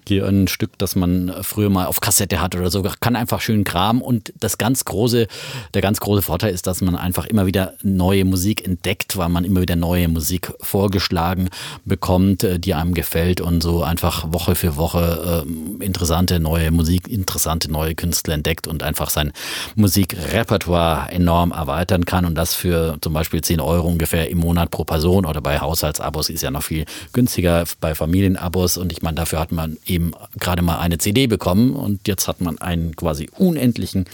hier 0.10 0.28
ein 0.28 0.48
Stück, 0.48 0.78
das 0.78 0.96
man 0.96 1.34
früher 1.42 1.70
mal 1.70 1.86
auf 1.86 2.02
Kassette 2.02 2.42
hatte 2.42 2.60
oder 2.60 2.70
so, 2.70 2.84
kann 3.00 3.16
einfach 3.16 3.40
schön 3.40 3.64
kramen. 3.64 4.02
Und 4.02 4.34
das 4.40 4.58
ganz 4.58 4.84
große, 4.84 5.28
der 5.74 5.82
ganz 5.82 6.00
große 6.02 6.22
Vorteil 6.22 6.54
ist, 6.54 6.68
dass 6.68 6.82
man 6.82 6.96
einfach 6.96 7.26
immer 7.26 7.46
wieder 7.46 7.74
neue 7.82 8.26
Musik 8.26 8.66
entdeckt, 8.66 9.18
weil 9.18 9.30
man 9.30 9.46
immer 9.46 9.62
wieder 9.62 9.76
neue 9.76 10.08
Musik 10.08 10.52
vorgeschlagen 10.62 11.50
bekommt, 11.86 12.44
äh, 12.44 12.60
die 12.60 12.74
einem 12.74 12.94
gefällt 12.94 13.42
und 13.42 13.62
so 13.62 13.84
einfach 13.84 14.34
Woche 14.34 14.56
für 14.56 14.76
Woche 14.76 15.46
äh, 15.46 15.84
interessante 15.84 16.40
neue 16.40 16.72
Musik, 16.72 17.08
interessante 17.08 17.72
neue 17.72 17.96
Künstler 17.96 18.34
entdeckt 18.34 18.68
und 18.68 18.84
einfach 18.84 19.10
sein 19.10 19.32
Musikrepertoire 19.76 21.12
enorm 21.12 21.52
erweitern 21.52 22.06
kann. 22.06 22.26
Und 22.26 22.36
das 22.36 22.56
für 22.56 22.98
zum 23.02 23.14
Beispiel 23.14 23.42
10 23.42 23.60
Euro 23.60 23.88
ungefähr 23.88 24.30
im 24.30 24.40
Monat 24.40 24.72
pro 24.72 24.84
Person 24.84 25.26
oder 25.26 25.42
bei 25.42 25.60
Haushaltsabos 25.60 26.30
ist 26.30 26.42
ja 26.42 26.52
noch 26.52 26.64
viel 26.64 26.86
günstiger 27.14 27.64
bei 27.80 27.96
Familienabos. 27.96 28.78
Und 28.78 28.92
ich 28.92 29.02
meine, 29.02 29.16
dafür 29.16 29.40
hat 29.40 29.52
man 29.52 29.78
eben 29.86 29.99
gerade 30.40 30.62
mal 30.62 30.80
eine 30.80 30.98
CD 30.98 31.28
bekommen 31.28 31.74
und 31.74 32.08
jetzt 32.08 32.28
hat 32.28 32.42
man 32.42 32.58
einen 32.60 32.96
quasi 32.96 33.30
unendlichen 33.38 34.06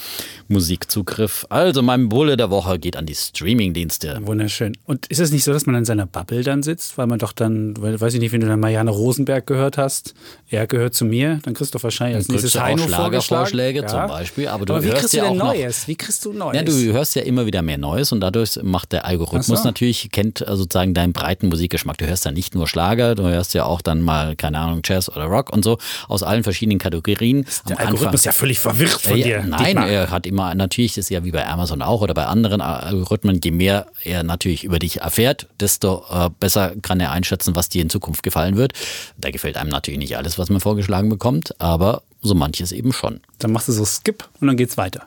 Musikzugriff. 0.47 1.45
Also 1.49 1.81
mein 1.81 2.09
Bulle 2.09 2.37
der 2.37 2.49
Woche 2.49 2.79
geht 2.79 2.95
an 2.95 3.05
die 3.05 3.15
Streamingdienste. 3.15 4.19
Wunderschön. 4.23 4.77
Und 4.85 5.05
ist 5.07 5.19
es 5.19 5.31
nicht 5.31 5.43
so, 5.43 5.51
dass 5.51 5.65
man 5.65 5.75
in 5.75 5.85
seiner 5.85 6.05
Bubble 6.05 6.43
dann 6.43 6.63
sitzt, 6.63 6.97
weil 6.97 7.07
man 7.07 7.19
doch 7.19 7.33
dann, 7.33 7.75
weiß 7.77 8.13
ich 8.13 8.19
nicht, 8.19 8.31
wenn 8.31 8.41
du 8.41 8.47
dann 8.47 8.59
Marianne 8.59 8.91
Rosenberg 8.91 9.45
gehört 9.45 9.77
hast, 9.77 10.13
er 10.49 10.67
gehört 10.67 10.93
zu 10.93 11.05
mir, 11.05 11.39
dann 11.43 11.53
kriegst 11.53 11.75
du 11.75 11.83
wahrscheinlich 11.83 12.15
als 12.17 12.27
Dann 12.27 12.35
nächstes 12.35 12.59
Heino 12.61 12.83
Schlagervorschläge 12.87 13.79
vorgeschlagen. 13.79 14.07
zum 14.09 14.17
Beispiel, 14.17 14.47
aber 14.47 14.65
du 14.65 14.81
wie 14.81 14.87
hörst 14.87 14.97
kriegst 14.99 15.13
du 15.13 15.17
ja 15.17 15.23
denn 15.23 15.31
auch 15.33 15.45
noch- 15.45 15.53
Neues? 15.53 15.87
Wie 15.87 15.95
kriegst 15.95 16.23
du 16.25 16.31
Neues? 16.33 16.55
Ja, 16.55 16.63
du 16.63 16.93
hörst 16.93 17.15
ja 17.15 17.23
immer 17.23 17.45
wieder 17.45 17.61
mehr 17.61 17.77
Neues 17.77 18.11
und 18.11 18.21
dadurch 18.21 18.59
macht 18.63 18.91
der 18.93 19.05
Algorithmus 19.05 19.59
so. 19.59 19.63
natürlich, 19.65 20.09
kennt 20.11 20.41
äh, 20.41 20.55
sozusagen 20.55 20.93
deinen 20.93 21.13
breiten 21.13 21.49
Musikgeschmack. 21.49 21.97
Du 21.97 22.07
hörst 22.07 22.23
ja 22.25 22.31
nicht 22.31 22.55
nur 22.55 22.67
Schlager, 22.67 23.15
du 23.15 23.23
hörst 23.23 23.53
ja 23.53 23.65
auch 23.65 23.81
dann 23.81 24.01
mal, 24.01 24.35
keine 24.35 24.59
Ahnung, 24.59 24.81
Jazz 24.85 25.09
oder 25.09 25.25
Rock 25.25 25.51
und 25.51 25.63
so 25.65 25.77
aus 26.07 26.23
allen 26.23 26.43
verschiedenen 26.43 26.79
Kategorien. 26.79 27.45
der 27.67 27.77
Am 27.79 27.87
Algorithmus 27.87 28.01
Anfang- 28.01 28.13
ist 28.13 28.25
ja 28.25 28.31
völlig 28.31 28.59
verwirrt 28.59 29.01
von 29.01 29.17
ja, 29.17 29.25
dir. 29.25 29.43
Nein, 29.43 29.65
Dietmar. 29.65 29.89
er 29.89 30.09
hat 30.11 30.25
immer, 30.25 30.55
natürlich 30.55 30.97
ist 30.97 31.09
ja 31.09 31.25
wie 31.25 31.31
bei 31.31 31.45
Amazon 31.45 31.81
auch 31.81 31.99
oder 32.01 32.13
bei 32.13 32.25
anderen 32.25 32.61
Algorithmen, 32.61 33.41
je 33.43 33.51
mehr 33.51 33.87
er 34.05 34.23
natürlich 34.23 34.63
über 34.63 34.79
dich 34.79 35.01
erfährt, 35.01 35.47
desto 35.59 36.05
äh, 36.09 36.29
besser 36.39 36.73
kann 36.81 37.01
er 37.01 37.11
einschätzen, 37.11 37.55
was 37.57 37.67
dir 37.67 37.81
in 37.81 37.89
Zukunft 37.89 38.23
gefallen 38.23 38.55
wird. 38.55 38.71
Da 39.17 39.31
gefällt 39.31 39.57
einem 39.57 39.69
natürlich 39.71 39.99
nicht 39.99 40.15
alles, 40.15 40.39
was 40.39 40.49
man 40.49 40.61
vorgeschlagen 40.61 41.09
bekommt, 41.09 41.59
aber 41.59 42.03
so 42.21 42.33
manches 42.35 42.71
eben 42.71 42.93
schon. 42.93 43.19
Dann 43.39 43.51
machst 43.51 43.67
du 43.67 43.71
so 43.73 43.83
Skip 43.85 44.27
und 44.39 44.47
dann 44.47 44.55
geht's 44.55 44.77
weiter. 44.77 45.03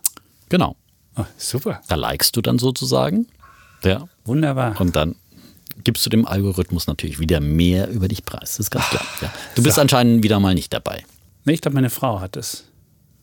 Genau. 0.51 0.77
Oh, 1.17 1.25
super. 1.37 1.81
Da 1.89 1.95
likest 1.95 2.37
du 2.37 2.43
dann 2.43 2.59
sozusagen. 2.59 3.27
Ja. 3.85 4.09
Wunderbar. 4.25 4.81
Und 4.81 4.95
dann 4.97 5.15
gibst 5.85 6.05
du 6.07 6.11
dem 6.11 6.27
Algorithmus 6.27 6.87
natürlich 6.87 7.19
wieder 7.21 7.41
mehr 7.41 7.89
über 7.91 8.09
dich 8.09 8.25
preis. 8.25 8.51
Das 8.53 8.61
ist 8.61 8.71
ganz 8.71 8.87
klar. 8.89 9.03
Ja. 9.23 9.33
Du 9.55 9.63
bist 9.63 9.79
anscheinend 9.79 10.23
wieder 10.23 10.41
mal 10.41 10.55
nicht 10.55 10.73
dabei. 10.73 11.05
Nee, 11.45 11.55
ich 11.55 11.61
glaube, 11.61 11.75
meine 11.77 11.91
Frau 11.91 12.21
hat 12.21 12.37
es. 12.37 12.65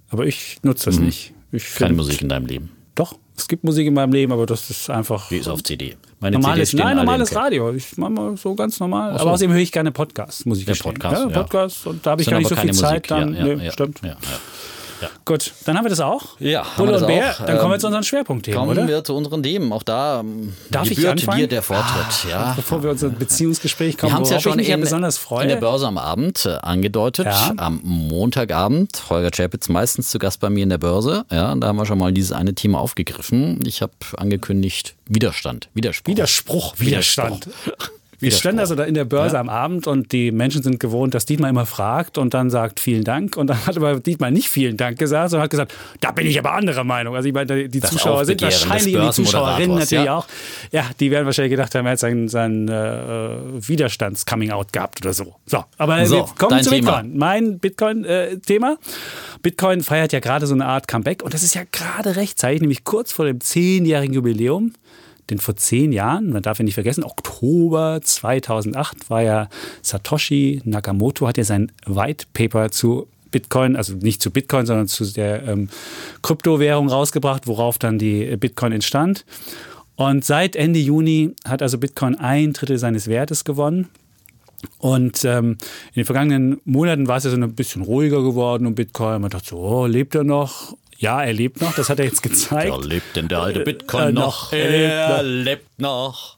Aber 0.09 0.25
ich 0.25 0.57
nutze 0.63 0.89
nicht. 0.91 1.33
Ich 1.51 1.63
Mhm. 1.63 1.77
Keine 1.77 1.87
find- 1.89 1.97
Musik 1.97 2.21
in 2.21 2.29
deinem 2.29 2.45
Leben. 2.47 2.71
Doch, 2.95 3.17
es 3.37 3.47
gibt 3.47 3.63
Musik 3.63 3.85
in 3.87 3.93
meinem 3.93 4.13
Leben, 4.13 4.31
aber 4.31 4.45
das 4.45 4.69
ist 4.69 4.89
einfach. 4.89 5.27
Die 5.29 5.37
ist 5.37 5.47
auf 5.47 5.61
CD. 5.63 5.97
Meine 6.21 6.37
Normales, 6.39 6.69
stehen 6.69 6.79
nein, 6.79 6.95
normales. 6.95 7.35
Radio. 7.35 7.73
Ich 7.73 7.97
mache 7.97 8.11
mal 8.11 8.37
so 8.37 8.55
ganz 8.55 8.79
normal. 8.79 9.13
so. 9.13 9.19
Aber 9.19 9.31
außerdem 9.33 9.51
höre 9.51 9.59
ich 9.59 9.71
gerne 9.71 9.91
Podcasts, 9.91 10.45
muss 10.45 10.59
ich 10.59 10.65
Ja. 10.67 10.73
Podcast, 10.75 11.85
ja, 11.85 11.91
und 11.91 12.05
da 12.05 12.11
habe 12.11 12.21
ich 12.21 12.29
gar 12.29 12.37
nicht 12.39 12.47
so 12.47 12.55
viel 12.55 12.61
keine 12.61 12.71
Zeit. 12.71 12.91
Musik. 12.91 13.07
Dann, 13.07 13.33
ja, 13.35 13.45
ja, 13.47 13.55
nee, 13.55 13.65
ja, 13.65 13.71
stimmt. 13.71 14.01
Ja. 15.05 15.11
Gut, 15.25 15.51
dann 15.65 15.77
haben 15.77 15.85
wir 15.85 15.89
das 15.89 15.99
auch. 15.99 16.39
Ja, 16.39 16.63
haben 16.63 16.69
Bulle 16.77 16.89
wir 16.89 16.93
das 16.93 17.01
und 17.03 17.07
Bär, 17.07 17.31
auch. 17.31 17.45
dann 17.45 17.57
kommen 17.57 17.71
wir 17.71 17.75
Ähm, 17.75 17.79
zu 17.81 17.87
unseren 17.87 18.03
Schwerpunktthemen, 18.03 18.59
Kommen 18.59 18.71
oder? 18.71 18.87
wir 18.87 19.03
zu 19.03 19.15
unseren 19.15 19.43
Themen. 19.43 19.71
Auch 19.71 19.83
da 19.83 20.19
ähm, 20.21 20.53
Darf 20.71 20.83
ich 20.89 20.95
gebührt 20.97 21.11
anfangen? 21.19 21.39
dir 21.39 21.47
der 21.47 21.61
Vortritt. 21.61 22.29
ja. 22.29 22.53
Bevor 22.55 22.83
wir 22.83 22.91
unser 22.91 23.09
Beziehungsgespräch 23.09 23.97
kommen, 23.97 24.11
Wir 24.11 24.15
haben 24.15 24.23
es 24.23 24.29
ja 24.29 24.33
worauf 24.35 24.43
schon 24.43 24.59
ich 24.59 24.67
mich 24.67 24.75
in, 24.75 24.81
besonders 24.81 25.17
freue. 25.17 25.43
in 25.43 25.49
der 25.49 25.55
Börse 25.57 25.87
am 25.87 25.97
Abend 25.97 26.45
äh, 26.45 26.49
angedeutet. 26.61 27.25
Ja. 27.25 27.53
Am 27.57 27.79
Montagabend. 27.83 29.03
Holger 29.09 29.31
Czapitz 29.31 29.69
meistens 29.69 30.09
zu 30.09 30.19
Gast 30.19 30.39
bei 30.39 30.49
mir 30.49 30.63
in 30.63 30.69
der 30.69 30.77
Börse. 30.77 31.25
Ja, 31.31 31.53
da 31.55 31.67
haben 31.67 31.77
wir 31.77 31.85
schon 31.85 31.97
mal 31.99 32.11
dieses 32.11 32.31
eine 32.31 32.53
Thema 32.55 32.79
aufgegriffen. 32.79 33.59
Ich 33.65 33.81
habe 33.81 33.93
angekündigt 34.17 34.95
Widerstand, 35.07 35.69
Widerspruch. 35.73 36.11
Widerspruch, 36.11 36.73
Widerstand. 36.79 37.47
Wir 37.65 37.73
Widerspruch. 38.25 38.39
standen 38.39 38.59
also 38.59 38.75
da 38.75 38.83
in 38.83 38.93
der 38.93 39.05
Börse 39.05 39.35
Ja. 39.35 39.39
am 39.41 39.49
Abend 39.49 39.87
und 39.87 40.11
die 40.11 40.31
Menschen 40.31 40.61
sind 40.63 40.79
gewohnt, 40.79 41.13
dass 41.13 41.25
Dietmar 41.25 41.49
immer 41.49 41.65
fragt 41.65 42.17
und 42.17 42.33
dann 42.33 42.49
sagt 42.49 42.79
vielen 42.79 43.03
Dank. 43.03 43.37
Und 43.37 43.47
dann 43.47 43.65
hat 43.65 43.77
aber 43.77 43.99
Dietmar 43.99 44.31
nicht 44.31 44.49
vielen 44.49 44.77
Dank 44.77 44.97
gesagt, 44.99 45.29
sondern 45.31 45.43
hat 45.45 45.51
gesagt, 45.51 45.73
da 46.01 46.11
bin 46.11 46.27
ich 46.27 46.37
aber 46.39 46.53
anderer 46.53 46.83
Meinung. 46.83 47.15
Also 47.15 47.27
ich 47.27 47.33
meine, 47.33 47.67
die 47.67 47.79
Das 47.79 47.91
Zuschauer 47.91 48.25
sind 48.25 48.41
wahrscheinlich, 48.41 48.95
und 48.95 49.05
die 49.05 49.11
Zuschauerinnen 49.11 49.77
natürlich 49.77 50.05
ja. 50.05 50.17
auch, 50.17 50.27
ja, 50.71 50.85
die 50.99 51.11
werden 51.11 51.25
wahrscheinlich 51.25 51.51
gedacht 51.51 51.73
haben, 51.75 51.85
er 51.85 51.93
hat 51.93 51.99
sein, 51.99 52.27
sein 52.27 52.67
äh, 52.67 52.71
Widerstands-Coming-out 53.67 54.73
gehabt 54.73 55.01
oder 55.05 55.13
so. 55.13 55.35
So, 55.45 55.63
aber 55.77 56.05
So, 56.05 56.15
wir 56.17 56.25
kommen 56.37 56.63
zu 56.63 56.69
Thema. 56.69 57.01
Bitcoin. 57.01 57.17
Mein 57.17 57.59
Bitcoin-Thema. 57.59 58.77
Bitcoin 59.41 59.81
feiert 59.81 60.13
ja 60.13 60.19
gerade 60.19 60.47
so 60.47 60.53
eine 60.53 60.65
Art 60.65 60.87
Comeback 60.87 61.23
und 61.23 61.33
das 61.33 61.43
ist 61.43 61.55
ja 61.55 61.61
gerade 61.71 62.15
rechtzeitig, 62.15 62.61
nämlich 62.61 62.83
kurz 62.83 63.11
vor 63.11 63.25
dem 63.25 63.41
zehnjährigen 63.41 64.13
Jubiläum. 64.13 64.73
Denn 65.29 65.39
vor 65.39 65.55
zehn 65.55 65.91
Jahren, 65.91 66.29
man 66.29 66.43
darf 66.43 66.59
ja 66.59 66.65
nicht 66.65 66.75
vergessen, 66.75 67.03
Oktober 67.03 67.99
2008 68.01 69.09
war 69.09 69.21
ja 69.23 69.49
Satoshi 69.81 70.61
Nakamoto, 70.65 71.27
hat 71.27 71.37
ja 71.37 71.43
sein 71.43 71.71
White 71.85 72.27
Paper 72.33 72.69
zu 72.71 73.07
Bitcoin, 73.31 73.75
also 73.75 73.95
nicht 73.95 74.21
zu 74.21 74.31
Bitcoin, 74.31 74.65
sondern 74.65 74.87
zu 74.87 75.03
der 75.11 75.47
ähm, 75.47 75.69
Kryptowährung 76.21 76.87
rausgebracht, 76.89 77.47
worauf 77.47 77.77
dann 77.77 77.97
die 77.97 78.37
Bitcoin 78.37 78.71
entstand. 78.71 79.25
Und 79.95 80.23
seit 80.23 80.55
Ende 80.55 80.79
Juni 80.79 81.35
hat 81.45 81.61
also 81.61 81.77
Bitcoin 81.77 82.15
ein 82.15 82.53
Drittel 82.53 82.77
seines 82.77 83.07
Wertes 83.07 83.43
gewonnen. 83.43 83.89
Und 84.77 85.25
ähm, 85.25 85.57
in 85.89 85.95
den 85.97 86.05
vergangenen 86.05 86.61
Monaten 86.65 87.07
war 87.07 87.17
es 87.17 87.23
ja 87.23 87.29
so 87.29 87.37
ein 87.37 87.55
bisschen 87.55 87.81
ruhiger 87.81 88.23
geworden 88.23 88.65
um 88.65 88.75
Bitcoin. 88.75 89.21
Man 89.21 89.29
dachte 89.29 89.49
so, 89.49 89.57
oh, 89.57 89.85
lebt 89.85 90.15
er 90.15 90.23
noch? 90.23 90.75
Ja, 91.05 91.21
er 91.23 91.33
lebt 91.33 91.61
noch, 91.61 91.75
das 91.75 91.89
hat 91.89 91.99
er 91.99 92.05
jetzt 92.05 92.23
gezeigt. 92.23 92.67
Ja, 92.67 92.77
lebt 92.77 93.15
denn 93.15 93.27
der 93.27 93.39
alte 93.39 93.61
Äh, 93.61 93.63
Bitcoin 93.63 94.07
äh, 94.07 94.11
noch? 94.11 94.51
noch. 94.51 94.53
Er 94.53 94.69
lebt 94.71 94.91
Er 94.91 95.23
lebt 95.23 95.79
noch. 95.79 96.37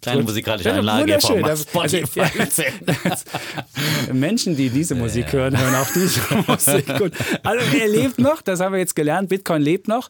Kleine 0.00 0.22
musikalische 0.22 0.72
Einlage 0.72 1.12
Wunderschön. 1.12 1.44
Also, 1.44 1.64
Menschen, 4.12 4.56
die 4.56 4.70
diese 4.70 4.94
Musik 4.94 5.32
hören, 5.32 5.58
hören 5.58 5.74
auch 5.74 5.88
diese 5.92 6.20
Musik. 6.46 6.98
Gut. 6.98 7.12
Also 7.42 7.64
er 7.76 7.88
lebt 7.88 8.20
noch, 8.20 8.40
das 8.40 8.60
haben 8.60 8.70
wir 8.72 8.78
jetzt 8.78 8.94
gelernt. 8.94 9.28
Bitcoin 9.28 9.60
lebt 9.60 9.88
noch. 9.88 10.08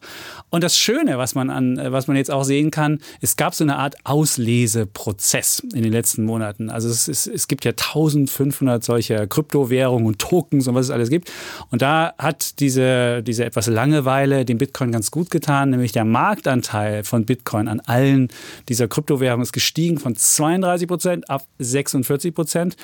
Und 0.51 0.63
das 0.63 0.77
Schöne, 0.77 1.17
was 1.17 1.33
man 1.33 1.49
an, 1.49 1.81
was 1.91 2.05
man 2.05 2.17
jetzt 2.17 2.29
auch 2.29 2.43
sehen 2.43 2.69
kann, 2.69 2.99
es 3.19 3.35
gab 3.35 3.55
so 3.55 3.63
eine 3.63 3.77
Art 3.77 3.95
Ausleseprozess 4.03 5.63
in 5.73 5.81
den 5.81 5.91
letzten 5.91 6.23
Monaten. 6.23 6.69
Also 6.69 6.87
es, 6.87 7.07
es, 7.07 7.25
es 7.25 7.47
gibt 7.47 7.65
ja 7.65 7.71
1500 7.71 8.83
solcher 8.83 9.25
Kryptowährungen 9.25 10.05
und 10.05 10.19
Tokens 10.19 10.67
und 10.67 10.75
was 10.75 10.85
es 10.85 10.91
alles 10.91 11.09
gibt. 11.09 11.31
Und 11.71 11.81
da 11.81 12.13
hat 12.19 12.59
diese, 12.59 13.23
diese 13.23 13.43
etwas 13.43 13.65
Langeweile 13.65 14.45
dem 14.45 14.59
Bitcoin 14.59 14.91
ganz 14.91 15.09
gut 15.09 15.31
getan, 15.31 15.71
nämlich 15.71 15.93
der 15.93 16.05
Marktanteil 16.05 17.03
von 17.03 17.25
Bitcoin 17.25 17.67
an 17.67 17.79
allen 17.79 18.27
dieser 18.67 18.87
Kryptowährungen 18.87 19.41
ist 19.41 19.51
gestiegen 19.51 19.78
gestiegen 19.79 19.97
von 19.97 20.15
32 20.15 20.87
Prozent 20.87 21.29
auf 21.29 21.43
46 21.59 22.35
Prozent. 22.35 22.75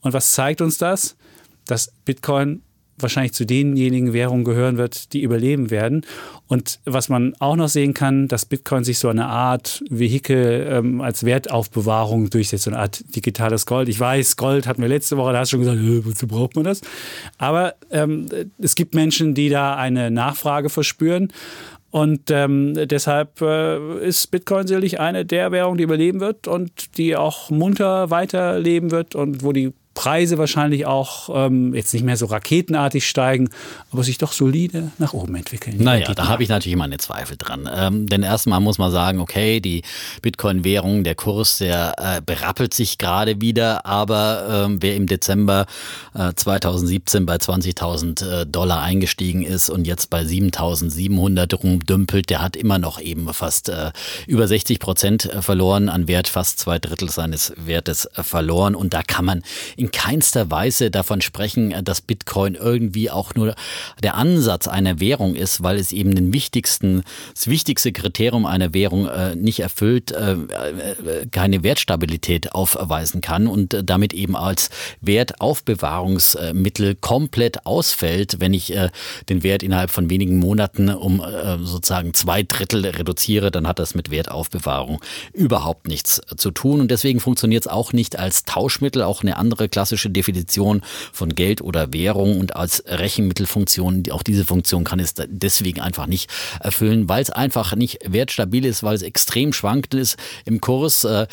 Und 0.00 0.12
was 0.12 0.32
zeigt 0.32 0.60
uns 0.60 0.78
das? 0.78 1.16
Dass 1.66 1.92
Bitcoin 2.04 2.62
wahrscheinlich 3.00 3.32
zu 3.32 3.46
denjenigen 3.46 4.12
Währungen 4.12 4.44
gehören 4.44 4.76
wird, 4.76 5.12
die 5.12 5.22
überleben 5.22 5.70
werden. 5.70 6.04
Und 6.48 6.80
was 6.84 7.08
man 7.08 7.34
auch 7.38 7.54
noch 7.54 7.68
sehen 7.68 7.94
kann, 7.94 8.26
dass 8.26 8.44
Bitcoin 8.44 8.82
sich 8.82 8.98
so 8.98 9.08
eine 9.08 9.26
Art 9.26 9.84
Vehikel 9.88 10.66
ähm, 10.68 11.00
als 11.00 11.24
Wertaufbewahrung 11.24 12.30
durchsetzt, 12.30 12.64
so 12.64 12.70
eine 12.70 12.80
Art 12.80 13.04
digitales 13.14 13.66
Gold. 13.66 13.88
Ich 13.88 14.00
weiß, 14.00 14.36
Gold 14.36 14.66
hatten 14.66 14.82
wir 14.82 14.88
letzte 14.88 15.16
Woche, 15.16 15.32
da 15.32 15.40
hast 15.40 15.52
du 15.52 15.62
schon 15.62 15.76
gesagt, 15.76 16.06
wozu 16.06 16.26
braucht 16.26 16.56
man 16.56 16.64
das? 16.64 16.80
Aber 17.36 17.74
ähm, 17.90 18.26
es 18.58 18.74
gibt 18.74 18.94
Menschen, 18.94 19.34
die 19.34 19.48
da 19.48 19.76
eine 19.76 20.10
Nachfrage 20.10 20.68
verspüren. 20.68 21.32
Und 21.90 22.30
ähm, 22.30 22.74
deshalb 22.88 23.40
äh, 23.40 24.06
ist 24.06 24.30
Bitcoin 24.30 24.66
sicherlich 24.66 25.00
eine 25.00 25.24
der 25.24 25.52
Währungen, 25.52 25.78
die 25.78 25.84
überleben 25.84 26.20
wird 26.20 26.46
und 26.46 26.98
die 26.98 27.16
auch 27.16 27.50
munter 27.50 28.10
weiterleben 28.10 28.90
wird 28.90 29.14
und 29.14 29.42
wo 29.42 29.52
die 29.52 29.72
Preise 29.98 30.38
wahrscheinlich 30.38 30.86
auch 30.86 31.28
ähm, 31.34 31.74
jetzt 31.74 31.92
nicht 31.92 32.04
mehr 32.04 32.16
so 32.16 32.26
raketenartig 32.26 33.04
steigen, 33.04 33.48
aber 33.90 34.04
sich 34.04 34.16
doch 34.16 34.30
solide 34.30 34.92
nach 34.98 35.12
oben 35.12 35.34
entwickeln. 35.34 35.74
Naja, 35.80 36.14
da 36.14 36.28
habe 36.28 36.44
ich 36.44 36.48
natürlich 36.48 36.78
meine 36.78 36.98
Zweifel 36.98 37.36
dran. 37.36 37.68
Ähm, 37.74 38.06
denn 38.06 38.22
erstmal 38.22 38.60
muss 38.60 38.78
man 38.78 38.92
sagen, 38.92 39.18
okay, 39.18 39.58
die 39.58 39.82
Bitcoin-Währung, 40.22 41.02
der 41.02 41.16
Kurs, 41.16 41.58
der 41.58 41.94
äh, 41.98 42.20
berappelt 42.24 42.74
sich 42.74 42.98
gerade 42.98 43.40
wieder, 43.40 43.86
aber 43.86 44.66
ähm, 44.66 44.78
wer 44.80 44.94
im 44.94 45.08
Dezember 45.08 45.66
äh, 46.14 46.32
2017 46.32 47.26
bei 47.26 47.34
20.000 47.34 48.42
äh, 48.42 48.46
Dollar 48.46 48.82
eingestiegen 48.82 49.42
ist 49.42 49.68
und 49.68 49.84
jetzt 49.84 50.10
bei 50.10 50.22
7.700 50.22 51.56
rumdümpelt, 51.56 52.30
der 52.30 52.40
hat 52.40 52.54
immer 52.54 52.78
noch 52.78 53.00
eben 53.00 53.34
fast 53.34 53.68
äh, 53.68 53.90
über 54.28 54.46
60 54.46 54.78
Prozent 54.78 55.24
äh, 55.24 55.42
verloren 55.42 55.88
an 55.88 56.06
Wert, 56.06 56.28
fast 56.28 56.60
zwei 56.60 56.78
Drittel 56.78 57.10
seines 57.10 57.52
Wertes 57.56 58.04
äh, 58.04 58.22
verloren 58.22 58.76
und 58.76 58.94
da 58.94 59.02
kann 59.02 59.24
man 59.24 59.42
in 59.76 59.87
in 59.88 59.92
keinster 59.92 60.50
Weise 60.50 60.90
davon 60.90 61.20
sprechen, 61.20 61.74
dass 61.84 62.00
Bitcoin 62.00 62.54
irgendwie 62.54 63.10
auch 63.10 63.34
nur 63.34 63.54
der 64.02 64.16
Ansatz 64.16 64.68
einer 64.68 65.00
Währung 65.00 65.34
ist, 65.34 65.62
weil 65.62 65.76
es 65.76 65.92
eben 65.92 66.14
den 66.14 66.32
wichtigsten, 66.32 67.04
das 67.34 67.46
wichtigste 67.46 67.92
Kriterium 67.92 68.46
einer 68.46 68.74
Währung 68.74 69.08
äh, 69.08 69.34
nicht 69.34 69.60
erfüllt, 69.60 70.12
äh, 70.12 70.32
äh, 70.32 71.26
keine 71.30 71.62
Wertstabilität 71.62 72.52
aufweisen 72.52 73.20
kann 73.20 73.46
und 73.46 73.76
damit 73.82 74.12
eben 74.12 74.36
als 74.36 74.70
Wertaufbewahrungsmittel 75.00 76.94
komplett 76.96 77.66
ausfällt, 77.66 78.40
wenn 78.40 78.54
ich 78.54 78.74
den 79.28 79.42
Wert 79.42 79.62
innerhalb 79.62 79.90
von 79.90 80.10
wenigen 80.10 80.38
Monaten 80.38 80.88
um 80.90 81.22
sozusagen 81.62 82.14
zwei 82.14 82.42
Drittel 82.42 82.84
reduziere, 82.86 83.50
dann 83.50 83.66
hat 83.66 83.78
das 83.78 83.94
mit 83.94 84.10
Wertaufbewahrung 84.10 85.00
überhaupt 85.32 85.88
nichts 85.88 86.20
zu 86.36 86.50
tun. 86.50 86.80
Und 86.80 86.90
deswegen 86.90 87.20
funktioniert 87.20 87.64
es 87.64 87.68
auch 87.68 87.92
nicht 87.92 88.18
als 88.18 88.44
Tauschmittel, 88.44 89.02
auch 89.02 89.22
eine 89.22 89.36
andere 89.36 89.68
klassische 89.78 90.10
Definition 90.10 90.82
von 91.12 91.36
Geld 91.36 91.60
oder 91.60 91.92
Währung 91.92 92.40
und 92.40 92.56
als 92.56 92.82
Rechenmittelfunktion, 92.84 94.02
auch 94.10 94.24
diese 94.24 94.44
Funktion 94.44 94.82
kann 94.82 94.98
es 94.98 95.14
deswegen 95.28 95.80
einfach 95.80 96.08
nicht 96.08 96.28
erfüllen, 96.58 97.08
weil 97.08 97.22
es 97.22 97.30
einfach 97.30 97.76
nicht 97.76 97.98
wertstabil 98.04 98.64
ist, 98.64 98.82
weil 98.82 98.96
es 98.96 99.02
extrem 99.02 99.52
schwankend 99.52 99.94
ist 99.94 100.16
im 100.44 100.60
Kurs. 100.60 101.04
Äh, 101.04 101.28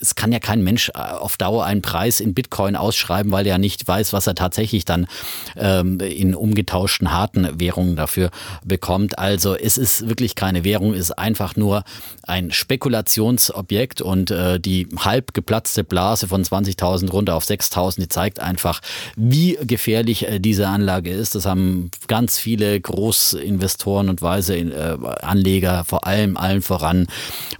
es 0.00 0.14
kann 0.14 0.30
ja 0.30 0.38
kein 0.38 0.62
Mensch 0.62 0.90
äh, 0.90 0.98
auf 0.98 1.36
Dauer 1.38 1.64
einen 1.64 1.82
Preis 1.82 2.20
in 2.20 2.34
Bitcoin 2.34 2.76
ausschreiben, 2.76 3.32
weil 3.32 3.48
er 3.48 3.58
nicht 3.58 3.88
weiß, 3.88 4.12
was 4.12 4.28
er 4.28 4.36
tatsächlich 4.36 4.84
dann 4.84 5.08
ähm, 5.56 5.98
in 5.98 6.36
umgetauschten 6.36 7.10
harten 7.10 7.58
Währungen 7.58 7.96
dafür 7.96 8.30
bekommt. 8.64 9.18
Also 9.18 9.56
es 9.56 9.76
ist 9.76 10.08
wirklich 10.08 10.36
keine 10.36 10.62
Währung, 10.62 10.92
es 10.94 11.00
ist 11.00 11.18
einfach 11.18 11.56
nur 11.56 11.82
ein 12.22 12.52
Spekulationsobjekt 12.52 14.02
und 14.02 14.30
äh, 14.30 14.60
die 14.60 14.86
halb 14.98 15.34
geplatzte 15.34 15.82
Blase 15.82 16.28
von 16.28 16.44
20.000 16.44 17.10
runter 17.10 17.34
auf 17.34 17.44
6.000 17.44 17.77
draußen, 17.78 18.02
die 18.02 18.08
zeigt 18.08 18.40
einfach, 18.40 18.80
wie 19.16 19.58
gefährlich 19.62 20.26
äh, 20.26 20.40
diese 20.40 20.68
Anlage 20.68 21.10
ist. 21.10 21.34
Das 21.34 21.46
haben 21.46 21.90
ganz 22.08 22.38
viele 22.38 22.80
Großinvestoren 22.80 24.08
und 24.08 24.20
weise 24.20 24.56
äh, 24.56 24.98
Anleger, 25.22 25.84
vor 25.84 26.06
allem 26.06 26.36
allen 26.36 26.62
voran 26.62 27.06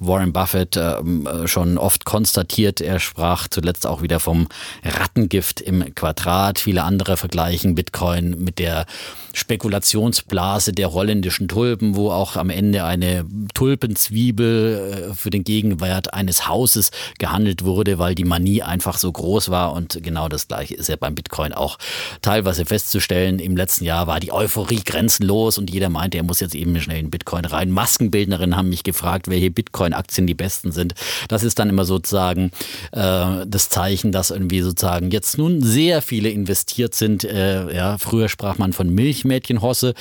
Warren 0.01 0.33
Buffett, 0.33 0.77
ähm, 0.77 1.27
äh, 1.27 1.47
schon 1.47 1.79
oft 1.79 2.05
konstatiert. 2.05 2.81
Er 2.81 2.99
sprach 2.99 3.49
zuletzt 3.49 3.87
auch 3.87 4.03
wieder 4.03 4.21
vom 4.21 4.49
Rattengift 4.85 5.61
im 5.61 5.95
Quadrat. 5.95 6.59
Viele 6.59 6.83
andere 6.83 7.17
vergleichen 7.17 7.75
Bitcoin 7.75 8.37
mit 8.39 8.59
der 8.59 8.87
Spekulationsblase 9.33 10.73
der 10.73 10.93
holländischen 10.93 11.47
Tulpen, 11.47 11.95
wo 11.95 12.11
auch 12.11 12.37
am 12.37 12.51
Ende 12.51 12.85
eine 12.85 13.25
Tulpenzwiebel 13.55 15.13
für 15.15 15.31
den 15.31 15.45
Gegenwert 15.45 16.13
eines 16.13 16.49
Hauses 16.49 16.91
gehandelt 17.19 17.65
wurde, 17.65 17.99
weil 17.99 18.15
die 18.15 18.25
Manie 18.25 18.63
einfach 18.63 18.99
so 18.99 19.13
groß 19.13 19.51
war 19.51 19.73
und 19.73 20.03
genau 20.09 20.29
das 20.29 20.49
Gleiche 20.49 20.75
ist 20.75 20.88
ja 20.88 20.97
beim 20.97 21.14
Bitcoin 21.14 21.53
auch 21.53 21.79
teilweise 22.23 22.64
festzustellen. 22.64 23.38
Im 23.38 23.57
letzten 23.57 23.85
Jahr 23.85 24.07
war 24.07 24.21
die 24.21 24.33
Euphorie 24.33 24.81
grenzenlos 24.83 25.59
und 25.59 25.71
jeder 25.71 25.90
meinte, 25.90 26.16
er 26.16 26.25
muss 26.25 26.40
jetzt 26.40 26.55
eben 26.55 26.81
schnell 26.81 27.01
in 27.01 27.11
Bitcoin 27.11 27.44
rein. 27.44 27.71
Maskenbildnerinnen 27.71 28.57
haben 28.57 28.71
mich 28.71 28.85
gefragt, 28.85 29.29
welche 29.29 29.51
Bitcoin-Aktien 29.51 30.27
die 30.27 30.35
besten 30.35 30.73
sind. 30.73 30.94
Das 31.29 31.44
ist 31.44 31.59
dann 31.59 31.68
immer 31.68 31.85
sozusagen 31.85 32.51
äh, 32.92 33.47
das 33.47 33.68
Zeichen, 33.68 34.11
dass 34.11 34.31
irgendwie 34.31 34.62
sozusagen 34.62 35.11
jetzt 35.11 35.37
nun 35.37 35.62
sehr 35.62 36.01
viele 36.01 36.31
investiert 36.31 36.94
sind. 36.94 37.25
Äh, 37.25 37.75
ja, 37.75 37.99
früher 37.99 38.31
sprach 38.31 38.57
man 38.57 38.73
von 38.73 38.88
Milchmädchenhosse. 38.88 39.92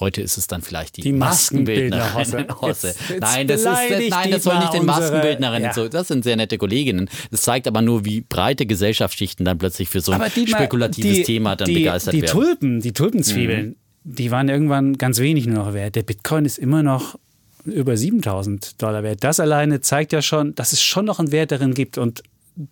Heute 0.00 0.22
ist 0.22 0.38
es 0.38 0.46
dann 0.46 0.62
vielleicht 0.62 0.96
die, 0.96 1.02
die 1.02 1.12
Maskenbildnerin. 1.12 2.46
Hosse. 2.60 2.94
Nein, 3.20 3.46
das, 3.46 3.60
ist, 3.60 3.66
nein, 3.66 4.30
das 4.30 4.42
soll 4.42 4.58
nicht 4.58 4.74
den 4.74 4.86
Maskenbildnerinnen. 4.86 5.68
Ja. 5.68 5.72
So, 5.72 5.88
das 5.88 6.08
sind 6.08 6.24
sehr 6.24 6.36
nette 6.36 6.58
Kolleginnen. 6.58 7.08
Das 7.30 7.42
zeigt 7.42 7.66
aber 7.68 7.82
nur, 7.82 8.04
wie 8.04 8.20
breite 8.22 8.66
Gesellschaftsschichten 8.66 9.44
dann 9.44 9.58
plötzlich 9.58 9.88
für 9.88 10.00
so 10.00 10.12
ein 10.12 10.22
spekulatives 10.30 11.18
die, 11.18 11.22
Thema 11.22 11.56
dann 11.56 11.68
die, 11.68 11.74
begeistert 11.74 12.14
die 12.14 12.22
werden. 12.22 12.32
Tulpen, 12.32 12.80
die 12.80 12.92
Tulpenzwiebeln, 12.92 13.66
mhm. 13.66 13.76
die 14.04 14.30
waren 14.30 14.48
irgendwann 14.48 14.98
ganz 14.98 15.18
wenig 15.20 15.46
nur 15.46 15.64
noch 15.64 15.74
wert. 15.74 15.94
Der 15.96 16.02
Bitcoin 16.02 16.44
ist 16.44 16.58
immer 16.58 16.82
noch 16.82 17.16
über 17.64 17.96
7000 17.96 18.82
Dollar 18.82 19.02
wert. 19.02 19.24
Das 19.24 19.40
alleine 19.40 19.80
zeigt 19.80 20.12
ja 20.12 20.22
schon, 20.22 20.54
dass 20.54 20.72
es 20.72 20.82
schon 20.82 21.04
noch 21.04 21.18
einen 21.18 21.32
Wert 21.32 21.52
darin 21.52 21.74
gibt. 21.74 21.98
Und 21.98 22.22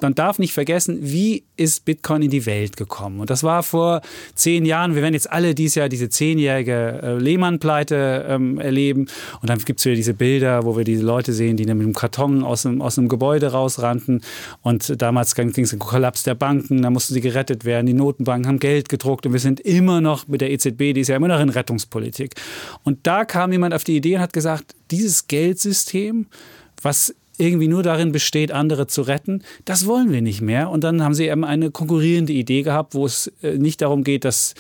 man 0.01 0.15
darf 0.15 0.39
nicht 0.39 0.53
vergessen, 0.53 0.99
wie 1.01 1.45
ist 1.57 1.85
Bitcoin 1.85 2.23
in 2.23 2.31
die 2.31 2.47
Welt 2.47 2.77
gekommen? 2.77 3.19
Und 3.19 3.31
das 3.31 3.43
war 3.43 3.65
vor 3.65 4.01
zehn 4.35 4.65
Jahren. 4.65 4.95
Wir 4.95 5.03
werden 5.03 5.15
jetzt 5.15 5.31
alle 5.31 5.57
dieses 5.57 5.75
Jahr 5.75 5.89
diese 5.89 6.09
zehnjährige 6.09 7.01
äh, 7.03 7.19
Lehmann-Pleite 7.19 8.27
ähm, 8.29 8.59
erleben. 8.59 9.09
Und 9.41 9.51
dann 9.51 9.59
gibt 9.59 9.81
es 9.81 9.87
wieder 9.87 9.97
diese 9.97 10.15
Bilder, 10.15 10.65
wo 10.65 10.77
wir 10.77 10.85
diese 10.85 11.03
Leute 11.03 11.33
sehen, 11.33 11.57
die 11.57 11.65
mit 11.65 11.73
einem 11.73 11.95
Karton 11.95 12.45
aus 12.45 12.65
einem, 12.65 12.81
aus 12.81 12.97
einem 12.97 13.09
Gebäude 13.09 13.49
rausrannten. 13.49 14.23
Und 14.63 15.03
damals 15.03 15.35
ging 15.35 15.49
es 15.49 15.73
um 15.73 15.79
den 15.79 15.85
Kollaps 15.85 16.23
der 16.23 16.37
Banken. 16.37 16.83
Da 16.83 16.91
mussten 16.91 17.15
sie 17.15 17.21
gerettet 17.21 17.65
werden. 17.65 17.87
Die 17.87 17.95
Notenbanken 17.95 18.47
haben 18.47 18.59
Geld 18.61 18.89
gedruckt. 18.89 19.27
Und 19.27 19.33
wir 19.33 19.41
sind 19.41 19.59
immer 19.61 20.01
noch 20.01 20.29
mit 20.29 20.43
der 20.43 20.53
EZB, 20.53 20.93
die 20.95 21.01
ist 21.01 21.09
ja 21.09 21.17
immer 21.17 21.29
noch 21.29 21.41
in 21.41 21.49
Rettungspolitik. 21.49 22.35
Und 22.85 23.01
da 23.03 23.25
kam 23.25 23.51
jemand 23.51 23.75
auf 23.75 23.83
die 23.83 23.97
Idee 23.97 24.15
und 24.15 24.23
hat 24.23 24.33
gesagt, 24.33 24.77
dieses 24.93 25.27
Geldsystem, 25.27 26.27
was 26.83 27.15
irgendwie 27.39 27.69
nur 27.69 27.83
darin 27.83 28.13
besteht, 28.13 28.53
andere 28.53 28.87
zu 28.87 29.03
retten. 29.03 29.43
Das 29.65 29.87
wollen 29.87 30.13
wir 30.13 30.23
nicht 30.23 30.41
mehr. 30.41 30.71
Und 30.71 30.85
dann 30.85 31.03
haben 31.03 31.15
sie 31.15 31.29
eben 31.29 31.45
eine 31.45 31.71
konkurrierende 31.71 32.33
Idee 32.33 32.63
gehabt, 32.63 32.95
wo 32.95 33.07
es 33.07 33.33
äh, 33.43 33.59
nicht 33.59 33.81
darum 33.81 34.05
geht, 34.05 34.25
dass 34.25 34.55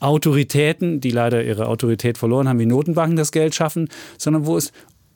Autoritäten, 0.00 1.00
die 1.00 1.10
leider 1.10 1.44
ihre 1.44 1.68
Autorität 1.68 2.18
verloren 2.18 2.48
haben, 2.48 2.58
wie 2.58 2.66
Notenbanken 2.66 3.16
das 3.16 3.30
Geld 3.30 3.54
schaffen, 3.54 3.88
sondern 4.18 4.46
wo 4.46 4.56
es 4.56 4.72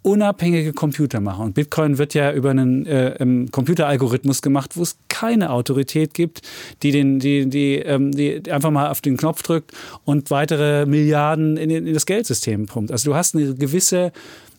unabhängige 0.07 0.73
Computer 0.73 1.21
machen. 1.21 1.47
Und 1.47 1.55
Bitcoin 1.55 1.99
wird 1.99 2.15
ja 2.15 2.33
über 2.33 2.51
einen 2.51 2.87
äh, 2.87 3.47
Computeralgorithmus 3.51 4.41
gemacht, 4.41 4.77
wo 4.77 4.83
es 4.83 4.97
keine 5.09 5.51
Autorität 5.51 6.15
gibt, 6.15 6.43
die, 6.85 6.93
den, 6.93 7.19
die, 7.19 7.51
die, 7.51 7.75
ähm, 7.81 8.13
die 8.13 8.41
einfach 8.49 8.71
mal 8.71 8.89
auf 8.89 9.01
den 9.01 9.17
Knopf 9.17 9.43
drückt 9.43 9.73
und 10.05 10.31
weitere 10.31 10.87
Milliarden 10.87 11.57
in, 11.57 11.71
in 11.71 11.93
das 11.93 12.07
Geldsystem 12.07 12.67
pumpt. 12.67 12.93
Also 12.93 13.11
du 13.11 13.17
hast 13.17 13.35
eine 13.35 13.57
gewisse 13.57 14.13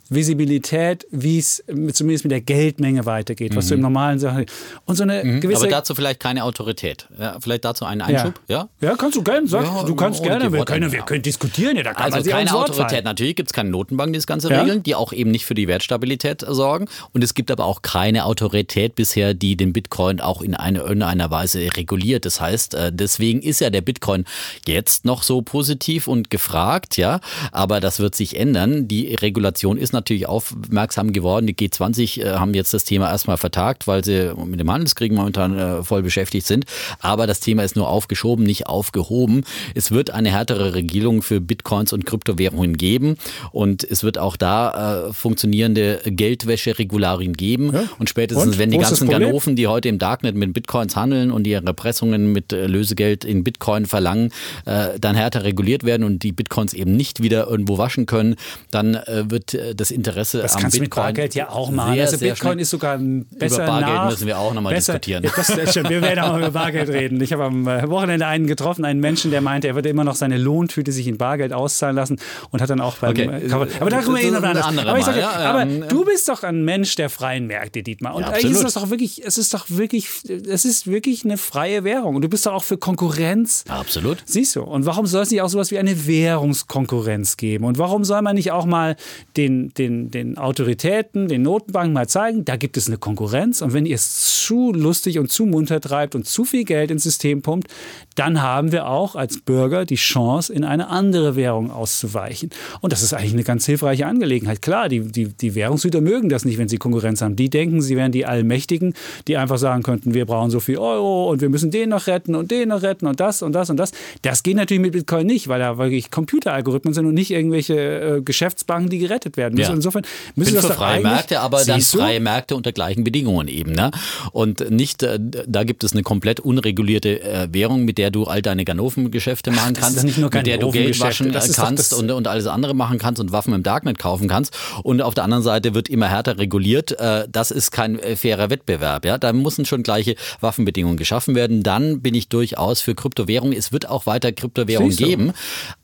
Visibilität, 0.09 1.05
wie 1.11 1.39
es 1.39 1.63
zumindest 1.93 2.25
mit 2.25 2.31
der 2.31 2.41
Geldmenge 2.41 3.05
weitergeht, 3.05 3.55
was 3.55 3.65
mhm. 3.65 3.69
du 3.69 3.75
im 3.75 3.81
normalen 3.81 4.19
Sachen 4.19 4.45
und 4.85 4.95
so 4.95 5.03
eine 5.03 5.23
mhm. 5.23 5.41
gewisse. 5.41 5.61
Aber 5.61 5.69
dazu 5.69 5.95
vielleicht 5.95 6.19
keine 6.19 6.43
Autorität. 6.43 7.07
Ja, 7.19 7.37
vielleicht 7.39 7.65
dazu 7.65 7.85
einen 7.85 8.01
Einschub. 8.01 8.39
Ja, 8.47 8.69
ja? 8.81 8.89
ja 8.89 8.95
kannst 8.95 9.17
du 9.17 9.23
gerne 9.23 9.47
sagen. 9.47 9.65
Ja, 9.65 9.83
du 9.83 9.95
kannst 9.95 10.23
gerne. 10.23 10.51
Wir 10.51 10.65
können, 10.65 10.91
wir 10.91 11.01
können 11.01 11.21
diskutieren. 11.21 11.77
Ja, 11.77 11.83
da 11.83 11.93
kann 11.93 12.13
also 12.13 12.29
keine 12.29 12.53
Autorität. 12.53 13.03
Natürlich 13.03 13.35
gibt 13.35 13.49
es 13.49 13.53
keine 13.53 13.69
Notenbank, 13.69 14.13
die 14.13 14.17
das 14.17 14.27
Ganze 14.27 14.49
regeln, 14.49 14.83
die 14.83 14.95
auch 14.95 15.13
eben 15.13 15.31
nicht 15.31 15.45
für 15.45 15.55
die 15.55 15.67
Wertstabilität 15.67 16.45
sorgen. 16.47 16.87
Und 17.13 17.23
es 17.23 17.33
gibt 17.33 17.51
aber 17.51 17.65
auch 17.65 17.81
keine 17.81 18.25
Autorität 18.25 18.95
bisher, 18.95 19.33
die 19.33 19.55
den 19.55 19.73
Bitcoin 19.73 20.19
auch 20.19 20.41
in 20.41 20.55
eine, 20.55 20.79
irgendeiner 20.79 21.31
Weise 21.31 21.59
reguliert. 21.75 22.25
Das 22.25 22.41
heißt, 22.41 22.73
äh, 22.73 22.91
deswegen 22.93 23.41
ist 23.41 23.59
ja 23.59 23.69
der 23.69 23.81
Bitcoin 23.81 24.25
jetzt 24.65 25.05
noch 25.05 25.23
so 25.23 25.41
positiv 25.41 26.07
und 26.07 26.29
gefragt, 26.29 26.97
ja. 26.97 27.19
Aber 27.51 27.79
das 27.79 27.99
wird 27.99 28.15
sich 28.15 28.37
ändern. 28.37 28.87
Die 28.87 29.15
Regulation 29.15 29.77
ist 29.77 29.93
natürlich 29.97 30.27
aufmerksam 30.27 31.13
geworden. 31.13 31.47
Die 31.47 31.55
G20 31.55 32.21
äh, 32.21 32.35
haben 32.35 32.53
jetzt 32.53 32.73
das 32.73 32.83
Thema 32.83 33.09
erstmal 33.09 33.37
vertagt, 33.37 33.87
weil 33.87 34.03
sie 34.03 34.33
mit 34.45 34.59
dem 34.59 34.71
Handelskrieg 34.71 35.11
momentan 35.11 35.57
äh, 35.57 35.83
voll 35.83 36.03
beschäftigt 36.03 36.47
sind. 36.47 36.65
Aber 36.99 37.27
das 37.27 37.39
Thema 37.39 37.63
ist 37.63 37.75
nur 37.75 37.89
aufgeschoben, 37.89 38.45
nicht 38.45 38.67
aufgehoben. 38.67 39.43
Es 39.75 39.91
wird 39.91 40.11
eine 40.11 40.31
härtere 40.31 40.73
Regelung 40.73 41.21
für 41.21 41.41
Bitcoins 41.41 41.93
und 41.93 42.05
Kryptowährungen 42.05 42.77
geben 42.77 43.17
und 43.51 43.83
es 43.83 44.03
wird 44.03 44.17
auch 44.17 44.37
da 44.37 45.07
äh, 45.07 45.13
funktionierende 45.13 46.01
Geldwäscheregularien 46.05 47.33
geben. 47.33 47.71
Ja? 47.73 47.83
Und 47.99 48.09
spätestens, 48.09 48.53
und? 48.53 48.57
wenn 48.57 48.71
die 48.71 48.77
ganzen 48.77 49.09
Ganoven, 49.09 49.55
die 49.55 49.67
heute 49.67 49.89
im 49.89 49.99
Darknet 49.99 50.35
mit 50.35 50.53
Bitcoins 50.53 50.95
handeln 50.95 51.31
und 51.31 51.47
ihre 51.47 51.65
Erpressungen 51.65 52.31
mit 52.31 52.53
äh, 52.53 52.67
Lösegeld 52.67 53.25
in 53.25 53.43
Bitcoin 53.43 53.85
verlangen, 53.85 54.31
äh, 54.65 54.99
dann 54.99 55.15
härter 55.15 55.43
reguliert 55.43 55.83
werden 55.83 56.03
und 56.03 56.23
die 56.23 56.31
Bitcoins 56.31 56.73
eben 56.73 56.95
nicht 56.95 57.21
wieder 57.21 57.47
irgendwo 57.47 57.77
waschen 57.77 58.05
können, 58.05 58.35
dann 58.71 58.95
äh, 58.95 59.29
wird 59.29 59.53
äh, 59.53 59.75
das 59.87 59.91
Interesse 59.95 60.41
das 60.41 60.55
am 60.55 60.61
kannst 60.61 60.79
Bitcoin 60.79 60.89
du 60.89 60.99
mit 60.99 61.15
Bargeld 61.15 61.35
ja 61.35 61.49
auch 61.49 61.71
machen. 61.71 61.93
Sehr, 61.93 62.03
also 62.05 62.17
Bitcoin 62.17 62.59
ist 62.59 62.69
sogar 62.69 62.97
besser 62.97 63.63
Über 63.63 63.65
Bargeld 63.65 63.95
nach, 63.95 64.09
müssen 64.09 64.27
wir 64.27 64.37
auch 64.37 64.53
nochmal 64.53 64.75
diskutieren. 64.75 65.25
Das, 65.37 65.47
das 65.47 65.75
wir 65.75 66.01
werden 66.01 66.19
auch 66.19 66.31
mal 66.31 66.39
über 66.39 66.51
Bargeld 66.51 66.89
reden. 66.89 67.21
Ich 67.21 67.31
habe 67.31 67.45
am 67.45 67.67
äh, 67.67 67.87
Wochenende 67.89 68.25
einen 68.25 68.47
getroffen, 68.47 68.85
einen 68.85 68.99
Menschen, 68.99 69.29
der 69.29 69.41
meinte, 69.41 69.67
er 69.67 69.75
würde 69.75 69.89
immer 69.89 70.03
noch 70.03 70.15
seine 70.15 70.37
Lohntüte 70.37 70.91
sich 70.91 71.07
in 71.07 71.17
Bargeld 71.17 71.53
auszahlen 71.53 71.95
lassen 71.95 72.19
und 72.49 72.61
hat 72.61 72.69
dann 72.69 72.81
auch 72.81 72.97
beim 72.97 73.11
okay. 73.11 73.29
Aber 73.51 73.89
da 73.89 74.01
kommen 74.01 74.17
wir 74.17 74.23
eh 74.23 74.31
noch 74.31 74.41
anders. 74.41 74.65
Aber, 74.65 75.01
sage, 75.01 75.19
ja, 75.19 75.29
aber 75.29 75.61
ähm, 75.61 75.83
du 75.87 76.05
bist 76.05 76.27
doch 76.27 76.43
ein 76.43 76.63
Mensch 76.63 76.95
der 76.95 77.09
freien 77.09 77.47
Märkte, 77.47 77.83
Dietmar. 77.83 78.15
Und 78.15 78.23
ja, 78.23 78.29
eigentlich 78.29 78.51
ist 78.51 78.63
das 78.63 78.73
doch 78.73 78.89
wirklich, 78.89 79.23
es 79.23 79.37
ist 79.37 79.53
doch 79.53 79.65
wirklich, 79.69 80.09
es 80.47 80.65
ist 80.65 80.87
wirklich 80.87 81.23
eine 81.23 81.37
freie 81.37 81.83
Währung. 81.83 82.15
Und 82.15 82.23
du 82.23 82.29
bist 82.29 82.45
doch 82.45 82.53
auch 82.53 82.63
für 82.63 82.77
Konkurrenz. 82.77 83.63
Absolut. 83.67 84.23
Siehst 84.25 84.55
du. 84.55 84.63
Und 84.63 84.85
warum 84.85 85.05
soll 85.05 85.23
es 85.23 85.31
nicht 85.31 85.41
auch 85.41 85.49
sowas 85.49 85.71
wie 85.71 85.77
eine 85.77 86.07
Währungskonkurrenz 86.07 87.37
geben? 87.37 87.65
Und 87.65 87.77
warum 87.77 88.03
soll 88.03 88.21
man 88.21 88.35
nicht 88.35 88.51
auch 88.51 88.65
mal 88.65 88.95
den, 89.35 89.73
den, 89.77 90.11
den 90.11 90.37
Autoritäten, 90.37 91.27
den 91.27 91.43
Notenbanken 91.43 91.93
mal 91.93 92.07
zeigen, 92.07 92.45
da 92.45 92.55
gibt 92.55 92.77
es 92.77 92.87
eine 92.87 92.97
Konkurrenz. 92.97 93.61
Und 93.61 93.73
wenn 93.73 93.85
ihr 93.85 93.95
es 93.95 94.43
zu 94.45 94.73
lustig 94.73 95.19
und 95.19 95.31
zu 95.31 95.45
munter 95.45 95.81
treibt 95.81 96.15
und 96.15 96.25
zu 96.25 96.45
viel 96.45 96.63
Geld 96.63 96.91
ins 96.91 97.03
System 97.03 97.41
pumpt, 97.41 97.69
dann 98.15 98.41
haben 98.41 98.71
wir 98.71 98.87
auch 98.87 99.15
als 99.15 99.39
Bürger 99.39 99.85
die 99.85 99.95
Chance, 99.95 100.51
in 100.51 100.63
eine 100.63 100.89
andere 100.89 101.35
Währung 101.35 101.71
auszuweichen. 101.71 102.49
Und 102.81 102.93
das 102.93 103.03
ist 103.03 103.13
eigentlich 103.13 103.33
eine 103.33 103.43
ganz 103.43 103.65
hilfreiche 103.65 104.05
Angelegenheit. 104.05 104.61
Klar, 104.61 104.89
die, 104.89 105.01
die, 105.01 105.27
die 105.27 105.55
Währungshüter 105.55 106.01
mögen 106.01 106.29
das 106.29 106.45
nicht, 106.45 106.57
wenn 106.57 106.67
sie 106.67 106.77
Konkurrenz 106.77 107.21
haben. 107.21 107.35
Die 107.35 107.49
denken, 107.49 107.81
sie 107.81 107.95
wären 107.95 108.11
die 108.11 108.25
Allmächtigen, 108.25 108.93
die 109.27 109.37
einfach 109.37 109.57
sagen 109.57 109.83
könnten, 109.83 110.13
wir 110.13 110.25
brauchen 110.25 110.49
so 110.49 110.59
viel 110.59 110.77
Euro 110.77 111.29
und 111.29 111.41
wir 111.41 111.49
müssen 111.49 111.71
den 111.71 111.89
noch 111.89 112.07
retten 112.07 112.35
und 112.35 112.51
den 112.51 112.69
noch 112.69 112.81
retten 112.81 113.07
und 113.07 113.19
das 113.19 113.41
und 113.41 113.53
das 113.53 113.69
und 113.69 113.77
das. 113.77 113.91
Das 114.21 114.43
geht 114.43 114.55
natürlich 114.55 114.81
mit 114.81 114.93
Bitcoin 114.93 115.27
nicht, 115.27 115.47
weil 115.47 115.59
da 115.59 115.77
wirklich 115.77 116.11
Computeralgorithmen 116.11 116.93
sind 116.93 117.05
und 117.05 117.13
nicht 117.13 117.31
irgendwelche 117.31 118.17
äh, 118.17 118.21
Geschäftsbanken, 118.21 118.89
die 118.89 118.99
gerettet 118.99 119.37
werden 119.37 119.55
müssen. 119.55 119.66
Ja. 119.67 119.73
Insofern 119.75 120.03
müssen 120.35 120.53
Bin 120.53 120.61
das 120.61 120.67
für 120.67 120.73
freie 120.73 121.01
Märkte, 121.01 121.39
aber 121.39 121.63
dann 121.63 121.81
freie 121.81 122.19
Märkte 122.19 122.55
unter 122.55 122.71
gleichen 122.71 123.03
Bedingungen 123.03 123.47
eben. 123.47 123.71
Ne? 123.71 123.91
Und 124.31 124.69
nicht, 124.69 125.03
äh, 125.03 125.19
da 125.19 125.63
gibt 125.63 125.83
es 125.83 125.93
eine 125.93 126.03
komplett 126.03 126.39
unregulierte 126.39 127.21
äh, 127.21 127.47
Währung, 127.51 127.85
mit 127.85 127.97
der 127.97 128.11
du 128.11 128.25
all 128.25 128.41
deine 128.41 128.65
Ganoven-Geschäfte 128.65 129.51
machen 129.51 129.73
Ach, 129.77 129.81
kannst, 129.81 130.03
mit 130.17 130.47
der 130.47 130.57
du 130.57 130.71
Geld 130.71 130.99
waschen 130.99 131.31
kannst 131.31 131.93
und, 131.93 132.11
und 132.11 132.27
alles 132.27 132.47
andere 132.47 132.73
machen 132.73 132.97
kannst 132.97 133.21
und 133.21 133.31
Waffen 133.31 133.53
im 133.53 133.63
Darknet 133.63 133.99
kaufen 133.99 134.27
kannst. 134.27 134.55
Und 134.83 135.01
auf 135.01 135.13
der 135.13 135.23
anderen 135.23 135.43
Seite 135.43 135.73
wird 135.73 135.89
immer 135.89 136.07
härter 136.07 136.37
reguliert. 136.37 136.99
Äh, 136.99 137.27
das 137.31 137.51
ist 137.51 137.71
kein 137.71 137.99
fairer 138.15 138.49
Wettbewerb. 138.49 139.05
Ja? 139.05 139.17
Da 139.17 139.33
müssen 139.33 139.65
schon 139.65 139.83
gleiche 139.83 140.15
Waffenbedingungen 140.39 140.97
geschaffen 140.97 141.35
werden. 141.35 141.63
Dann 141.63 142.01
bin 142.01 142.15
ich 142.15 142.29
durchaus 142.29 142.81
für 142.81 142.95
Kryptowährungen. 142.95 143.57
Es 143.57 143.71
wird 143.71 143.89
auch 143.89 144.05
weiter 144.05 144.31
Kryptowährungen 144.31 144.95
geben, 144.95 145.33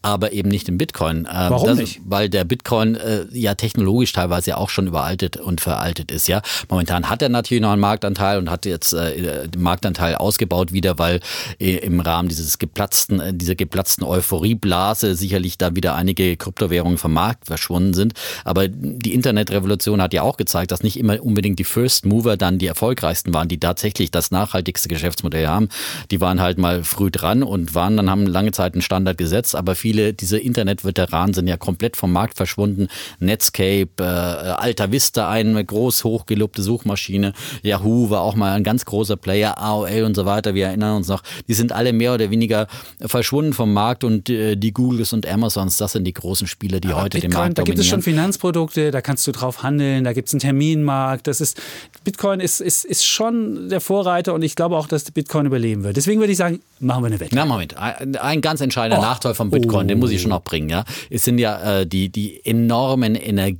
aber 0.01 0.31
eben 0.33 0.49
nicht 0.49 0.69
im 0.69 0.77
Bitcoin. 0.77 1.27
Warum 1.29 1.67
das, 1.67 1.77
nicht? 1.77 2.01
Weil 2.05 2.29
der 2.29 2.43
Bitcoin 2.43 2.95
äh, 2.95 3.25
ja 3.31 3.55
technologisch 3.73 4.13
teilweise 4.13 4.57
auch 4.57 4.69
schon 4.69 4.87
überaltet 4.87 5.37
und 5.37 5.59
veraltet 5.59 6.11
ist. 6.11 6.27
Ja, 6.27 6.41
momentan 6.69 7.09
hat 7.09 7.21
er 7.21 7.29
natürlich 7.29 7.61
noch 7.61 7.71
einen 7.71 7.81
Marktanteil 7.81 8.37
und 8.37 8.49
hat 8.49 8.65
jetzt 8.65 8.93
äh, 8.93 9.47
den 9.47 9.61
Marktanteil 9.61 10.15
ausgebaut 10.15 10.71
wieder, 10.71 10.99
weil 10.99 11.21
äh, 11.59 11.77
im 11.77 11.99
Rahmen 11.99 12.29
dieses 12.29 12.59
geplatzten, 12.59 13.19
äh, 13.19 13.33
dieser 13.33 13.55
geplatzten 13.55 14.03
Euphorieblase 14.03 15.15
sicherlich 15.15 15.57
da 15.57 15.75
wieder 15.75 15.95
einige 15.95 16.37
Kryptowährungen 16.37 16.99
vom 16.99 17.13
Markt 17.13 17.47
verschwunden 17.47 17.95
sind. 17.95 18.13
Aber 18.45 18.67
die 18.67 19.13
Internetrevolution 19.13 20.01
hat 20.01 20.13
ja 20.13 20.21
auch 20.21 20.37
gezeigt, 20.37 20.71
dass 20.71 20.83
nicht 20.83 20.97
immer 20.97 21.23
unbedingt 21.23 21.57
die 21.57 21.63
First 21.63 22.05
Mover 22.05 22.37
dann 22.37 22.59
die 22.59 22.67
erfolgreichsten 22.67 23.33
waren, 23.33 23.47
die 23.47 23.59
tatsächlich 23.59 24.11
das 24.11 24.29
nachhaltigste 24.29 24.87
Geschäftsmodell 24.87 25.47
haben. 25.47 25.69
Die 26.11 26.21
waren 26.21 26.41
halt 26.41 26.59
mal 26.59 26.83
früh 26.83 27.09
dran 27.09 27.41
und 27.41 27.73
waren 27.73 27.97
dann 27.97 28.09
haben 28.09 28.27
lange 28.27 28.51
Zeit 28.51 28.73
einen 28.73 28.83
Standard 28.83 29.17
gesetzt, 29.17 29.55
aber 29.55 29.73
viele 29.73 30.13
dieser 30.13 30.39
Internetveteranen 30.41 31.33
sind 31.33 31.47
ja 31.47 31.57
komplett 31.57 31.97
vom 31.97 32.11
Markt 32.11 32.37
verschwunden. 32.37 32.87
Netscape, 33.19 33.62
äh, 33.63 34.03
Alta 34.03 34.91
Vista, 34.91 35.29
eine 35.29 35.63
groß 35.63 36.03
hochgelobte 36.03 36.61
Suchmaschine. 36.61 37.33
Yahoo 37.61 38.09
war 38.09 38.21
auch 38.21 38.35
mal 38.35 38.53
ein 38.53 38.63
ganz 38.63 38.85
großer 38.85 39.17
Player, 39.17 39.57
AOL 39.57 40.03
und 40.03 40.15
so 40.15 40.25
weiter. 40.25 40.53
Wir 40.53 40.67
erinnern 40.67 40.97
uns 40.97 41.07
noch, 41.07 41.23
die 41.47 41.53
sind 41.53 41.71
alle 41.71 41.93
mehr 41.93 42.13
oder 42.13 42.29
weniger 42.29 42.67
verschwunden 43.01 43.53
vom 43.53 43.73
Markt 43.73 44.03
und 44.03 44.29
äh, 44.29 44.55
die 44.55 44.73
Googles 44.73 45.13
und 45.13 45.27
Amazons, 45.27 45.77
das 45.77 45.93
sind 45.93 46.05
die 46.05 46.13
großen 46.13 46.47
Spieler, 46.47 46.79
die 46.79 46.89
Aber 46.89 47.03
heute 47.03 47.19
Bitcoin, 47.19 47.31
den 47.31 47.39
Markt 47.39 47.57
Da 47.57 47.63
gibt 47.63 47.79
es 47.79 47.87
schon 47.87 48.01
Finanzprodukte, 48.01 48.91
da 48.91 49.01
kannst 49.01 49.25
du 49.27 49.31
drauf 49.31 49.63
handeln, 49.63 50.03
da 50.03 50.13
gibt 50.13 50.27
es 50.27 50.33
einen 50.33 50.41
Terminmarkt. 50.41 51.27
Das 51.27 51.41
ist, 51.41 51.61
Bitcoin 52.03 52.39
ist, 52.39 52.59
ist, 52.61 52.85
ist 52.85 53.05
schon 53.05 53.69
der 53.69 53.81
Vorreiter 53.81 54.33
und 54.33 54.41
ich 54.41 54.55
glaube 54.55 54.77
auch, 54.77 54.87
dass 54.87 55.09
Bitcoin 55.11 55.45
überleben 55.45 55.83
wird. 55.83 55.97
Deswegen 55.97 56.19
würde 56.19 56.31
ich 56.31 56.37
sagen, 56.37 56.59
machen 56.79 57.03
wir 57.03 57.07
eine 57.07 57.19
Wette. 57.19 57.35
Na, 57.35 57.45
Moment. 57.45 57.77
Ein, 57.77 58.15
ein 58.17 58.41
ganz 58.41 58.61
entscheidender 58.61 58.99
oh. 58.99 59.05
Nachteil 59.05 59.33
von 59.33 59.49
Bitcoin, 59.49 59.85
oh. 59.85 59.87
den 59.87 59.99
muss 59.99 60.11
ich 60.11 60.21
schon 60.21 60.29
noch 60.29 60.43
bringen. 60.43 60.69
Ja? 60.69 60.85
Es 61.09 61.23
sind 61.23 61.37
ja 61.37 61.79
äh, 61.81 61.87
die, 61.87 62.09
die 62.09 62.45
enormen 62.45 63.15
Energietransaktionsleistungen, 63.15 63.52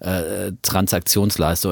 äh, 0.00 0.52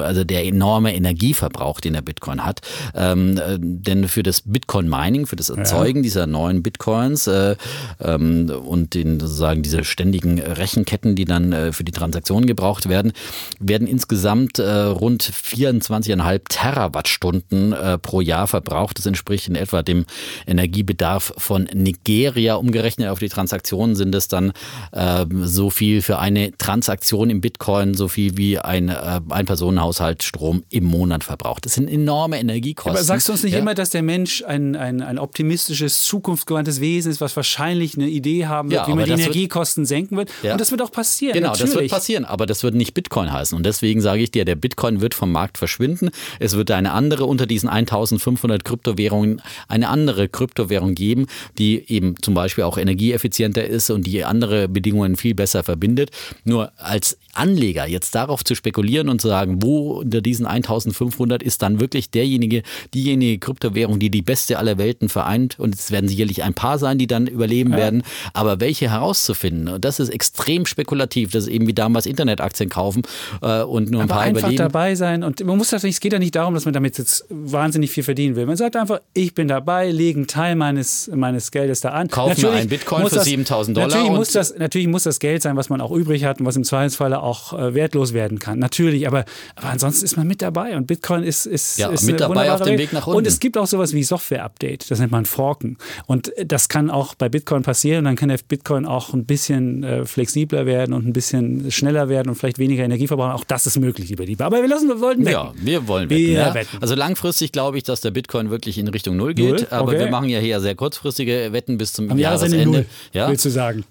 also 0.03 0.23
der 0.23 0.45
enorme 0.45 0.95
Energieverbrauch, 0.95 1.79
den 1.79 1.93
der 1.93 2.01
Bitcoin 2.01 2.45
hat. 2.45 2.61
Ähm, 2.95 3.37
äh, 3.37 3.57
denn 3.59 4.07
für 4.07 4.23
das 4.23 4.41
Bitcoin-Mining, 4.41 5.25
für 5.25 5.35
das 5.35 5.49
Erzeugen 5.49 5.99
ja. 5.99 6.03
dieser 6.03 6.27
neuen 6.27 6.63
Bitcoins 6.63 7.27
äh, 7.27 7.55
ähm, 7.99 8.49
und 8.49 8.93
den 8.93 9.19
sozusagen 9.19 9.63
diese 9.63 9.83
ständigen 9.83 10.39
Rechenketten, 10.39 11.15
die 11.15 11.25
dann 11.25 11.53
äh, 11.53 11.71
für 11.71 11.83
die 11.83 11.91
Transaktionen 11.91 12.45
gebraucht 12.45 12.89
werden, 12.89 13.13
werden 13.59 13.87
insgesamt 13.87 14.59
äh, 14.59 14.69
rund 14.69 15.23
24,5 15.23 16.41
Terawattstunden 16.49 17.75
pro 18.01 18.21
Jahr 18.21 18.47
verbraucht. 18.47 18.97
Das 18.97 19.05
entspricht 19.05 19.47
in 19.47 19.55
etwa 19.55 19.83
dem 19.83 20.05
Energiebedarf 20.47 21.33
von 21.37 21.67
Nigeria. 21.73 22.55
Umgerechnet 22.55 23.09
auf 23.09 23.19
die 23.19 23.29
Transaktionen 23.29 23.95
sind 23.95 24.13
es 24.15 24.27
dann 24.27 24.53
äh, 24.91 25.25
so 25.43 25.69
viel 25.69 26.01
für 26.01 26.19
eine 26.19 26.57
Transaktion 26.57 27.29
im 27.29 27.38
Bitcoin, 27.41 27.93
so 27.93 28.07
viel 28.07 28.37
wie 28.37 28.59
ein 28.59 28.89
äh, 28.89 29.21
Ein-Personen-Haushalt 29.29 30.23
Strom 30.23 30.63
im 30.69 30.85
Monat 30.85 31.23
verbraucht. 31.23 31.65
Das 31.65 31.73
sind 31.73 31.89
enorme 31.89 32.39
Energiekosten. 32.39 32.91
Aber 32.91 33.03
sagst 33.03 33.27
du 33.27 33.33
uns 33.33 33.43
nicht 33.43 33.53
ja? 33.53 33.59
immer, 33.59 33.73
dass 33.73 33.89
der 33.89 34.01
Mensch 34.01 34.43
ein, 34.43 34.75
ein, 34.75 35.01
ein 35.01 35.19
optimistisches, 35.19 36.03
zukunftsgewandtes 36.03 36.81
Wesen 36.81 37.11
ist, 37.11 37.21
was 37.21 37.35
wahrscheinlich 37.35 37.95
eine 37.95 38.07
Idee 38.07 38.47
haben 38.47 38.69
wird, 38.71 38.81
ja, 38.81 38.87
wie 38.87 38.95
man 38.95 39.05
die 39.05 39.11
Energiekosten 39.11 39.83
wird, 39.83 39.87
senken 39.89 40.17
wird? 40.17 40.31
Ja. 40.43 40.53
Und 40.53 40.61
das 40.61 40.71
wird 40.71 40.81
auch 40.81 40.91
passieren. 40.91 41.33
Genau, 41.33 41.49
natürlich. 41.49 41.73
das 41.73 41.81
wird 41.81 41.91
passieren, 41.91 42.25
aber 42.25 42.45
das 42.45 42.63
wird 42.63 42.75
nicht 42.75 42.93
Bitcoin 42.93 43.31
heißen. 43.31 43.55
Und 43.55 43.65
deswegen 43.65 44.01
sage 44.01 44.21
ich 44.21 44.31
dir, 44.31 44.45
der 44.45 44.55
Bitcoin 44.55 45.01
wird 45.01 45.13
vom 45.13 45.31
Markt 45.31 45.57
verschwinden. 45.57 46.09
Es 46.39 46.55
wird 46.55 46.71
eine 46.71 46.91
andere 46.91 47.25
unter 47.25 47.45
diesen 47.45 47.69
1500 47.69 48.63
Kryptowährungen, 48.63 49.41
eine 49.67 49.89
andere 49.89 50.27
Kryptowährung 50.27 50.95
geben, 50.95 51.27
die 51.57 51.83
eben 51.87 52.15
zum 52.21 52.33
Beispiel 52.33 52.63
auch 52.63 52.77
energieeffizienter 52.77 53.65
ist 53.65 53.89
und 53.89 54.05
die 54.05 54.23
andere 54.23 54.67
Bedingungen 54.67 55.15
viel 55.15 55.35
besser 55.35 55.63
verbindet. 55.63 56.11
Nur 56.43 56.71
als 56.77 57.17
Anleger 57.33 57.87
jetzt 57.87 58.15
darauf 58.15 58.43
zu 58.43 58.55
spekulieren 58.55 59.09
und 59.09 59.21
zu 59.21 59.27
sagen, 59.27 59.61
wo 59.61 59.99
unter 59.99 60.21
diesen 60.21 60.45
1500 60.45 61.43
ist 61.43 61.61
dann 61.61 61.79
wirklich 61.79 62.09
derjenige, 62.09 62.63
diejenige 62.93 63.39
Kryptowährung, 63.39 63.99
die 63.99 64.09
die 64.09 64.21
beste 64.21 64.57
aller 64.57 64.77
Welten 64.77 65.09
vereint 65.09 65.59
und 65.59 65.75
es 65.75 65.91
werden 65.91 66.07
sicherlich 66.07 66.43
ein 66.43 66.53
paar 66.53 66.79
sein, 66.79 66.97
die 66.97 67.07
dann 67.07 67.27
überleben 67.27 67.71
ja. 67.71 67.77
werden, 67.77 68.03
aber 68.33 68.59
welche 68.59 68.89
herauszufinden, 68.89 69.79
das 69.81 69.99
ist 69.99 70.09
extrem 70.09 70.65
spekulativ, 70.65 71.31
das 71.31 71.43
ist 71.43 71.49
eben 71.49 71.67
wie 71.67 71.73
damals 71.73 72.05
Internetaktien 72.05 72.69
kaufen 72.69 73.03
äh, 73.41 73.61
und 73.61 73.91
nur 73.91 74.01
ein 74.01 74.05
aber 74.05 74.13
paar 74.15 74.23
einfach 74.23 74.39
überleben. 74.41 74.57
dabei 74.57 74.95
sein 74.95 75.23
und 75.23 75.43
man 75.43 75.57
muss 75.57 75.71
natürlich, 75.71 75.95
es 75.95 75.99
geht 75.99 76.13
ja 76.13 76.19
nicht 76.19 76.35
darum, 76.35 76.53
dass 76.53 76.65
man 76.65 76.73
damit 76.73 76.97
jetzt 76.97 77.25
wahnsinnig 77.29 77.91
viel 77.91 78.03
verdienen 78.03 78.35
will. 78.35 78.45
Man 78.45 78.57
sagt 78.57 78.75
einfach, 78.75 78.99
ich 79.13 79.33
bin 79.33 79.47
dabei, 79.47 79.91
lege 79.91 80.19
einen 80.19 80.27
Teil 80.27 80.55
meines, 80.55 81.09
meines 81.13 81.51
Geldes 81.51 81.81
da 81.81 81.89
an. 81.89 82.07
Kaufen 82.07 82.29
natürlich 82.29 82.61
ein 82.61 82.69
Bitcoin 82.69 83.07
für 83.07 83.19
7000 83.19 83.77
Dollar. 83.77 83.87
Natürlich 83.87 84.11
muss, 84.11 84.31
das, 84.31 84.55
natürlich 84.57 84.87
muss 84.87 85.03
das 85.03 85.19
Geld 85.19 85.41
sein, 85.41 85.55
was 85.55 85.69
man 85.69 85.81
auch 85.81 85.91
übrig 85.91 86.23
hat 86.25 86.39
und 86.39 86.45
was 86.45 86.55
im 86.55 86.63
Zweifelsfall 86.63 87.13
schneller 87.19 87.23
auch 87.23 87.53
äh, 87.53 87.73
wertlos 87.73 88.13
werden 88.13 88.39
kann. 88.39 88.59
Natürlich, 88.59 89.07
aber, 89.07 89.25
aber 89.55 89.69
ansonsten 89.69 90.05
ist 90.05 90.17
man 90.17 90.27
mit 90.27 90.41
dabei 90.41 90.75
und 90.75 90.87
Bitcoin 90.87 91.23
ist, 91.23 91.45
ist, 91.45 91.77
ja, 91.77 91.89
ist 91.89 92.03
mit 92.03 92.19
dabei 92.19 92.51
auf 92.51 92.61
dem 92.61 92.77
Weg 92.77 92.93
nach 92.93 93.07
unten. 93.07 93.17
Und 93.17 93.27
es 93.27 93.39
gibt 93.39 93.57
auch 93.57 93.67
sowas 93.67 93.93
wie 93.93 94.03
Software-Update, 94.03 94.89
das 94.89 94.99
nennt 94.99 95.11
man 95.11 95.25
Forken. 95.25 95.77
Und 96.07 96.31
das 96.43 96.69
kann 96.69 96.89
auch 96.89 97.15
bei 97.15 97.29
Bitcoin 97.29 97.63
passieren. 97.63 98.05
Dann 98.05 98.15
kann 98.15 98.29
der 98.29 98.39
Bitcoin 98.47 98.85
auch 98.85 99.13
ein 99.13 99.25
bisschen 99.25 99.83
äh, 99.83 100.05
flexibler 100.05 100.65
werden 100.65 100.93
und 100.93 101.05
ein 101.05 101.13
bisschen 101.13 101.71
schneller 101.71 102.09
werden 102.09 102.29
und 102.29 102.35
vielleicht 102.35 102.59
weniger 102.59 102.83
Energie 102.83 103.07
verbrauchen. 103.07 103.33
Auch 103.33 103.43
das 103.43 103.65
ist 103.67 103.79
möglich, 103.79 104.09
lieber 104.09 104.25
Lieber. 104.25 104.45
Aber 104.45 104.61
wir 104.61 104.67
lassen, 104.67 104.87
wir 104.87 104.99
wollten 104.99 105.25
wetten. 105.25 105.31
Ja, 105.31 105.53
wir 105.55 105.87
wollen 105.87 106.09
wetten, 106.09 106.21
wir 106.21 106.33
ja. 106.33 106.53
wetten. 106.53 106.77
Also 106.81 106.95
langfristig 106.95 107.51
glaube 107.51 107.77
ich, 107.77 107.83
dass 107.83 108.01
der 108.01 108.11
Bitcoin 108.11 108.49
wirklich 108.49 108.77
in 108.77 108.87
Richtung 108.87 109.17
Null 109.17 109.33
geht. 109.33 109.49
Null? 109.49 109.67
Aber 109.69 109.89
okay. 109.89 109.99
wir 109.99 110.09
machen 110.09 110.29
ja 110.29 110.39
hier 110.39 110.59
sehr 110.59 110.75
kurzfristige 110.75 111.49
Wetten 111.51 111.77
bis 111.77 111.93
zum 111.93 112.09
Am 112.11 112.17
Jahresende. 112.17 112.65
Null, 112.65 112.85
ja? 113.13 113.29
willst 113.29 113.45
du 113.45 113.49
sagen? 113.49 113.83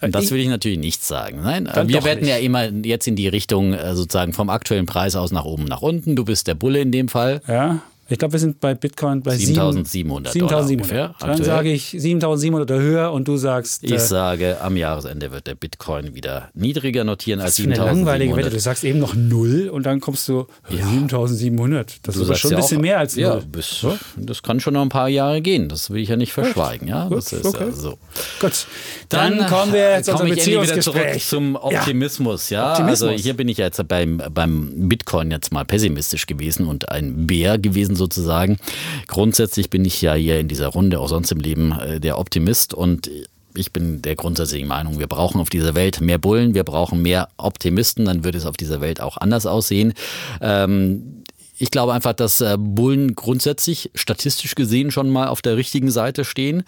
Das 0.00 0.30
will 0.30 0.40
ich 0.40 0.48
natürlich 0.48 0.78
nicht 0.78 1.04
sagen. 1.04 1.40
Nein, 1.42 1.68
wir 1.84 2.04
wetten 2.04 2.22
nicht. 2.22 2.30
ja 2.30 2.38
immer 2.38 2.64
jetzt 2.64 3.06
in 3.06 3.16
die 3.16 3.28
Richtung 3.28 3.72
äh, 3.72 3.94
sozusagen 3.94 4.32
vom 4.32 4.48
aktuellen 4.50 4.86
Preis 4.86 5.16
aus 5.16 5.30
nach 5.30 5.44
oben, 5.44 5.64
nach 5.64 5.82
unten. 5.82 6.16
Du 6.16 6.24
bist 6.24 6.46
der 6.46 6.54
Bulle 6.54 6.80
in 6.80 6.92
dem 6.92 7.08
Fall. 7.08 7.40
Ja. 7.46 7.82
Ich 8.10 8.18
glaube, 8.18 8.32
wir 8.32 8.40
sind 8.40 8.58
bei 8.58 8.74
Bitcoin 8.74 9.22
bei 9.22 9.36
7700 9.36 10.32
7700. 10.32 11.14
Dann 11.22 11.44
sage 11.44 11.70
ich 11.70 11.90
7700 11.90 12.68
oder 12.68 12.80
höher 12.80 13.12
und 13.12 13.28
du 13.28 13.36
sagst. 13.36 13.84
Ich 13.84 13.92
äh, 13.92 13.98
sage, 14.00 14.60
am 14.60 14.76
Jahresende 14.76 15.30
wird 15.30 15.46
der 15.46 15.54
Bitcoin 15.54 16.12
wieder 16.12 16.50
niedriger 16.54 17.04
notieren 17.04 17.40
als 17.40 17.54
7700. 17.54 17.78
Das 17.78 17.86
ist 17.86 17.88
eine 17.88 17.96
langweilige 17.96 18.36
Wette. 18.36 18.50
Du 18.50 18.58
sagst 18.58 18.82
eben 18.82 18.98
noch 18.98 19.14
null 19.14 19.68
und 19.68 19.86
dann 19.86 20.00
kommst 20.00 20.28
du 20.28 20.48
ja. 20.70 20.84
7700. 20.88 22.00
Das 22.02 22.16
du 22.16 22.22
ist 22.22 22.38
schon 22.40 22.50
ein 22.50 22.56
bisschen 22.56 22.78
auch, 22.78 22.82
mehr 22.82 22.98
als 22.98 23.14
null. 23.14 23.22
Ja, 23.22 23.36
bis, 23.36 23.86
das 24.16 24.42
kann 24.42 24.58
schon 24.58 24.74
noch 24.74 24.82
ein 24.82 24.88
paar 24.88 25.08
Jahre 25.08 25.40
gehen. 25.40 25.68
Das 25.68 25.90
will 25.90 26.02
ich 26.02 26.08
ja 26.08 26.16
nicht 26.16 26.32
verschweigen. 26.32 26.88
Ja, 26.88 27.06
Gut, 27.06 27.18
das 27.18 27.32
ist 27.32 27.46
okay. 27.46 27.66
ja 27.66 27.72
so. 27.72 27.98
Gut, 28.40 28.66
dann, 29.08 29.38
dann 29.38 29.48
kommen 29.48 29.72
wir 29.72 29.92
jetzt 29.92 30.10
komm 30.10 30.26
ich 30.26 30.44
wieder 30.44 30.80
zurück 30.80 31.20
zum 31.20 31.54
Optimismus. 31.54 32.50
Ja, 32.50 32.72
Optimismus. 32.72 33.10
also 33.10 33.22
hier 33.22 33.34
bin 33.34 33.46
ich 33.46 33.58
jetzt 33.58 33.86
beim, 33.86 34.20
beim 34.32 34.88
Bitcoin 34.88 35.30
jetzt 35.30 35.52
mal 35.52 35.64
pessimistisch 35.64 36.26
gewesen 36.26 36.66
und 36.66 36.88
ein 36.88 37.28
Bär 37.28 37.56
gewesen 37.56 37.99
sozusagen. 38.00 38.58
Grundsätzlich 39.06 39.70
bin 39.70 39.84
ich 39.84 40.02
ja 40.02 40.14
hier 40.14 40.40
in 40.40 40.48
dieser 40.48 40.68
Runde, 40.68 40.98
auch 40.98 41.08
sonst 41.08 41.30
im 41.30 41.38
Leben, 41.38 41.72
äh, 41.72 42.00
der 42.00 42.18
Optimist 42.18 42.74
und 42.74 43.08
ich 43.54 43.72
bin 43.72 44.02
der 44.02 44.16
grundsätzlichen 44.16 44.68
Meinung, 44.68 44.98
wir 44.98 45.06
brauchen 45.06 45.40
auf 45.40 45.50
dieser 45.50 45.74
Welt 45.74 46.00
mehr 46.00 46.18
Bullen, 46.18 46.54
wir 46.54 46.64
brauchen 46.64 47.02
mehr 47.02 47.28
Optimisten, 47.36 48.04
dann 48.04 48.24
würde 48.24 48.38
es 48.38 48.46
auf 48.46 48.56
dieser 48.56 48.80
Welt 48.80 49.00
auch 49.00 49.16
anders 49.16 49.46
aussehen. 49.46 49.92
Ähm, 50.40 51.24
ich 51.58 51.70
glaube 51.70 51.92
einfach, 51.92 52.14
dass 52.14 52.40
äh, 52.40 52.56
Bullen 52.58 53.14
grundsätzlich 53.14 53.90
statistisch 53.94 54.54
gesehen 54.54 54.90
schon 54.90 55.10
mal 55.10 55.28
auf 55.28 55.42
der 55.42 55.56
richtigen 55.56 55.90
Seite 55.90 56.24
stehen. 56.24 56.62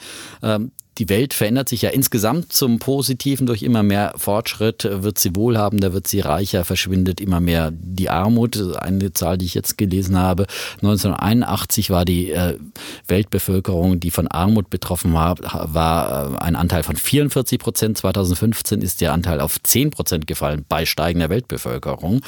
Ähm, 0.93 0.99
die 0.99 1.09
Welt 1.09 1.35
verändert 1.35 1.69
sich 1.69 1.83
ja 1.83 1.91
insgesamt 1.91 2.53
zum 2.53 2.79
Positiven 2.79 3.47
durch 3.47 3.63
immer 3.63 3.83
mehr 3.83 4.13
Fortschritt, 4.17 4.89
wird 4.91 5.19
sie 5.19 5.35
wohlhabender, 5.35 5.93
wird 5.93 6.07
sie 6.07 6.21
reicher, 6.21 6.65
verschwindet 6.65 7.21
immer 7.21 7.41
mehr 7.41 7.71
die 7.73 8.11
Armut. 8.11 8.57
Eine 8.77 9.13
Zahl, 9.13 9.39
die 9.39 9.47
ich 9.47 9.55
jetzt 9.55 9.79
gelesen 9.79 10.19
habe, 10.19 10.47
1981 10.77 11.91
war 11.91 12.05
die 12.05 12.31
äh, 12.31 12.59
Weltbevölkerung, 13.07 14.01
die 14.01 14.11
von 14.11 14.29
Armut 14.29 14.71
betroffen 14.71 15.13
war, 15.15 15.37
war 15.41 16.35
äh, 16.35 16.39
ein 16.39 16.57
Anteil 16.57 16.83
von 16.83 16.97
44 16.97 17.59
Prozent. 17.59 17.99
2015 17.99 18.83
ist 18.83 19.01
der 19.01 19.13
Anteil 19.13 19.41
auf 19.41 19.63
10 19.63 19.91
Prozent 19.91 20.27
gefallen 20.27 20.65
bei 20.69 20.87
steigender 20.87 21.31
Weltbevölkerung. 21.31 22.21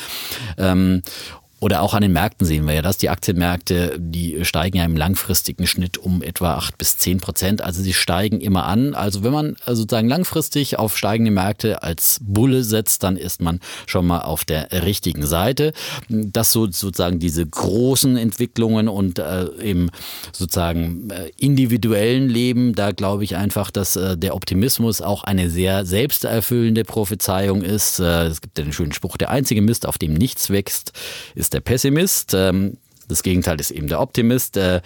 Oder 1.61 1.83
auch 1.83 1.95
an 1.95 2.03
den 2.03 2.13
Märkten 2.13 2.47
sehen 2.47 2.67
wir 2.67 2.75
ja 2.75 2.83
das. 2.83 2.99
Die 2.99 3.09
Aktienmärkte, 3.09 3.97
die 3.99 4.45
steigen 4.45 4.79
ja 4.79 4.85
im 4.85 4.97
langfristigen 4.97 5.67
Schnitt 5.67 5.99
um 5.99 6.23
etwa 6.23 6.55
acht 6.57 6.77
bis 6.79 6.99
zehn 6.99 7.21
Prozent. 7.21 7.63
Also 7.63 7.83
sie 7.83 7.95
steigen 7.95 8.41
immer 8.41 8.67
an. 8.67 8.95
Also 8.95 9.25
wenn 9.25 9.33
man 9.33 9.57
sozusagen 9.67 10.09
langfristig 10.09 10.79
auf 10.79 10.97
steigende 10.97 11.31
Märkte 11.31 11.83
als 11.83 12.21
Bulle 12.23 12.65
setzt, 12.65 13.03
dann 13.03 13.17
ist 13.17 13.41
man 13.41 13.61
schon 13.87 14.07
mal 14.07 14.21
auf 14.21 14.45
der 14.45 14.71
richtigen 14.85 15.27
Seite. 15.27 15.73
Das 16.09 16.53
so 16.53 16.71
sozusagen 16.71 17.19
diese 17.19 17.47
großen 17.47 18.17
Entwicklungen 18.17 18.89
und 18.89 19.19
äh, 19.19 19.45
im 19.45 19.91
sozusagen 20.33 21.11
äh, 21.11 21.31
individuellen 21.39 22.29
Leben, 22.29 22.75
da 22.75 22.93
glaube 22.93 23.25
ich 23.25 23.37
einfach, 23.37 23.71
dass 23.71 23.97
äh, 23.97 24.17
der 24.17 24.35
Optimismus 24.35 25.01
auch 25.01 25.25
eine 25.25 25.51
sehr 25.51 25.87
selbsterfüllende 25.87 26.85
Prophezeiung 26.85 27.63
ist. 27.63 28.01
Äh, 28.01 28.27
es 28.27 28.41
gibt 28.41 28.59
den 28.59 28.73
schönen 28.73 28.93
Spruch, 28.93 29.17
der 29.17 29.31
einzige 29.31 29.63
Mist, 29.63 29.87
auf 29.87 29.99
dem 29.99 30.15
nichts 30.15 30.51
wächst, 30.51 30.93
ist 31.35 31.44
der 31.51 31.61
Pessimist. 31.61 32.35
Ähm, 32.35 32.79
das 33.09 33.23
Gegenteil 33.23 33.61
ist 33.61 33.71
eben 33.71 33.89
der 33.89 34.01
Optimist. 34.01 34.57
Äh, 34.57 34.81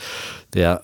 der 0.54 0.82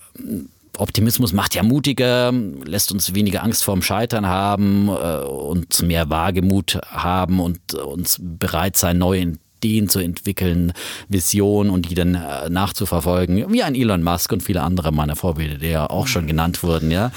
Optimismus 0.77 1.33
macht 1.33 1.55
ja 1.55 1.63
mutiger, 1.63 2.31
lässt 2.31 2.91
uns 2.91 3.13
weniger 3.13 3.43
Angst 3.43 3.63
vorm 3.63 3.81
Scheitern 3.81 4.27
haben, 4.27 4.89
äh, 4.89 5.17
uns 5.25 5.81
mehr 5.81 6.09
Wagemut 6.09 6.79
haben 6.87 7.39
und 7.39 7.73
uns 7.73 8.19
bereit 8.21 8.77
sein, 8.77 8.97
neue 8.97 9.37
Ideen 9.65 9.89
zu 9.89 9.99
entwickeln, 9.99 10.73
Visionen 11.09 11.71
und 11.71 11.89
die 11.89 11.95
dann 11.95 12.15
äh, 12.15 12.49
nachzuverfolgen, 12.49 13.51
wie 13.51 13.63
ein 13.63 13.75
Elon 13.75 14.03
Musk 14.03 14.31
und 14.31 14.43
viele 14.43 14.61
andere 14.61 14.91
meiner 14.91 15.15
Vorbilder, 15.15 15.57
die 15.57 15.69
ja 15.69 15.89
auch 15.89 16.07
schon 16.07 16.27
genannt 16.27 16.63
wurden, 16.63 16.91
ja. 16.91 17.11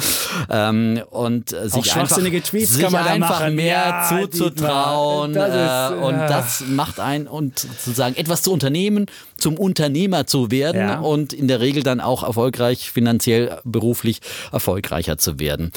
Ähm, 0.51 1.01
und 1.11 1.51
sich 1.51 1.95
einfach, 1.95 2.17
Tweets 2.19 2.75
sich 2.75 2.87
einfach 2.87 3.51
mehr 3.51 4.07
ja, 4.09 4.09
zuzutrauen 4.09 5.33
das 5.33 5.49
ist, 5.49 5.99
äh, 5.99 6.05
und 6.05 6.15
ja. 6.15 6.29
das 6.29 6.65
macht 6.69 7.01
ein 7.01 7.27
und 7.27 7.59
sozusagen 7.59 8.17
etwas 8.17 8.43
zu 8.43 8.53
unternehmen, 8.53 9.07
zum 9.37 9.57
Unternehmer 9.57 10.27
zu 10.27 10.51
werden 10.51 10.81
ja. 10.81 11.01
und 11.01 11.33
in 11.33 11.49
der 11.49 11.61
Regel 11.61 11.83
dann 11.83 12.01
auch 12.01 12.23
erfolgreich 12.23 12.91
finanziell 12.91 13.59
beruflich 13.65 14.21
erfolgreicher 14.53 15.19
zu 15.19 15.39
werden. 15.39 15.73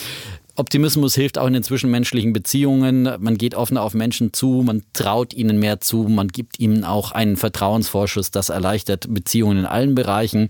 Optimismus 0.62 1.16
hilft 1.16 1.40
auch 1.40 1.48
in 1.48 1.54
den 1.54 1.64
zwischenmenschlichen 1.64 2.34
Beziehungen. 2.34 3.10
Man 3.20 3.40
geht 3.40 3.56
offener 3.56 3.82
auf 3.82 3.96
Menschen 3.96 4.32
zu, 4.32 4.62
man 4.64 4.84
traut 4.94 5.34
ihnen 5.34 5.58
mehr 5.58 5.82
zu, 5.82 6.04
man 6.04 6.28
gibt 6.28 6.60
ihnen 6.60 6.84
auch 6.84 7.12
einen 7.12 7.36
Vertrauensvorschuss. 7.36 8.30
Das 8.30 8.50
erleichtert 8.50 9.12
Beziehungen 9.12 9.58
in 9.58 9.66
allen 9.66 9.96
Bereichen. 9.96 10.50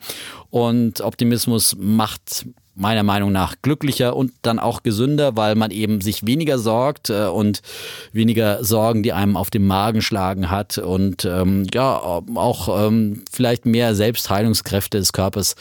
Und 0.50 1.00
Optimismus 1.00 1.78
macht 1.80 2.46
meiner 2.74 3.04
Meinung 3.04 3.32
nach 3.32 3.56
glücklicher 3.62 4.16
und 4.16 4.32
dann 4.44 4.58
auch 4.58 4.82
gesünder, 4.82 5.36
weil 5.36 5.56
man 5.56 5.72
eben 5.72 6.00
sich 6.00 6.26
weniger 6.26 6.58
sorgt 6.58 7.10
äh, 7.10 7.26
und 7.26 7.62
weniger 8.14 8.64
Sorgen, 8.64 9.04
die 9.04 9.12
einem 9.12 9.36
auf 9.36 9.50
dem 9.50 9.68
Magen 9.68 10.02
schlagen 10.02 10.50
hat 10.50 10.78
und 10.78 11.26
ähm, 11.26 11.68
ja 11.74 11.98
auch 11.98 12.88
ähm, 12.88 13.24
vielleicht 13.32 13.66
mehr 13.66 13.94
Selbstheilungskräfte 13.94 15.00
des 15.00 15.12
Körpers 15.12 15.56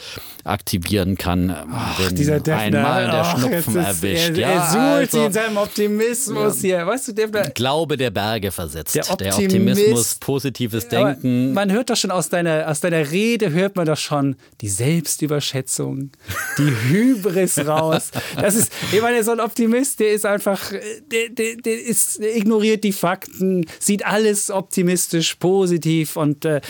aktivieren 0.45 1.17
kann, 1.17 1.51
Ach, 1.51 1.99
wenn 1.99 2.15
dieser 2.15 2.39
Defner, 2.39 2.57
einmal 2.57 3.11
der 3.11 3.25
Schnupfen 3.25 3.75
ist, 3.75 3.85
erwischt. 4.03 4.29
Er, 4.29 4.37
ja, 4.37 4.49
er 4.49 4.69
suhlt 4.71 5.13
also, 5.13 5.25
in 5.25 5.33
seinem 5.33 5.57
Optimismus 5.57 6.61
ja. 6.61 6.77
hier. 6.77 6.87
Weißt 6.87 7.09
du, 7.09 7.11
Defner, 7.11 7.49
Glaube 7.49 7.97
der 7.97 8.09
Berge 8.09 8.51
versetzt. 8.51 8.95
Der, 8.95 9.09
Optimist, 9.09 9.37
der 9.37 9.45
Optimismus, 9.45 10.15
positives 10.15 10.87
Denken. 10.87 11.53
man 11.53 11.71
hört 11.71 11.89
doch 11.89 11.97
schon 11.97 12.11
aus 12.11 12.29
deiner, 12.29 12.69
aus 12.69 12.79
deiner 12.79 13.11
Rede, 13.11 13.51
hört 13.51 13.75
man 13.75 13.85
doch 13.85 13.97
schon 13.97 14.37
die 14.61 14.69
Selbstüberschätzung, 14.69 16.11
die 16.57 16.71
Hü 16.89 17.00
Hybris 17.01 17.65
raus. 17.65 18.11
Das 18.39 18.55
ist, 18.55 18.71
ich 18.91 19.01
meine, 19.01 19.23
so 19.23 19.31
ein 19.31 19.39
Optimist, 19.39 19.99
der 19.99 20.11
ist 20.11 20.25
einfach, 20.25 20.71
der, 20.71 21.29
der, 21.29 21.55
der, 21.55 21.81
ist, 21.81 22.19
der 22.19 22.35
ignoriert 22.35 22.83
die 22.83 22.91
Fakten, 22.91 23.65
sieht 23.79 24.05
alles 24.05 24.51
optimistisch, 24.51 25.35
positiv 25.35 26.15
und, 26.15 26.45
äh, 26.45 26.61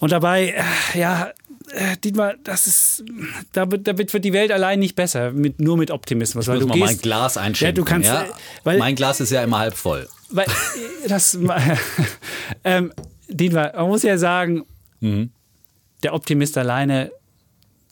und 0.00 0.12
dabei, 0.12 0.54
äh, 0.94 0.98
ja, 0.98 1.32
äh, 1.72 1.96
Dietmar, 1.96 2.34
das 2.44 2.66
ist, 2.66 3.04
damit, 3.52 3.86
damit 3.86 4.12
wird 4.12 4.24
die 4.24 4.32
Welt 4.32 4.52
allein 4.52 4.78
nicht 4.78 4.94
besser, 4.94 5.32
mit, 5.32 5.60
nur 5.60 5.76
mit 5.76 5.90
Optimismus. 5.90 6.48
Ich 6.48 6.54
muss 6.54 6.66
mal 6.66 6.74
gehst, 6.74 6.86
mein 6.86 6.98
Glas 6.98 7.36
einschenken. 7.36 7.76
Ja, 7.76 7.82
du 7.82 7.84
kannst, 7.84 8.08
ja? 8.08 8.22
Äh, 8.22 8.28
weil, 8.64 8.78
mein 8.78 8.94
Glas 8.94 9.20
ist 9.20 9.30
ja 9.30 9.42
immer 9.42 9.58
halb 9.58 9.74
voll. 9.74 10.08
Weil, 10.30 10.46
das, 11.08 11.38
ähm, 12.64 12.92
Dietmar, 13.28 13.72
man 13.74 13.88
muss 13.88 14.02
ja 14.02 14.16
sagen, 14.18 14.64
mhm. 15.00 15.30
der 16.02 16.14
Optimist 16.14 16.56
alleine 16.58 17.10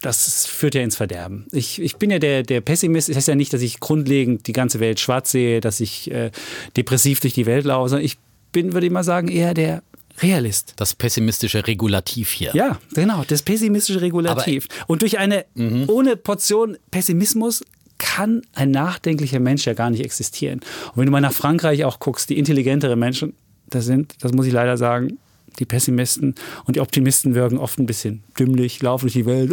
das 0.04 0.46
führt 0.46 0.74
ja 0.74 0.82
ins 0.82 0.96
Verderben. 0.96 1.46
Ich, 1.52 1.80
ich 1.80 1.96
bin 1.96 2.10
ja 2.10 2.18
der, 2.18 2.42
der 2.42 2.60
Pessimist. 2.60 3.08
Das 3.08 3.16
heißt 3.16 3.28
ja 3.28 3.34
nicht, 3.34 3.52
dass 3.52 3.62
ich 3.62 3.80
grundlegend 3.80 4.46
die 4.46 4.52
ganze 4.52 4.80
Welt 4.80 5.00
schwarz 5.00 5.30
sehe, 5.30 5.60
dass 5.60 5.80
ich 5.80 6.10
äh, 6.10 6.30
depressiv 6.76 7.20
durch 7.20 7.32
die 7.34 7.46
Welt 7.46 7.64
laufe, 7.64 8.00
ich 8.00 8.18
bin, 8.52 8.72
würde 8.72 8.86
ich 8.86 8.92
mal 8.92 9.04
sagen, 9.04 9.28
eher 9.28 9.54
der 9.54 9.82
Realist. 10.22 10.74
Das 10.76 10.94
pessimistische 10.94 11.66
Regulativ 11.66 12.30
hier. 12.30 12.52
Ja, 12.54 12.78
genau, 12.94 13.24
das 13.26 13.42
pessimistische 13.42 14.00
Regulativ. 14.00 14.68
Aber, 14.78 14.90
Und 14.90 15.02
durch 15.02 15.18
eine 15.18 15.44
mhm. 15.54 15.84
ohne 15.88 16.16
Portion 16.16 16.76
Pessimismus 16.90 17.64
kann 17.98 18.42
ein 18.52 18.70
nachdenklicher 18.70 19.40
Mensch 19.40 19.66
ja 19.66 19.72
gar 19.72 19.90
nicht 19.90 20.04
existieren. 20.04 20.60
Und 20.90 20.98
wenn 20.98 21.06
du 21.06 21.12
mal 21.12 21.20
nach 21.20 21.32
Frankreich 21.32 21.84
auch 21.84 21.98
guckst, 21.98 22.30
die 22.30 22.38
intelligentere 22.38 22.96
Menschen, 22.96 23.34
das 23.68 23.86
sind, 23.86 24.14
das 24.20 24.32
muss 24.32 24.46
ich 24.46 24.52
leider 24.52 24.76
sagen, 24.76 25.18
die 25.58 25.64
Pessimisten 25.64 26.34
und 26.64 26.76
die 26.76 26.80
Optimisten 26.80 27.34
wirken 27.34 27.58
oft 27.58 27.78
ein 27.78 27.86
bisschen 27.86 28.22
dümmlich, 28.38 28.82
laufen 28.82 29.04
durch 29.04 29.14
die 29.14 29.26
Welt. 29.26 29.50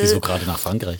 Wieso 0.00 0.20
gerade 0.20 0.44
nach 0.46 0.58
Frankreich? 0.58 0.98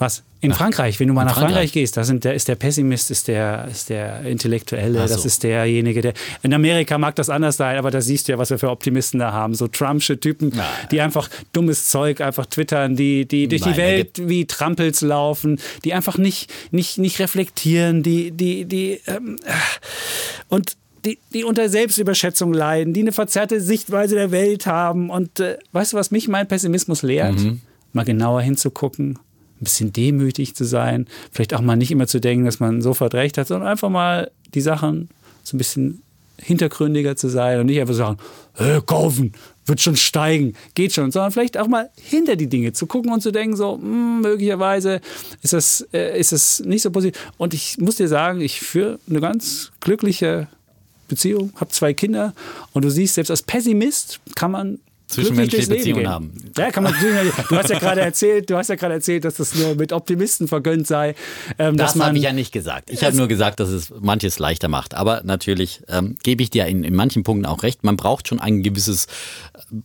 Was? 0.00 0.22
In 0.40 0.48
nach, 0.48 0.56
Frankreich, 0.56 0.98
wenn 0.98 1.08
du 1.08 1.12
mal 1.12 1.24
nach 1.24 1.34
Frankreich, 1.34 1.52
Frankreich 1.52 1.72
gehst, 1.72 1.98
da 1.98 2.04
sind 2.04 2.24
der, 2.24 2.32
ist 2.32 2.48
der 2.48 2.54
Pessimist, 2.54 3.10
ist 3.10 3.28
der, 3.28 3.68
ist 3.70 3.90
der 3.90 4.22
Intellektuelle, 4.22 5.06
so. 5.06 5.14
das 5.14 5.26
ist 5.26 5.42
derjenige, 5.42 6.00
der. 6.00 6.14
In 6.42 6.54
Amerika 6.54 6.96
mag 6.96 7.14
das 7.16 7.28
anders 7.28 7.58
sein, 7.58 7.76
aber 7.76 7.90
da 7.90 8.00
siehst 8.00 8.26
du 8.26 8.32
ja, 8.32 8.38
was 8.38 8.48
wir 8.48 8.58
für 8.58 8.70
Optimisten 8.70 9.20
da 9.20 9.32
haben. 9.32 9.54
So 9.54 9.68
Trumpsche 9.68 10.18
Typen, 10.18 10.52
Nein. 10.56 10.66
die 10.90 11.02
einfach 11.02 11.28
dummes 11.52 11.90
Zeug 11.90 12.22
einfach 12.22 12.46
twittern, 12.46 12.96
die, 12.96 13.26
die 13.26 13.46
durch 13.46 13.60
Nein, 13.60 13.72
die 13.74 13.78
Welt 13.78 14.28
wie 14.28 14.46
Trampels 14.46 15.02
laufen, 15.02 15.60
die 15.84 15.92
einfach 15.92 16.16
nicht, 16.16 16.50
nicht, 16.70 16.96
nicht 16.96 17.18
reflektieren, 17.18 18.02
die, 18.02 18.30
die, 18.30 18.64
die, 18.64 19.02
ähm, 19.06 19.36
und 20.48 20.78
die, 21.04 21.18
die 21.32 21.44
unter 21.44 21.68
Selbstüberschätzung 21.68 22.52
leiden, 22.52 22.92
die 22.92 23.00
eine 23.00 23.12
verzerrte 23.12 23.60
Sichtweise 23.60 24.14
der 24.14 24.30
Welt 24.30 24.66
haben. 24.66 25.10
Und 25.10 25.40
äh, 25.40 25.58
weißt 25.72 25.92
du, 25.92 25.96
was 25.96 26.10
mich 26.10 26.28
mein 26.28 26.48
Pessimismus 26.48 27.02
lehrt? 27.02 27.38
Mhm. 27.38 27.60
Mal 27.92 28.04
genauer 28.04 28.42
hinzugucken, 28.42 29.10
ein 29.10 29.64
bisschen 29.64 29.92
demütig 29.92 30.54
zu 30.54 30.64
sein, 30.64 31.06
vielleicht 31.32 31.54
auch 31.54 31.60
mal 31.60 31.76
nicht 31.76 31.90
immer 31.90 32.06
zu 32.06 32.20
denken, 32.20 32.44
dass 32.44 32.60
man 32.60 32.82
sofort 32.82 33.14
recht 33.14 33.36
hat, 33.36 33.48
sondern 33.48 33.68
einfach 33.68 33.90
mal 33.90 34.30
die 34.54 34.60
Sachen 34.60 35.08
so 35.42 35.56
ein 35.56 35.58
bisschen 35.58 36.02
hintergründiger 36.38 37.16
zu 37.16 37.28
sein 37.28 37.60
und 37.60 37.66
nicht 37.66 37.80
einfach 37.80 37.94
sagen, 37.94 38.18
hey, 38.54 38.80
kaufen, 38.80 39.32
wird 39.66 39.80
schon 39.80 39.96
steigen, 39.96 40.54
geht 40.74 40.92
schon, 40.92 41.10
sondern 41.10 41.32
vielleicht 41.32 41.58
auch 41.58 41.68
mal 41.68 41.90
hinter 42.00 42.36
die 42.36 42.48
Dinge 42.48 42.72
zu 42.72 42.86
gucken 42.86 43.12
und 43.12 43.20
zu 43.20 43.30
denken, 43.30 43.56
so 43.56 43.76
mh, 43.76 43.82
hm, 43.82 44.20
möglicherweise 44.22 45.00
ist 45.42 45.52
das, 45.52 45.86
äh, 45.92 46.18
ist 46.18 46.32
das 46.32 46.60
nicht 46.60 46.82
so 46.82 46.90
positiv. 46.90 47.20
Und 47.36 47.54
ich 47.54 47.78
muss 47.78 47.96
dir 47.96 48.08
sagen, 48.08 48.40
ich 48.40 48.60
führe 48.60 48.98
eine 49.08 49.20
ganz 49.20 49.72
glückliche 49.80 50.48
Beziehung, 51.10 51.52
habe 51.56 51.70
zwei 51.70 51.92
Kinder 51.92 52.32
und 52.72 52.84
du 52.84 52.90
siehst, 52.90 53.14
selbst 53.14 53.30
als 53.30 53.42
Pessimist 53.42 54.20
kann 54.34 54.50
man 54.50 54.78
zwischenmenschliche 55.10 55.68
Beziehungen 55.68 56.08
haben. 56.08 56.32
Ja, 56.56 56.70
kann 56.70 56.84
man. 56.84 56.94
Du 57.48 57.56
hast 57.56 57.70
ja 57.70 57.78
gerade 57.78 58.00
erzählt, 58.00 58.48
du 58.48 58.56
hast 58.56 58.68
ja 58.68 58.76
gerade 58.76 58.94
erzählt, 58.94 59.24
dass 59.24 59.34
das 59.34 59.54
nur 59.54 59.74
mit 59.74 59.92
Optimisten 59.92 60.48
vergönnt 60.48 60.86
sei. 60.86 61.14
Ähm, 61.58 61.76
das 61.76 61.96
habe 61.96 62.16
ich 62.16 62.24
ja 62.24 62.32
nicht 62.32 62.52
gesagt. 62.52 62.90
Ich 62.90 63.02
habe 63.04 63.16
nur 63.16 63.28
gesagt, 63.28 63.60
dass 63.60 63.68
es 63.70 63.92
manches 64.00 64.38
leichter 64.38 64.68
macht. 64.68 64.94
Aber 64.94 65.22
natürlich 65.24 65.82
ähm, 65.88 66.16
gebe 66.22 66.42
ich 66.42 66.50
dir 66.50 66.66
in, 66.66 66.84
in 66.84 66.94
manchen 66.94 67.22
Punkten 67.22 67.46
auch 67.46 67.62
recht. 67.62 67.82
Man 67.84 67.96
braucht 67.96 68.28
schon 68.28 68.40
ein 68.40 68.62
gewisses 68.62 69.06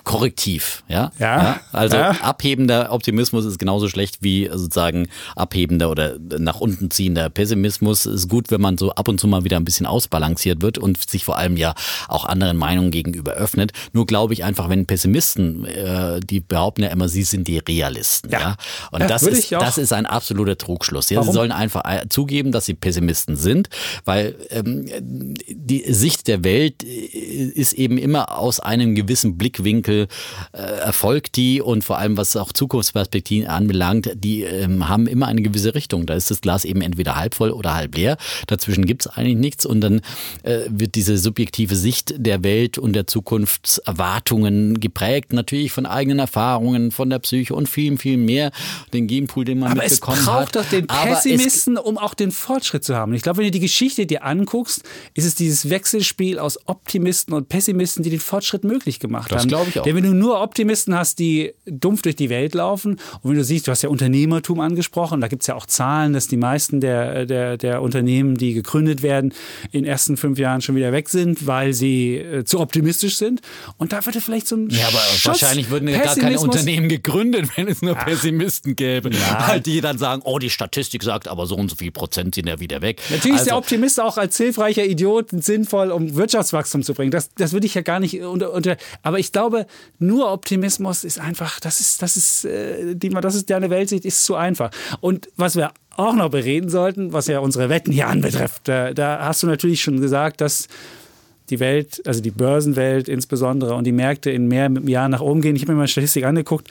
Korrektiv. 0.04 0.84
Ja. 0.88 1.12
ja, 1.20 1.44
ja 1.44 1.60
also 1.72 1.98
ja. 1.98 2.12
abhebender 2.22 2.92
Optimismus 2.92 3.46
ist 3.46 3.58
genauso 3.58 3.90
schlecht 3.90 4.18
wie 4.22 4.50
sozusagen 4.52 5.08
abhebender 5.36 5.90
oder 5.90 6.18
nach 6.20 6.60
unten 6.60 6.92
ziehender 6.92 7.30
Pessimismus. 7.30 8.06
Ist 8.06 8.30
gut, 8.30 8.52
wenn 8.52 8.62
man 8.62 8.78
so 8.78 8.92
ab 8.92 9.08
und 9.08 9.20
zu 9.20 9.28
mal 9.28 9.44
wieder 9.44 9.58
ein 9.58 9.66
bisschen 9.66 9.86
ausbalanciert 9.86 10.62
wird 10.62 10.78
und 10.78 11.10
sich 11.10 11.26
vor 11.26 11.38
allem 11.38 11.58
ja 11.58 11.74
auch 12.08 12.26
anderen 12.26 12.58
Meinungen 12.58 12.92
gegenüber 12.92 13.34
öffnet. 13.34 13.72
Nur 13.94 14.06
glaube 14.06 14.34
ich 14.34 14.44
einfach, 14.44 14.70
wenn 14.70 14.86
Pessimismus 14.86 15.15
Pessimisten, 15.16 15.66
äh, 15.66 16.20
die 16.20 16.40
behaupten 16.42 16.84
ja 16.84 16.90
immer, 16.90 17.08
sie 17.08 17.24
sind 17.24 17.48
die 17.48 17.60
Realisten. 17.60 18.30
Ja. 18.32 18.40
ja? 18.40 18.56
Und 18.92 19.02
ja, 19.02 19.08
das, 19.08 19.24
ist, 19.24 19.52
das 19.52 19.78
ist 19.78 19.94
ein 19.94 20.06
absoluter 20.06 20.58
Trugschluss. 20.58 21.10
Ja, 21.10 21.24
sie 21.24 21.32
sollen 21.32 21.52
einfach 21.52 21.84
äh, 21.86 22.08
zugeben, 22.10 22.52
dass 22.52 22.66
sie 22.66 22.74
Pessimisten 22.74 23.36
sind, 23.36 23.70
weil 24.04 24.36
ähm, 24.50 24.86
die 25.50 25.92
Sicht 25.92 26.28
der 26.28 26.44
Welt 26.44 26.84
äh, 26.84 26.88
ist 26.88 27.74
eben 27.74 27.98
immer 27.98 28.38
aus 28.38 28.60
einem 28.60 28.96
gewissen 28.96 29.38
Blickwinkel 29.38 30.08
äh, 30.52 30.58
erfolgt 30.58 31.38
die 31.38 31.62
und 31.62 31.84
vor 31.84 31.98
allem 31.98 32.18
was 32.18 32.36
auch 32.36 32.52
Zukunftsperspektiven 32.52 33.48
anbelangt, 33.48 34.12
die 34.16 34.44
ähm, 34.44 34.90
haben 34.90 35.08
immer 35.08 35.28
eine 35.28 35.42
gewisse 35.42 35.76
Richtung. 35.76 36.06
Da 36.06 36.16
ist 36.16 36.30
das 36.30 36.42
Glas 36.42 36.66
eben 36.66 36.82
entweder 36.82 37.16
halb 37.16 37.36
voll 37.36 37.52
oder 37.52 37.74
halb 37.74 37.96
leer. 37.96 38.18
Dazwischen 38.48 38.86
gibt 38.86 39.06
es 39.06 39.08
eigentlich 39.08 39.38
nichts 39.38 39.66
und 39.66 39.82
dann 39.82 40.02
äh, 40.44 40.60
wird 40.68 40.96
diese 40.96 41.18
subjektive 41.18 41.76
Sicht 41.76 42.14
der 42.18 42.44
Welt 42.44 42.78
und 42.78 42.94
der 42.94 43.08
Zukunftserwartungen 43.08 44.80
geprägt 44.80 45.05
geprägt 45.06 45.34
natürlich 45.34 45.72
von 45.72 45.86
eigenen 45.86 46.20
Erfahrungen, 46.20 46.92
von 46.92 47.10
der 47.10 47.20
Psyche 47.20 47.54
und 47.54 47.70
viel, 47.70 47.98
viel 47.98 48.18
mehr. 48.18 48.52
Den 48.94 49.08
Genpool, 49.08 49.46
den 49.46 49.60
man 49.60 49.72
Aber 49.72 49.84
mitbekommen 49.84 50.18
hat. 50.18 50.28
Aber 50.28 50.42
es 50.42 50.52
braucht 50.52 50.56
doch 50.56 50.70
den 50.70 50.88
Pessimisten, 50.88 51.78
um 51.78 51.98
auch 51.98 52.14
den 52.14 52.32
Fortschritt 52.32 52.84
zu 52.84 52.96
haben. 52.96 53.14
Ich 53.14 53.22
glaube, 53.22 53.38
wenn 53.38 53.46
du 53.46 53.52
die 53.52 53.60
Geschichte 53.60 54.06
dir 54.06 54.24
anguckst, 54.24 54.84
ist 55.14 55.26
es 55.26 55.36
dieses 55.36 55.70
Wechselspiel 55.70 56.40
aus 56.40 56.60
Optimisten 56.68 57.34
und 57.34 57.50
Pessimisten, 57.50 58.04
die 58.04 58.10
den 58.10 58.20
Fortschritt 58.20 58.64
möglich 58.64 59.00
gemacht 59.00 59.32
das 59.32 59.44
haben. 59.44 59.50
Das 59.50 59.58
glaube 59.58 59.70
ich 59.70 59.80
auch. 59.80 59.84
Denn 59.84 59.96
wenn 59.96 60.04
du 60.04 60.14
nur 60.14 60.42
Optimisten 60.42 60.96
hast, 60.96 61.20
die 61.20 61.54
dumpf 61.66 62.02
durch 62.02 62.16
die 62.16 62.30
Welt 62.30 62.54
laufen 62.56 63.00
und 63.22 63.32
wenn 63.32 63.38
du 63.38 63.44
siehst, 63.44 63.68
du 63.68 63.72
hast 63.72 63.82
ja 63.82 63.90
Unternehmertum 63.90 64.60
angesprochen, 64.60 65.22
da 65.22 65.28
gibt 65.28 65.44
es 65.44 65.48
ja 65.48 65.56
auch 65.56 65.66
Zahlen, 65.66 66.14
dass 66.14 66.28
die 66.28 66.38
meisten 66.38 66.82
der, 66.82 67.26
der, 67.26 67.58
der 67.58 67.82
Unternehmen, 67.82 68.36
die 68.36 68.54
gegründet 68.54 69.02
werden, 69.02 69.34
in 69.72 69.84
den 69.84 69.86
ersten 69.86 70.18
fünf 70.18 70.40
Jahren 70.40 70.62
schon 70.62 70.76
wieder 70.76 70.92
weg 70.92 71.10
sind, 71.10 71.48
weil 71.48 71.74
sie 71.74 72.16
äh, 72.16 72.44
zu 72.44 72.60
optimistisch 72.60 73.18
sind. 73.18 73.42
Und 73.78 73.94
da 73.94 74.06
würde 74.06 74.22
vielleicht 74.22 74.48
so 74.48 74.56
ein 74.56 74.70
ja, 74.70 74.88
aber 74.98 75.12
Schutz, 75.12 75.42
wahrscheinlich 75.42 75.70
würden 75.70 75.92
gar 75.92 76.16
keine 76.16 76.40
Unternehmen 76.40 76.90
gegründet, 76.90 77.50
wenn 77.56 77.68
es 77.68 77.82
nur 77.82 77.98
Ach. 77.98 78.06
Pessimisten 78.06 78.76
gäbe. 78.76 79.10
Ja. 79.12 79.60
Die 79.60 79.82
dann 79.82 79.98
sagen, 79.98 80.22
oh, 80.26 80.40
die 80.40 80.50
Statistik 80.50 81.04
sagt, 81.04 81.28
aber 81.28 81.46
so 81.46 81.56
und 81.56 81.70
so 81.70 81.76
viel 81.76 81.92
Prozent 81.92 82.36
sind 82.36 82.48
ja 82.48 82.60
wieder 82.60 82.82
weg. 82.82 83.02
Natürlich 83.10 83.34
also, 83.34 83.38
ist 83.38 83.48
der 83.48 83.58
Optimist 83.58 84.00
auch 84.00 84.18
als 84.18 84.38
hilfreicher 84.38 84.86
Idiot 84.86 85.30
sinnvoll, 85.32 85.92
um 85.92 86.16
Wirtschaftswachstum 86.16 86.84
zu 86.84 86.94
bringen. 86.94 87.12
Das, 87.12 87.30
das 87.36 87.54
würde 87.54 87.66
ich 87.66 87.74
ja 87.74 87.82
gar 87.82 88.00
nicht 88.00 88.20
unter, 88.22 88.52
unter. 88.52 88.78
Aber 89.04 89.20
ich 89.20 89.32
glaube, 89.32 89.66
nur 90.00 90.32
Optimismus 90.32 91.04
ist 91.04 91.20
einfach, 91.20 91.60
das 91.60 91.80
ist, 91.80 92.02
das 92.02 92.18
ist, 92.18 92.46
äh, 92.46 92.96
die, 92.96 93.10
das 93.10 93.36
ist 93.36 93.50
deine 93.50 93.70
Weltsicht, 93.70 94.06
ist 94.06 94.24
zu 94.24 94.36
einfach. 94.36 94.72
Und 95.02 95.30
was 95.36 95.56
wir 95.56 95.72
auch 95.98 96.14
noch 96.14 96.30
bereden 96.30 96.70
sollten, 96.70 97.14
was 97.14 97.28
ja 97.28 97.40
unsere 97.40 97.70
Wetten 97.70 97.92
hier 97.92 98.08
anbetrifft, 98.08 98.68
da, 98.68 98.94
da 98.94 99.20
hast 99.26 99.44
du 99.44 99.48
natürlich 99.48 99.82
schon 99.82 100.02
gesagt, 100.02 100.42
dass 100.42 100.68
die 101.50 101.60
Welt, 101.60 102.02
also 102.06 102.22
die 102.22 102.32
Börsenwelt 102.32 103.08
insbesondere 103.08 103.76
und 103.76 103.86
die 103.86 103.92
Märkte 103.92 104.32
in 104.32 104.48
mehr 104.48 104.72
Jahren 104.86 105.12
nach 105.12 105.22
oben 105.22 105.42
gehen. 105.42 105.56
Ich 105.56 105.62
habe 105.62 105.74
mir 105.74 105.80
mal 105.80 105.88
Statistik 105.88 106.24
angeguckt. 106.24 106.70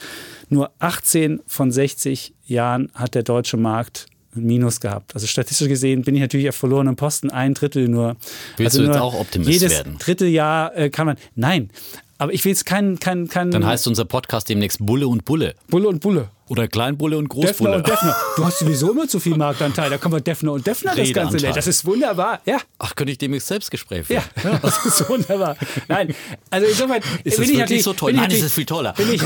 Nur 0.49 0.71
18 0.79 1.41
von 1.47 1.71
60 1.71 2.33
Jahren 2.45 2.91
hat 2.93 3.15
der 3.15 3.23
deutsche 3.23 3.57
Markt 3.57 4.07
Minus 4.35 4.81
gehabt. 4.81 5.13
Also 5.15 5.27
statistisch 5.27 5.69
gesehen 5.69 6.01
bin 6.01 6.13
ich 6.15 6.21
natürlich 6.21 6.49
auf 6.49 6.55
verlorenem 6.55 6.97
Posten, 6.97 7.29
ein 7.29 7.53
Drittel 7.53 7.87
nur. 7.87 8.17
Willst 8.57 8.75
also 8.75 8.81
du 8.81 8.91
jetzt 8.91 9.01
auch 9.01 9.17
Optimist 9.17 9.49
jedes 9.49 9.71
werden? 9.71 9.93
Jedes 9.93 10.05
dritte 10.05 10.27
Jahr 10.27 10.75
äh, 10.75 10.89
kann 10.89 11.05
man. 11.05 11.15
Nein, 11.35 11.69
aber 12.17 12.33
ich 12.33 12.43
will 12.45 12.51
jetzt 12.51 12.65
keinen. 12.65 12.99
Kein, 12.99 13.27
kein, 13.27 13.51
Dann 13.51 13.65
heißt 13.65 13.87
unser 13.87 14.05
Podcast 14.05 14.49
demnächst 14.49 14.85
Bulle 14.85 15.07
und 15.07 15.25
Bulle. 15.25 15.55
Bulle 15.69 15.87
und 15.87 16.01
Bulle. 16.01 16.29
Oder 16.47 16.67
Kleinbulle 16.67 17.17
und 17.17 17.27
Großbulle. 17.27 17.53
Defner 17.53 17.75
und 17.77 17.87
Defner. 17.87 18.15
Du 18.35 18.45
hast 18.45 18.59
sowieso 18.59 18.91
immer 18.91 19.07
zu 19.07 19.19
viel 19.19 19.35
Marktanteil. 19.35 19.89
Da 19.89 19.97
können 19.97 20.13
wir 20.13 20.21
Defner 20.21 20.51
und 20.51 20.65
Defner 20.65 20.93
das 20.95 21.11
Ganze 21.11 21.37
nennen. 21.37 21.55
Das 21.55 21.65
ist 21.65 21.83
wunderbar. 21.85 22.39
Ja. 22.45 22.57
Ach, 22.77 22.95
könnte 22.95 23.11
ich 23.13 23.17
demnächst 23.17 23.47
Selbstgespräch 23.47 24.05
führen? 24.05 24.21
Ja, 24.43 24.59
das 24.61 24.85
ist 24.85 25.09
wunderbar. 25.09 25.57
Nein, 25.87 26.13
also 26.51 26.67
insofern 26.67 27.01
ist 27.23 27.39
ich 27.39 27.57
wirklich 27.57 27.81
so 27.81 27.93
toll. 27.93 28.13
Nein, 28.13 28.29
es 28.29 28.43
ist 28.43 28.53
viel 28.53 28.65
toller. 28.65 28.93
Bin 28.93 29.11
ich, 29.11 29.21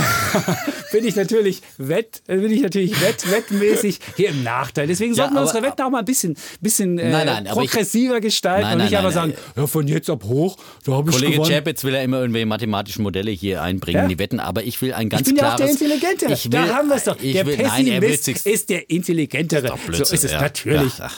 bin 0.93 1.05
ich 1.05 1.17
natürlich 1.17 1.61
wett, 1.77 2.23
bin 2.25 2.51
ich 2.51 2.61
natürlich 2.61 3.01
wett, 3.01 3.29
wettmäßig 3.29 3.99
hier 4.15 4.29
im 4.29 4.43
Nachteil. 4.43 4.87
Deswegen 4.87 5.13
sollten 5.13 5.33
ja, 5.33 5.41
wir 5.41 5.45
unsere 5.45 5.61
Wetten 5.61 5.81
auch 5.81 5.89
mal 5.89 5.99
ein 5.99 6.05
bisschen, 6.05 6.37
bisschen 6.61 6.97
äh, 6.99 7.09
nein, 7.09 7.25
nein, 7.25 7.45
progressiver 7.45 8.17
ich, 8.17 8.21
gestalten 8.21 8.61
nein, 8.61 8.79
und 8.79 8.85
nicht 8.85 8.97
einfach 8.97 9.11
sagen, 9.11 9.33
ja, 9.57 9.67
von 9.67 9.89
jetzt 9.89 10.09
ab 10.09 10.23
hoch, 10.23 10.55
da 10.85 10.93
habe 10.93 11.09
ich 11.09 11.17
Kollege 11.17 11.33
gewonnen. 11.33 11.51
Chapitz 11.51 11.83
will 11.83 11.93
ja 11.93 12.01
immer 12.01 12.21
irgendwelche 12.21 12.45
mathematischen 12.45 13.03
Modelle 13.03 13.31
hier 13.31 13.61
einbringen, 13.61 14.03
ja? 14.03 14.07
die 14.07 14.19
Wetten, 14.19 14.39
aber 14.39 14.63
ich 14.63 14.81
will 14.81 14.93
ein 14.93 15.09
ganz 15.09 15.23
klares... 15.23 15.27
Ich 15.27 15.35
bin 15.35 15.37
klares, 15.37 15.59
ja 15.59 15.65
auch 15.65 15.77
der 15.77 15.87
Intelligente. 15.89 16.25
Ich 16.33 16.45
will, 16.45 16.51
da 16.51 16.75
haben 16.75 16.87
wir 16.87 16.95
es 16.95 17.08
doch. 17.09 17.17
Der 17.17 17.45
will, 17.45 17.57
nein, 17.57 17.99
Pessimist 17.99 18.45
ist 18.45 18.69
der 18.69 18.89
Intelligentere. 18.89 19.73
So 19.91 20.03
ist 20.03 20.23
es 20.23 20.31
ja. 20.31 20.41
natürlich. 20.41 20.97
Ja. 20.97 21.09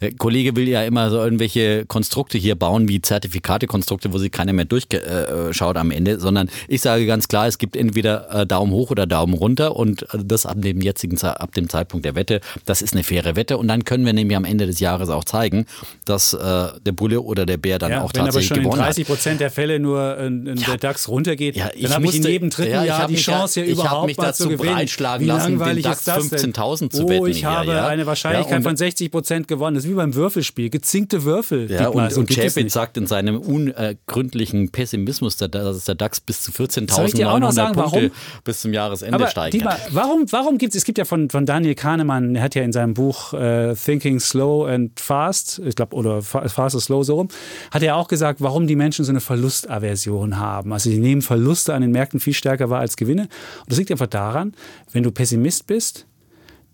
Der 0.00 0.14
Kollege 0.14 0.56
will 0.56 0.68
ja 0.68 0.82
immer 0.82 1.10
so 1.10 1.18
irgendwelche 1.18 1.86
Konstrukte 1.86 2.38
hier 2.38 2.54
bauen, 2.54 2.88
wie 2.88 3.00
Zertifikatekonstrukte, 3.00 4.12
wo 4.12 4.18
sich 4.18 4.32
keiner 4.32 4.52
mehr 4.52 4.64
durchschaut 4.64 5.76
am 5.76 5.90
Ende, 5.90 6.20
sondern 6.20 6.50
ich 6.68 6.80
sage 6.80 7.06
ganz 7.06 7.28
klar, 7.28 7.46
es 7.46 7.58
gibt 7.58 7.76
entweder 7.76 8.42
äh, 8.42 8.46
Daumen 8.46 8.72
hoch 8.72 8.90
oder 8.90 9.06
Daumen 9.06 9.34
runter 9.34 9.76
und 9.76 10.02
äh, 10.14 10.18
das 10.24 10.46
ab 10.46 10.56
dem 10.60 10.80
jetzigen 10.80 11.20
ab 11.20 11.54
dem 11.54 11.68
Zeitpunkt 11.68 12.04
der 12.06 12.14
Wette, 12.14 12.40
das 12.64 12.82
ist 12.82 12.94
eine 12.94 13.02
faire 13.02 13.36
Wette 13.36 13.58
und 13.58 13.68
dann 13.68 13.84
können 13.84 14.06
wir 14.06 14.12
nämlich 14.12 14.36
am 14.36 14.44
Ende 14.44 14.66
des 14.66 14.80
Jahres 14.80 15.08
auch 15.08 15.24
zeigen, 15.24 15.66
dass 16.04 16.32
äh, 16.32 16.38
der 16.84 16.92
Bulle 16.92 17.20
oder 17.20 17.46
der 17.46 17.56
Bär 17.56 17.78
dann 17.78 17.90
ja, 17.90 18.02
auch 18.02 18.12
tatsächlich 18.12 18.50
gewonnen 18.50 18.66
hat. 18.66 18.72
Wenn 18.72 18.78
aber 18.78 18.94
schon 18.94 18.96
in 18.96 19.04
30 19.04 19.06
Prozent 19.06 19.40
der 19.40 19.50
Fälle 19.50 19.78
nur 19.78 20.18
äh, 20.18 20.30
der 20.54 20.76
DAX 20.78 21.08
runtergeht, 21.08 21.56
ja, 21.56 21.70
dann 21.80 21.94
habe 21.94 22.06
ich 22.06 22.16
in 22.16 22.24
jedem 22.24 22.50
dritten 22.50 22.84
Jahr 22.84 23.06
die 23.06 23.16
Chance, 23.16 23.62
hier 23.62 23.72
überhaupt 23.72 24.16
mal 24.16 24.34
zu 24.34 24.48
gewinnen. 24.48 24.88
Wie 25.20 25.26
lassen, 25.26 25.58
langweilig 25.58 25.84
den 25.84 25.92
DAX 25.92 26.08
15.000 26.08 26.90
zu 26.90 27.08
wetten. 27.08 27.22
Oh, 27.22 27.26
ich 27.26 27.44
habe 27.44 27.72
ja. 27.72 27.86
eine 27.86 28.06
Wahrscheinlichkeit 28.06 28.62
von 28.62 28.76
60 28.76 29.10
Prozent 29.10 29.48
gewonnen. 29.48 29.74
Das 29.74 29.84
ist 29.84 29.90
wie 29.90 29.94
beim 29.94 30.14
Würfelspiel. 30.14 30.70
Gezinkte 30.70 31.24
Würfel. 31.24 31.70
Ja, 31.70 31.88
und, 31.88 32.16
und 32.16 32.30
Chapin 32.30 32.68
sagt 32.68 32.96
in 32.96 33.06
seinem 33.06 33.38
ungründlichen 33.38 34.70
Pessimismus, 34.70 35.36
dass 35.36 35.84
der 35.84 35.94
DAX 35.94 36.20
bis 36.20 36.42
zu 36.42 36.52
14.900 36.52 37.72
Punkte 37.72 37.76
warum? 37.76 38.10
bis 38.44 38.60
zum 38.60 38.72
Jahresende 38.72 39.14
Aber 39.14 39.28
steigen 39.28 39.58
Dietmar, 39.58 39.78
warum, 39.90 40.26
warum 40.30 40.58
gibt 40.58 40.74
es, 40.74 40.80
es 40.80 40.84
gibt 40.84 40.98
ja 40.98 41.04
von, 41.04 41.30
von 41.30 41.46
Daniel 41.46 41.74
Kahnemann, 41.74 42.36
er 42.36 42.42
hat 42.42 42.54
ja 42.54 42.62
in 42.62 42.72
seinem 42.72 42.94
Buch 42.94 43.32
äh, 43.34 43.74
Thinking 43.74 44.20
Slow 44.20 44.66
and 44.66 44.98
Fast, 44.98 45.60
ich 45.64 45.74
glaube, 45.74 45.94
oder 45.96 46.22
Fast 46.22 46.74
or 46.74 46.80
Slow 46.80 47.04
so 47.04 47.16
rum, 47.16 47.28
hat 47.70 47.82
er 47.82 47.96
auch 47.96 48.08
gesagt, 48.08 48.40
warum 48.40 48.66
die 48.66 48.76
Menschen 48.76 49.04
so 49.04 49.10
eine 49.10 49.20
Verlustaversion 49.20 50.38
haben. 50.38 50.72
Also 50.72 50.90
sie 50.90 50.98
nehmen 50.98 51.22
Verluste 51.22 51.74
an 51.74 51.82
den 51.82 51.90
Märkten 51.90 52.20
viel 52.20 52.34
stärker 52.34 52.70
wahr 52.70 52.80
als 52.80 52.96
Gewinne. 52.96 53.22
Und 53.22 53.70
das 53.70 53.78
liegt 53.78 53.90
einfach 53.90 54.06
daran, 54.06 54.54
wenn 54.92 55.02
du 55.02 55.09
Pessimist 55.12 55.66
bist, 55.66 56.06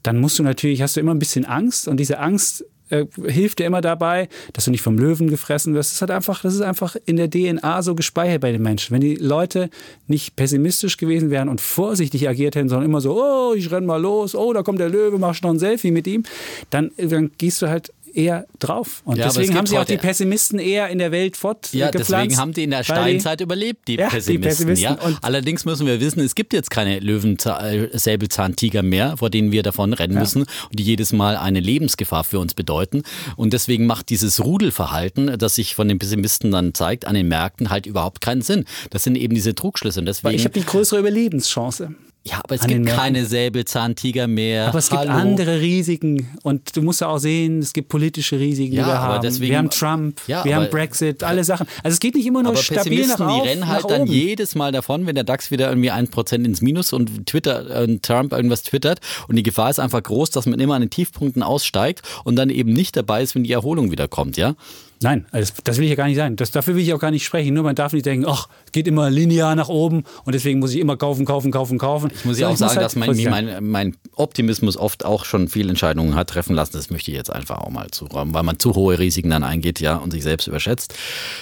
dann 0.03 0.19
musst 0.21 0.39
du 0.39 0.43
natürlich, 0.43 0.83
hast 0.83 0.97
du 0.97 1.01
immer 1.01 1.15
ein 1.15 1.19
bisschen 1.19 1.45
Angst 1.45 1.89
und 1.89 1.99
diese 1.99 2.19
Angst 2.19 2.65
äh, 2.89 3.07
hilft 3.25 3.59
dir 3.59 3.67
immer 3.67 3.81
dabei, 3.81 4.29
dass 4.53 4.67
du 4.67 4.71
nicht 4.71 4.83
vom 4.83 4.97
Löwen 4.97 5.29
gefressen 5.29 5.75
wirst. 5.75 5.91
Das 5.91 5.95
ist 5.97 6.01
halt 6.03 6.13
einfach, 6.13 6.43
das 6.43 6.55
ist 6.55 6.61
einfach 6.61 6.97
in 7.05 7.17
der 7.17 7.29
DNA 7.29 7.83
so 7.83 7.95
gespeichert 7.95 8.41
bei 8.41 8.53
den 8.53 8.63
Menschen. 8.63 8.95
Wenn 8.95 9.01
die 9.01 9.17
Leute 9.17 9.71
nicht 10.07 10.37
pessimistisch 10.37 10.97
gewesen 10.97 11.31
wären 11.31 11.49
und 11.49 11.61
vorsichtig 11.61 12.29
agiert 12.29 12.55
hätten, 12.55 12.69
sondern 12.69 12.89
immer 12.89 13.01
so, 13.01 13.21
oh, 13.21 13.55
ich 13.55 13.71
renn 13.73 13.87
mal 13.87 14.01
los, 14.01 14.35
oh, 14.37 14.53
da 14.53 14.63
kommt 14.63 14.79
der 14.79 14.89
Löwe, 14.89 15.19
mach 15.19 15.41
noch 15.43 15.51
ein 15.51 15.59
Selfie 15.59 15.91
mit 15.91 16.07
ihm, 16.07 16.23
dann, 16.71 16.93
dann 16.97 17.33
gehst 17.39 17.61
du 17.63 17.69
halt 17.69 17.93
eher 18.17 18.47
drauf. 18.59 19.03
Und 19.05 19.19
Ja, 19.19 19.27
deswegen 19.27 19.55
haben 19.57 19.67
sie 19.67 19.79
auch 19.79 19.85
die 19.85 19.97
Pessimisten 19.99 20.59
eher 20.59 20.89
in 20.89 20.99
der 20.99 21.13
Welt 21.13 21.35
Ja, 21.37 21.41
fortgepflanzt. 21.41 21.95
deswegen 22.11 22.37
haben 22.39 22.53
die 22.53 22.65
in 22.65 22.71
der 22.71 22.79
weil 22.81 22.85
die- 22.85 22.93
Steinzeit 23.21 23.41
überlebt, 23.41 23.87
die 23.89 23.95
Ja, 23.97 24.09
die 24.09 24.15
Pessimisten. 24.17 24.67
Pessimisten. 24.67 24.97
ja. 25.13 25.19
Allerdings 25.23 25.65
müssen 25.65 25.87
wir 25.87 26.01
wissen, 26.01 26.21
es 26.21 26.35
gibt 26.35 26.53
jetzt 26.53 26.71
keine 26.71 26.99
Löwen-Säbelzahntiger 27.01 28.83
mehr, 28.83 29.17
vor 29.17 29.31
denen 29.31 29.53
wir 29.53 29.63
davon 29.63 29.93
rennen 29.93 30.15
müssen 30.19 30.43
und 30.43 30.49
die 30.73 30.83
jedes 30.83 31.13
Mal 31.13 31.37
eine 31.37 31.61
Lebensgefahr 31.61 32.25
für 32.25 32.39
uns 32.39 32.55
bedeuten. 32.55 33.03
Und 33.37 33.53
deswegen 33.53 33.87
macht 33.87 34.09
dieses 34.11 34.43
Rudelverhalten, 34.45 35.39
das 35.39 35.55
sich 35.57 35.75
von 35.75 35.89
den 35.89 35.99
Pessimisten 35.99 36.51
dann 36.51 36.75
zeigt, 36.75 37.07
an 37.07 37.15
den 37.15 37.29
Märkten 37.29 37.71
halt 37.71 37.87
überhaupt 37.87 38.21
keinen 38.21 38.43
Sinn. 38.43 38.65
Das 38.91 39.05
sind 39.05 39.17
eben 39.17 39.35
diese 39.35 39.55
Trugschlüsse. 39.55 40.01
Und 40.01 40.07
Weil 40.07 40.13
deswegen, 40.13 40.35
ich 40.37 40.45
habe 40.45 40.59
die 40.59 40.65
größere 40.67 41.01
Überlebenschance. 41.01 41.95
Ja, 42.27 42.41
aber 42.43 42.57
es 42.57 42.67
gibt 42.67 42.87
keine 42.87 43.25
Säbelzahntiger 43.25 44.27
mehr. 44.27 44.69
Aber 44.69 44.79
es 44.79 44.91
gibt 44.91 45.01
Hallo. 45.01 45.13
andere 45.13 45.61
Risiken 45.61 46.29
und 46.43 46.77
du 46.77 46.83
musst 46.83 47.01
ja 47.01 47.09
auch 47.09 47.19
sehen, 47.19 47.61
es 47.61 47.73
gibt 47.73 47.89
politische 47.89 48.39
Risiken, 48.39 48.75
Ja, 48.75 48.83
die 48.83 48.89
wir 48.89 48.95
aber 48.99 49.15
haben. 49.15 49.23
deswegen- 49.23 49.51
wir 49.51 49.59
haben 49.59 49.71
Trump, 49.71 50.21
Ja, 50.27 50.45
wir 50.45 50.57
aber- 50.57 50.65
haben 50.65 50.71
Brexit, 50.71 51.23
alle 51.23 51.45
Sachen. 51.45 51.67
Also 51.83 51.95
es 51.95 52.01
geht 52.01 52.15
nicht 52.15 52.27
immer 52.27 52.43
nur 52.43 52.53
Aber 52.53 52.61
stabil 52.63 53.07
nach 53.07 53.21
auf, 53.21 53.43
die 53.43 53.49
rennen 53.49 53.69
halt 53.69 53.89
dann 53.91 54.03
oben. 54.03 54.11
jedes 54.13 54.55
Mal 54.55 54.73
davon, 54.73 55.07
wenn 55.07 55.15
der 55.15 55.25
DAX 55.25 55.51
wieder 55.51 55.69
irgendwie 55.69 55.91
1% 55.91 56.45
ins 56.47 56.61
Minus 56.61 56.93
und 56.93 57.27
Twitter, 57.27 57.83
äh, 57.83 57.99
Trump 58.03 58.33
irgendwas 58.33 58.63
twittert. 58.63 59.01
Und 59.29 59.37
die 59.37 59.43
Gefahr 59.43 59.71
ist 59.71 59.79
einfach 59.79 60.03
groß, 60.03 60.31
dass 60.31 60.47
man 60.47 60.59
immer 60.59 60.75
an 60.75 60.83
den 60.83 60.91
Tiefpunkten 60.91 61.43
aussteigt 61.43 62.03
und 62.25 62.37
dann 62.37 62.51
eben 62.51 62.73
nicht 62.73 62.97
dabei 62.97 63.23
ist, 63.23 63.35
wenn 63.35 63.45
die 63.45 63.53
Erholung 63.53 63.91
wieder 63.91 64.09
kommt, 64.09 64.37
ja? 64.37 64.55
Nein, 65.03 65.27
also 65.31 65.53
das, 65.53 65.65
das 65.65 65.77
will 65.77 65.85
ich 65.85 65.91
ja 65.91 65.97
gar 65.97 66.07
nicht 66.07 66.17
sein. 66.17 66.37
Das, 66.37 66.51
dafür 66.51 66.75
will 66.75 66.83
ich 66.83 66.93
auch 66.95 66.99
gar 66.99 67.11
nicht 67.11 67.25
sprechen. 67.25 67.55
Nur 67.55 67.65
man 67.65 67.75
darf 67.75 67.93
nicht 67.93 68.07
denken, 68.07 68.25
ach, 68.27 68.49
es 68.65 68.73
geht 68.73 68.87
immer 68.89 69.11
linear 69.11 69.55
nach 69.55 69.69
oben 69.69 70.05
und 70.25 70.35
deswegen 70.35 70.59
muss 70.59 70.73
ich 70.73 70.81
immer 70.81 70.97
kaufen, 70.97 71.25
kaufen, 71.25 71.51
kaufen, 71.51 71.79
kaufen. 71.79 72.11
Ich 72.15 72.25
muss 72.25 72.39
ja 72.39 72.49
auch 72.49 72.57
sagen, 72.57 72.81
dass 72.81 72.97
mein, 72.97 73.17
mein, 73.25 73.65
mein 73.69 73.97
Optimismus 74.15 74.77
oft 74.77 75.05
auch 75.05 75.25
schon 75.25 75.49
viele 75.49 75.71
Entscheidungen 75.71 76.15
hat 76.15 76.31
treffen 76.31 76.55
lassen. 76.55 76.73
Das 76.75 76.91
möchte 76.91 77.11
ich 77.11 77.17
jetzt 77.17 77.31
einfach 77.31 77.59
auch 77.59 77.71
mal 77.71 77.89
zuräumen, 77.91 78.33
weil 78.35 78.43
man 78.43 78.59
zu 78.59 78.75
hohe 78.75 78.99
Risiken 78.99 79.31
dann 79.31 79.45
eingeht, 79.45 79.81
ja, 79.81 79.97
und 79.97 80.11
sich 80.13 80.23
selbst 80.23 80.47
überschätzt. 80.47 80.95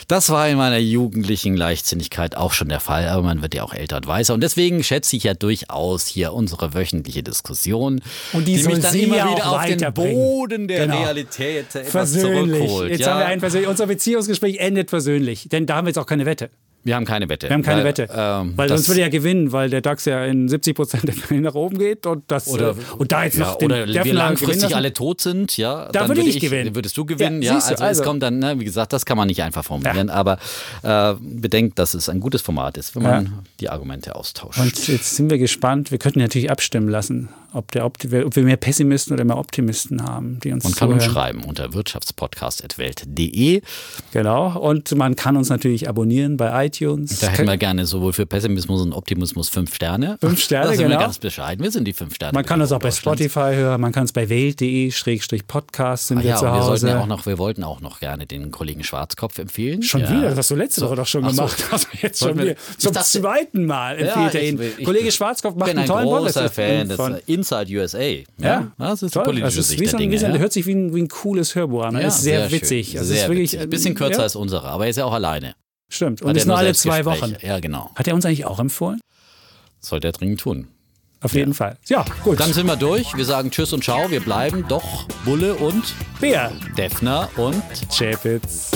Das 0.09 0.31
war 0.31 0.49
in 0.49 0.57
meiner 0.57 0.79
jugendlichen 0.79 1.57
Leichtsinnigkeit 1.57 2.37
auch 2.37 2.53
schon 2.53 2.69
der 2.69 2.81
Fall, 2.81 3.09
aber 3.09 3.23
man 3.23 3.43
wird 3.43 3.55
ja 3.55 3.63
auch 3.63 3.75
älter 3.75 3.99
und 3.99 4.07
weiser. 4.07 4.35
Und 4.35 4.43
deswegen 4.43 4.83
schätze 4.83 5.17
ich 5.17 5.25
ja 5.25 5.35
durchaus 5.35 6.07
hier 6.07 6.33
unsere 6.33 6.75
wöchentliche 6.75 7.23
Diskussion, 7.23 8.01
Und 8.33 8.49
die 8.49 8.59
soll 8.59 8.75
mich 8.75 8.83
dann 8.83 8.93
Sie 8.93 9.03
immer 9.05 9.31
wieder 9.31 9.51
auf 9.51 9.65
den. 9.65 9.85
Boden 9.95 10.67
der 10.69 10.87
Genau. 10.87 11.03
Realität 11.03 11.67
etwas 11.75 11.91
Versöhnlich. 11.91 12.59
zurückholt. 12.59 12.91
Jetzt 12.91 13.01
ja. 13.01 13.13
haben 13.13 13.19
wir 13.21 13.27
ein 13.27 13.41
persönlich. 13.45 13.69
Unser 13.69 13.87
Beziehungsgespräch 13.87 14.59
endet 14.59 14.91
versöhnlich. 14.91 15.49
Denn 15.51 15.67
da 15.67 15.77
haben 15.77 15.87
wir 15.87 15.91
jetzt 15.91 15.99
auch 15.99 16.07
keine 16.07 16.27
Wette. 16.27 16.51
wir 16.87 16.97
haben 16.97 17.07
keine 17.07 17.29
Wette. 17.31 17.49
Wir 17.49 17.55
haben 17.55 17.63
keine 17.63 17.79
weil, 17.79 17.87
Wette. 17.87 18.09
ähm, 18.15 18.53
weil 18.57 18.69
sonst 18.69 18.89
würde 18.89 19.01
er 19.01 19.07
ja 19.07 19.11
gewinnen, 19.11 19.53
weil 19.53 19.71
der 19.71 19.81
DAX 19.81 20.05
ja 20.05 20.23
in 20.27 20.49
70 20.51 20.75
Prozent 20.77 21.05
der 21.09 21.15
Fälle 21.15 21.41
nach 21.41 21.55
oben 21.55 21.79
geht 21.79 22.05
und 22.07 22.25
das 22.29 22.47
Oder, 22.49 22.73
äh, 22.73 22.75
und 22.99 23.11
da 23.11 23.25
jetzt 23.25 23.39
ja, 23.39 23.47
noch 23.47 23.57
den 23.57 23.73
oder 23.73 23.87
wir 24.05 24.13
langfristig 24.13 24.77
alle 24.77 24.93
tot 24.93 25.21
sind, 25.23 25.57
ja, 25.57 25.87
Da 25.87 25.93
dann 26.01 26.09
würde 26.09 26.21
würde 26.21 26.31
ich 26.31 26.41
gewinnen. 26.41 26.75
Würdest 26.75 26.95
du 26.99 27.07
gewinnen, 27.07 27.41
Ja, 27.41 27.55
ja. 27.55 27.59
du, 27.59 27.65
also, 27.65 27.75
es 27.75 27.81
also. 27.81 28.03
kommt 28.03 28.23
dann, 28.23 28.39
ne, 28.39 28.61
wie 28.61 28.65
gesagt, 28.67 28.93
das 28.93 29.07
kann 29.07 29.17
man 29.17 29.29
nicht 29.29 29.43
einfach 29.43 29.65
formulieren, 29.65 30.11
aber 30.11 30.39
äh, 30.83 31.15
bedenkt, 31.21 31.79
dass 31.79 31.95
es 31.95 32.09
ein 32.11 32.21
gutes 32.21 32.43
Format 32.43 32.77
ist, 32.77 32.95
wenn 32.97 33.03
man 33.03 33.25
Ja. 33.25 33.31
die 33.61 33.71
Argumente 33.71 34.15
austauscht. 34.15 34.61
Und 34.61 34.89
jetzt 34.89 35.17
sind 35.17 35.31
wir 35.31 35.39
gespannt. 35.39 35.91
Wir 35.91 35.99
könnten 35.99 36.19
natürlich 36.19 36.51
abstimmen 36.51 36.89
lassen, 36.91 37.31
ob, 37.55 37.71
der 37.73 37.87
ob 37.87 37.97
wir 38.03 38.43
mehr 38.43 38.57
Pessimisten 38.57 39.13
oder 39.15 39.25
mehr 39.25 39.39
Optimisten 39.39 40.03
haben, 40.03 40.39
die 40.41 40.53
uns 40.53 40.65
man 40.65 40.75
kann 40.75 40.93
uns 40.93 41.05
schreiben 41.05 41.45
unter 41.45 41.73
wirtschaftspodcast.welt.de. 41.73 43.63
Genau. 44.13 44.59
Und 44.59 44.95
man 44.97 45.17
kann 45.17 45.37
uns 45.37 45.49
natürlich 45.49 45.89
abonnieren 45.89 46.37
bei 46.37 46.67
iTunes. 46.67 47.21
Da 47.21 47.29
hätten 47.29 47.47
wir 47.49 47.57
gerne 47.57 47.87
sowohl 47.87 48.13
für 48.13 48.27
Pessimismus 48.27 48.83
und 48.83 48.93
Optimismus 48.93 49.49
fünf 49.49 49.75
Sterne. 49.75 50.19
Fünf 50.21 50.41
Sterne, 50.41 50.67
da 50.71 50.75
sind 50.75 50.87
genau. 50.87 50.99
wir 50.99 51.05
ganz 51.05 51.19
bescheiden. 51.19 51.63
Wir 51.65 51.71
sind 51.71 51.85
die 51.87 51.93
fünf 51.93 52.15
Sterne. 52.15 52.33
man 52.35 52.45
kann 52.45 52.61
uns 52.61 52.73
auch 52.73 52.79
bei. 52.81 52.91
Spotify 52.91 53.53
hören, 53.55 53.81
man 53.81 53.93
kann 53.93 54.05
es 54.05 54.13
bei 54.13 54.29
welt.de-podcast 54.29 56.09
sind 56.09 56.19
Ah, 56.19 56.23
wir 56.23 56.31
ja, 56.31 56.37
zu 56.37 56.45
und 56.47 56.53
wir 56.53 56.61
Hause. 56.61 56.67
sollten 56.81 56.87
ja 56.97 57.01
auch 57.03 57.07
noch, 57.07 57.27
wir 57.27 57.39
wollten 57.39 57.65
auch 57.65 57.81
noch 57.81 58.01
gerne 58.01 58.27
den 58.27 58.51
Kollegen 58.51 58.85
Schwarzkopf 58.85 59.39
empfehlen. 59.39 59.83
Schon 59.83 60.03
ja. 60.03 60.11
wieder, 60.11 60.29
das 60.31 60.39
hast 60.39 60.51
du 60.51 60.55
letzte 60.57 60.83
Woche 60.87 60.97
doch 60.97 61.07
schon 61.07 61.25
Ach 61.25 61.31
so. 61.31 61.37
gemacht. 61.43 61.65
Also 61.73 61.87
jetzt 62.01 62.21
schon 62.21 62.39
wieder. 62.39 62.55
Zum 62.79 62.93
dachte- 62.93 63.21
zweiten 63.21 63.67
Mal 63.67 63.99
empfiehlt 63.99 64.35
er 64.35 64.43
ich 64.43 64.49
ihn. 64.53 64.59
will- 64.59 64.73
Kollege 64.85 65.11
Schwarzkopf 65.13 65.57
macht 65.57 65.71
einen 65.71 65.81
ein 65.81 65.87
tollen 65.87 66.05
Podcast 66.09 66.55
Fan 66.55 66.91
von, 66.91 67.19
Inside 67.45 67.79
USA. 67.79 67.99
Ja, 67.99 68.25
Ja, 68.39 68.73
das 68.79 69.03
ist 69.03 69.15
die 69.15 69.19
toll. 69.19 69.25
politische 69.25 69.57
Das 69.57 69.57
ist 69.57 69.69
Sicht 69.69 69.81
wie 69.81 69.87
der 69.87 69.99
Dinge. 69.99 70.21
wie 70.21 70.23
ja. 70.23 70.39
hört 70.39 70.53
sich 70.53 70.67
wie 70.67 70.75
ein, 70.75 70.95
wie 70.95 71.03
ein 71.03 71.09
cooles 71.09 71.55
Hörbuch 71.55 71.85
an. 71.85 71.95
Ja, 71.95 72.09
ist 72.09 72.23
sehr, 72.23 72.49
schön. 72.49 72.61
witzig. 72.61 72.99
Also 72.99 73.13
sehr 73.13 73.23
ist 73.25 73.29
wirklich, 73.29 73.53
witzig. 73.53 73.71
Bisschen 73.71 73.95
kürzer 73.95 74.17
ja, 74.19 74.23
als 74.23 74.37
unsere, 74.37 74.69
aber 74.69 74.85
er 74.85 74.91
ist 74.91 74.97
ja 74.97 75.05
auch 75.05 75.13
alleine. 75.13 75.55
Stimmt. 75.91 76.23
Und 76.23 76.37
ist 76.37 76.47
nur 76.47 76.57
alle 76.57 76.73
zwei. 76.75 77.05
Wochen. 77.05 77.35
Ja, 77.43 77.61
genau. 77.61 77.91
Hat 77.95 78.09
er 78.09 78.15
uns 78.15 78.25
eigentlich 78.25 78.47
auch 78.47 78.59
empfohlen? 78.59 79.01
Sollte 79.81 80.09
er 80.09 80.13
dringend 80.13 80.41
tun. 80.41 80.69
Auf 81.21 81.35
jeden 81.35 81.55
Fall. 81.55 81.79
Ja, 81.87 82.05
gut. 82.23 82.39
Dann 82.41 82.53
sind 82.53 82.67
wir 82.67 82.77
durch. 82.77 83.15
Wir 83.17 83.25
sagen 83.25 83.51
Tschüss 83.51 83.73
und 83.73 83.83
Ciao. 83.85 84.11
Wir 84.11 84.21
bleiben 84.21 84.65
doch 84.69 85.07
Bulle 85.25 85.55
und 85.55 85.95
Bär. 86.21 86.53
Defner 86.77 87.29
und 87.37 87.63
Chapitz. 87.97 88.71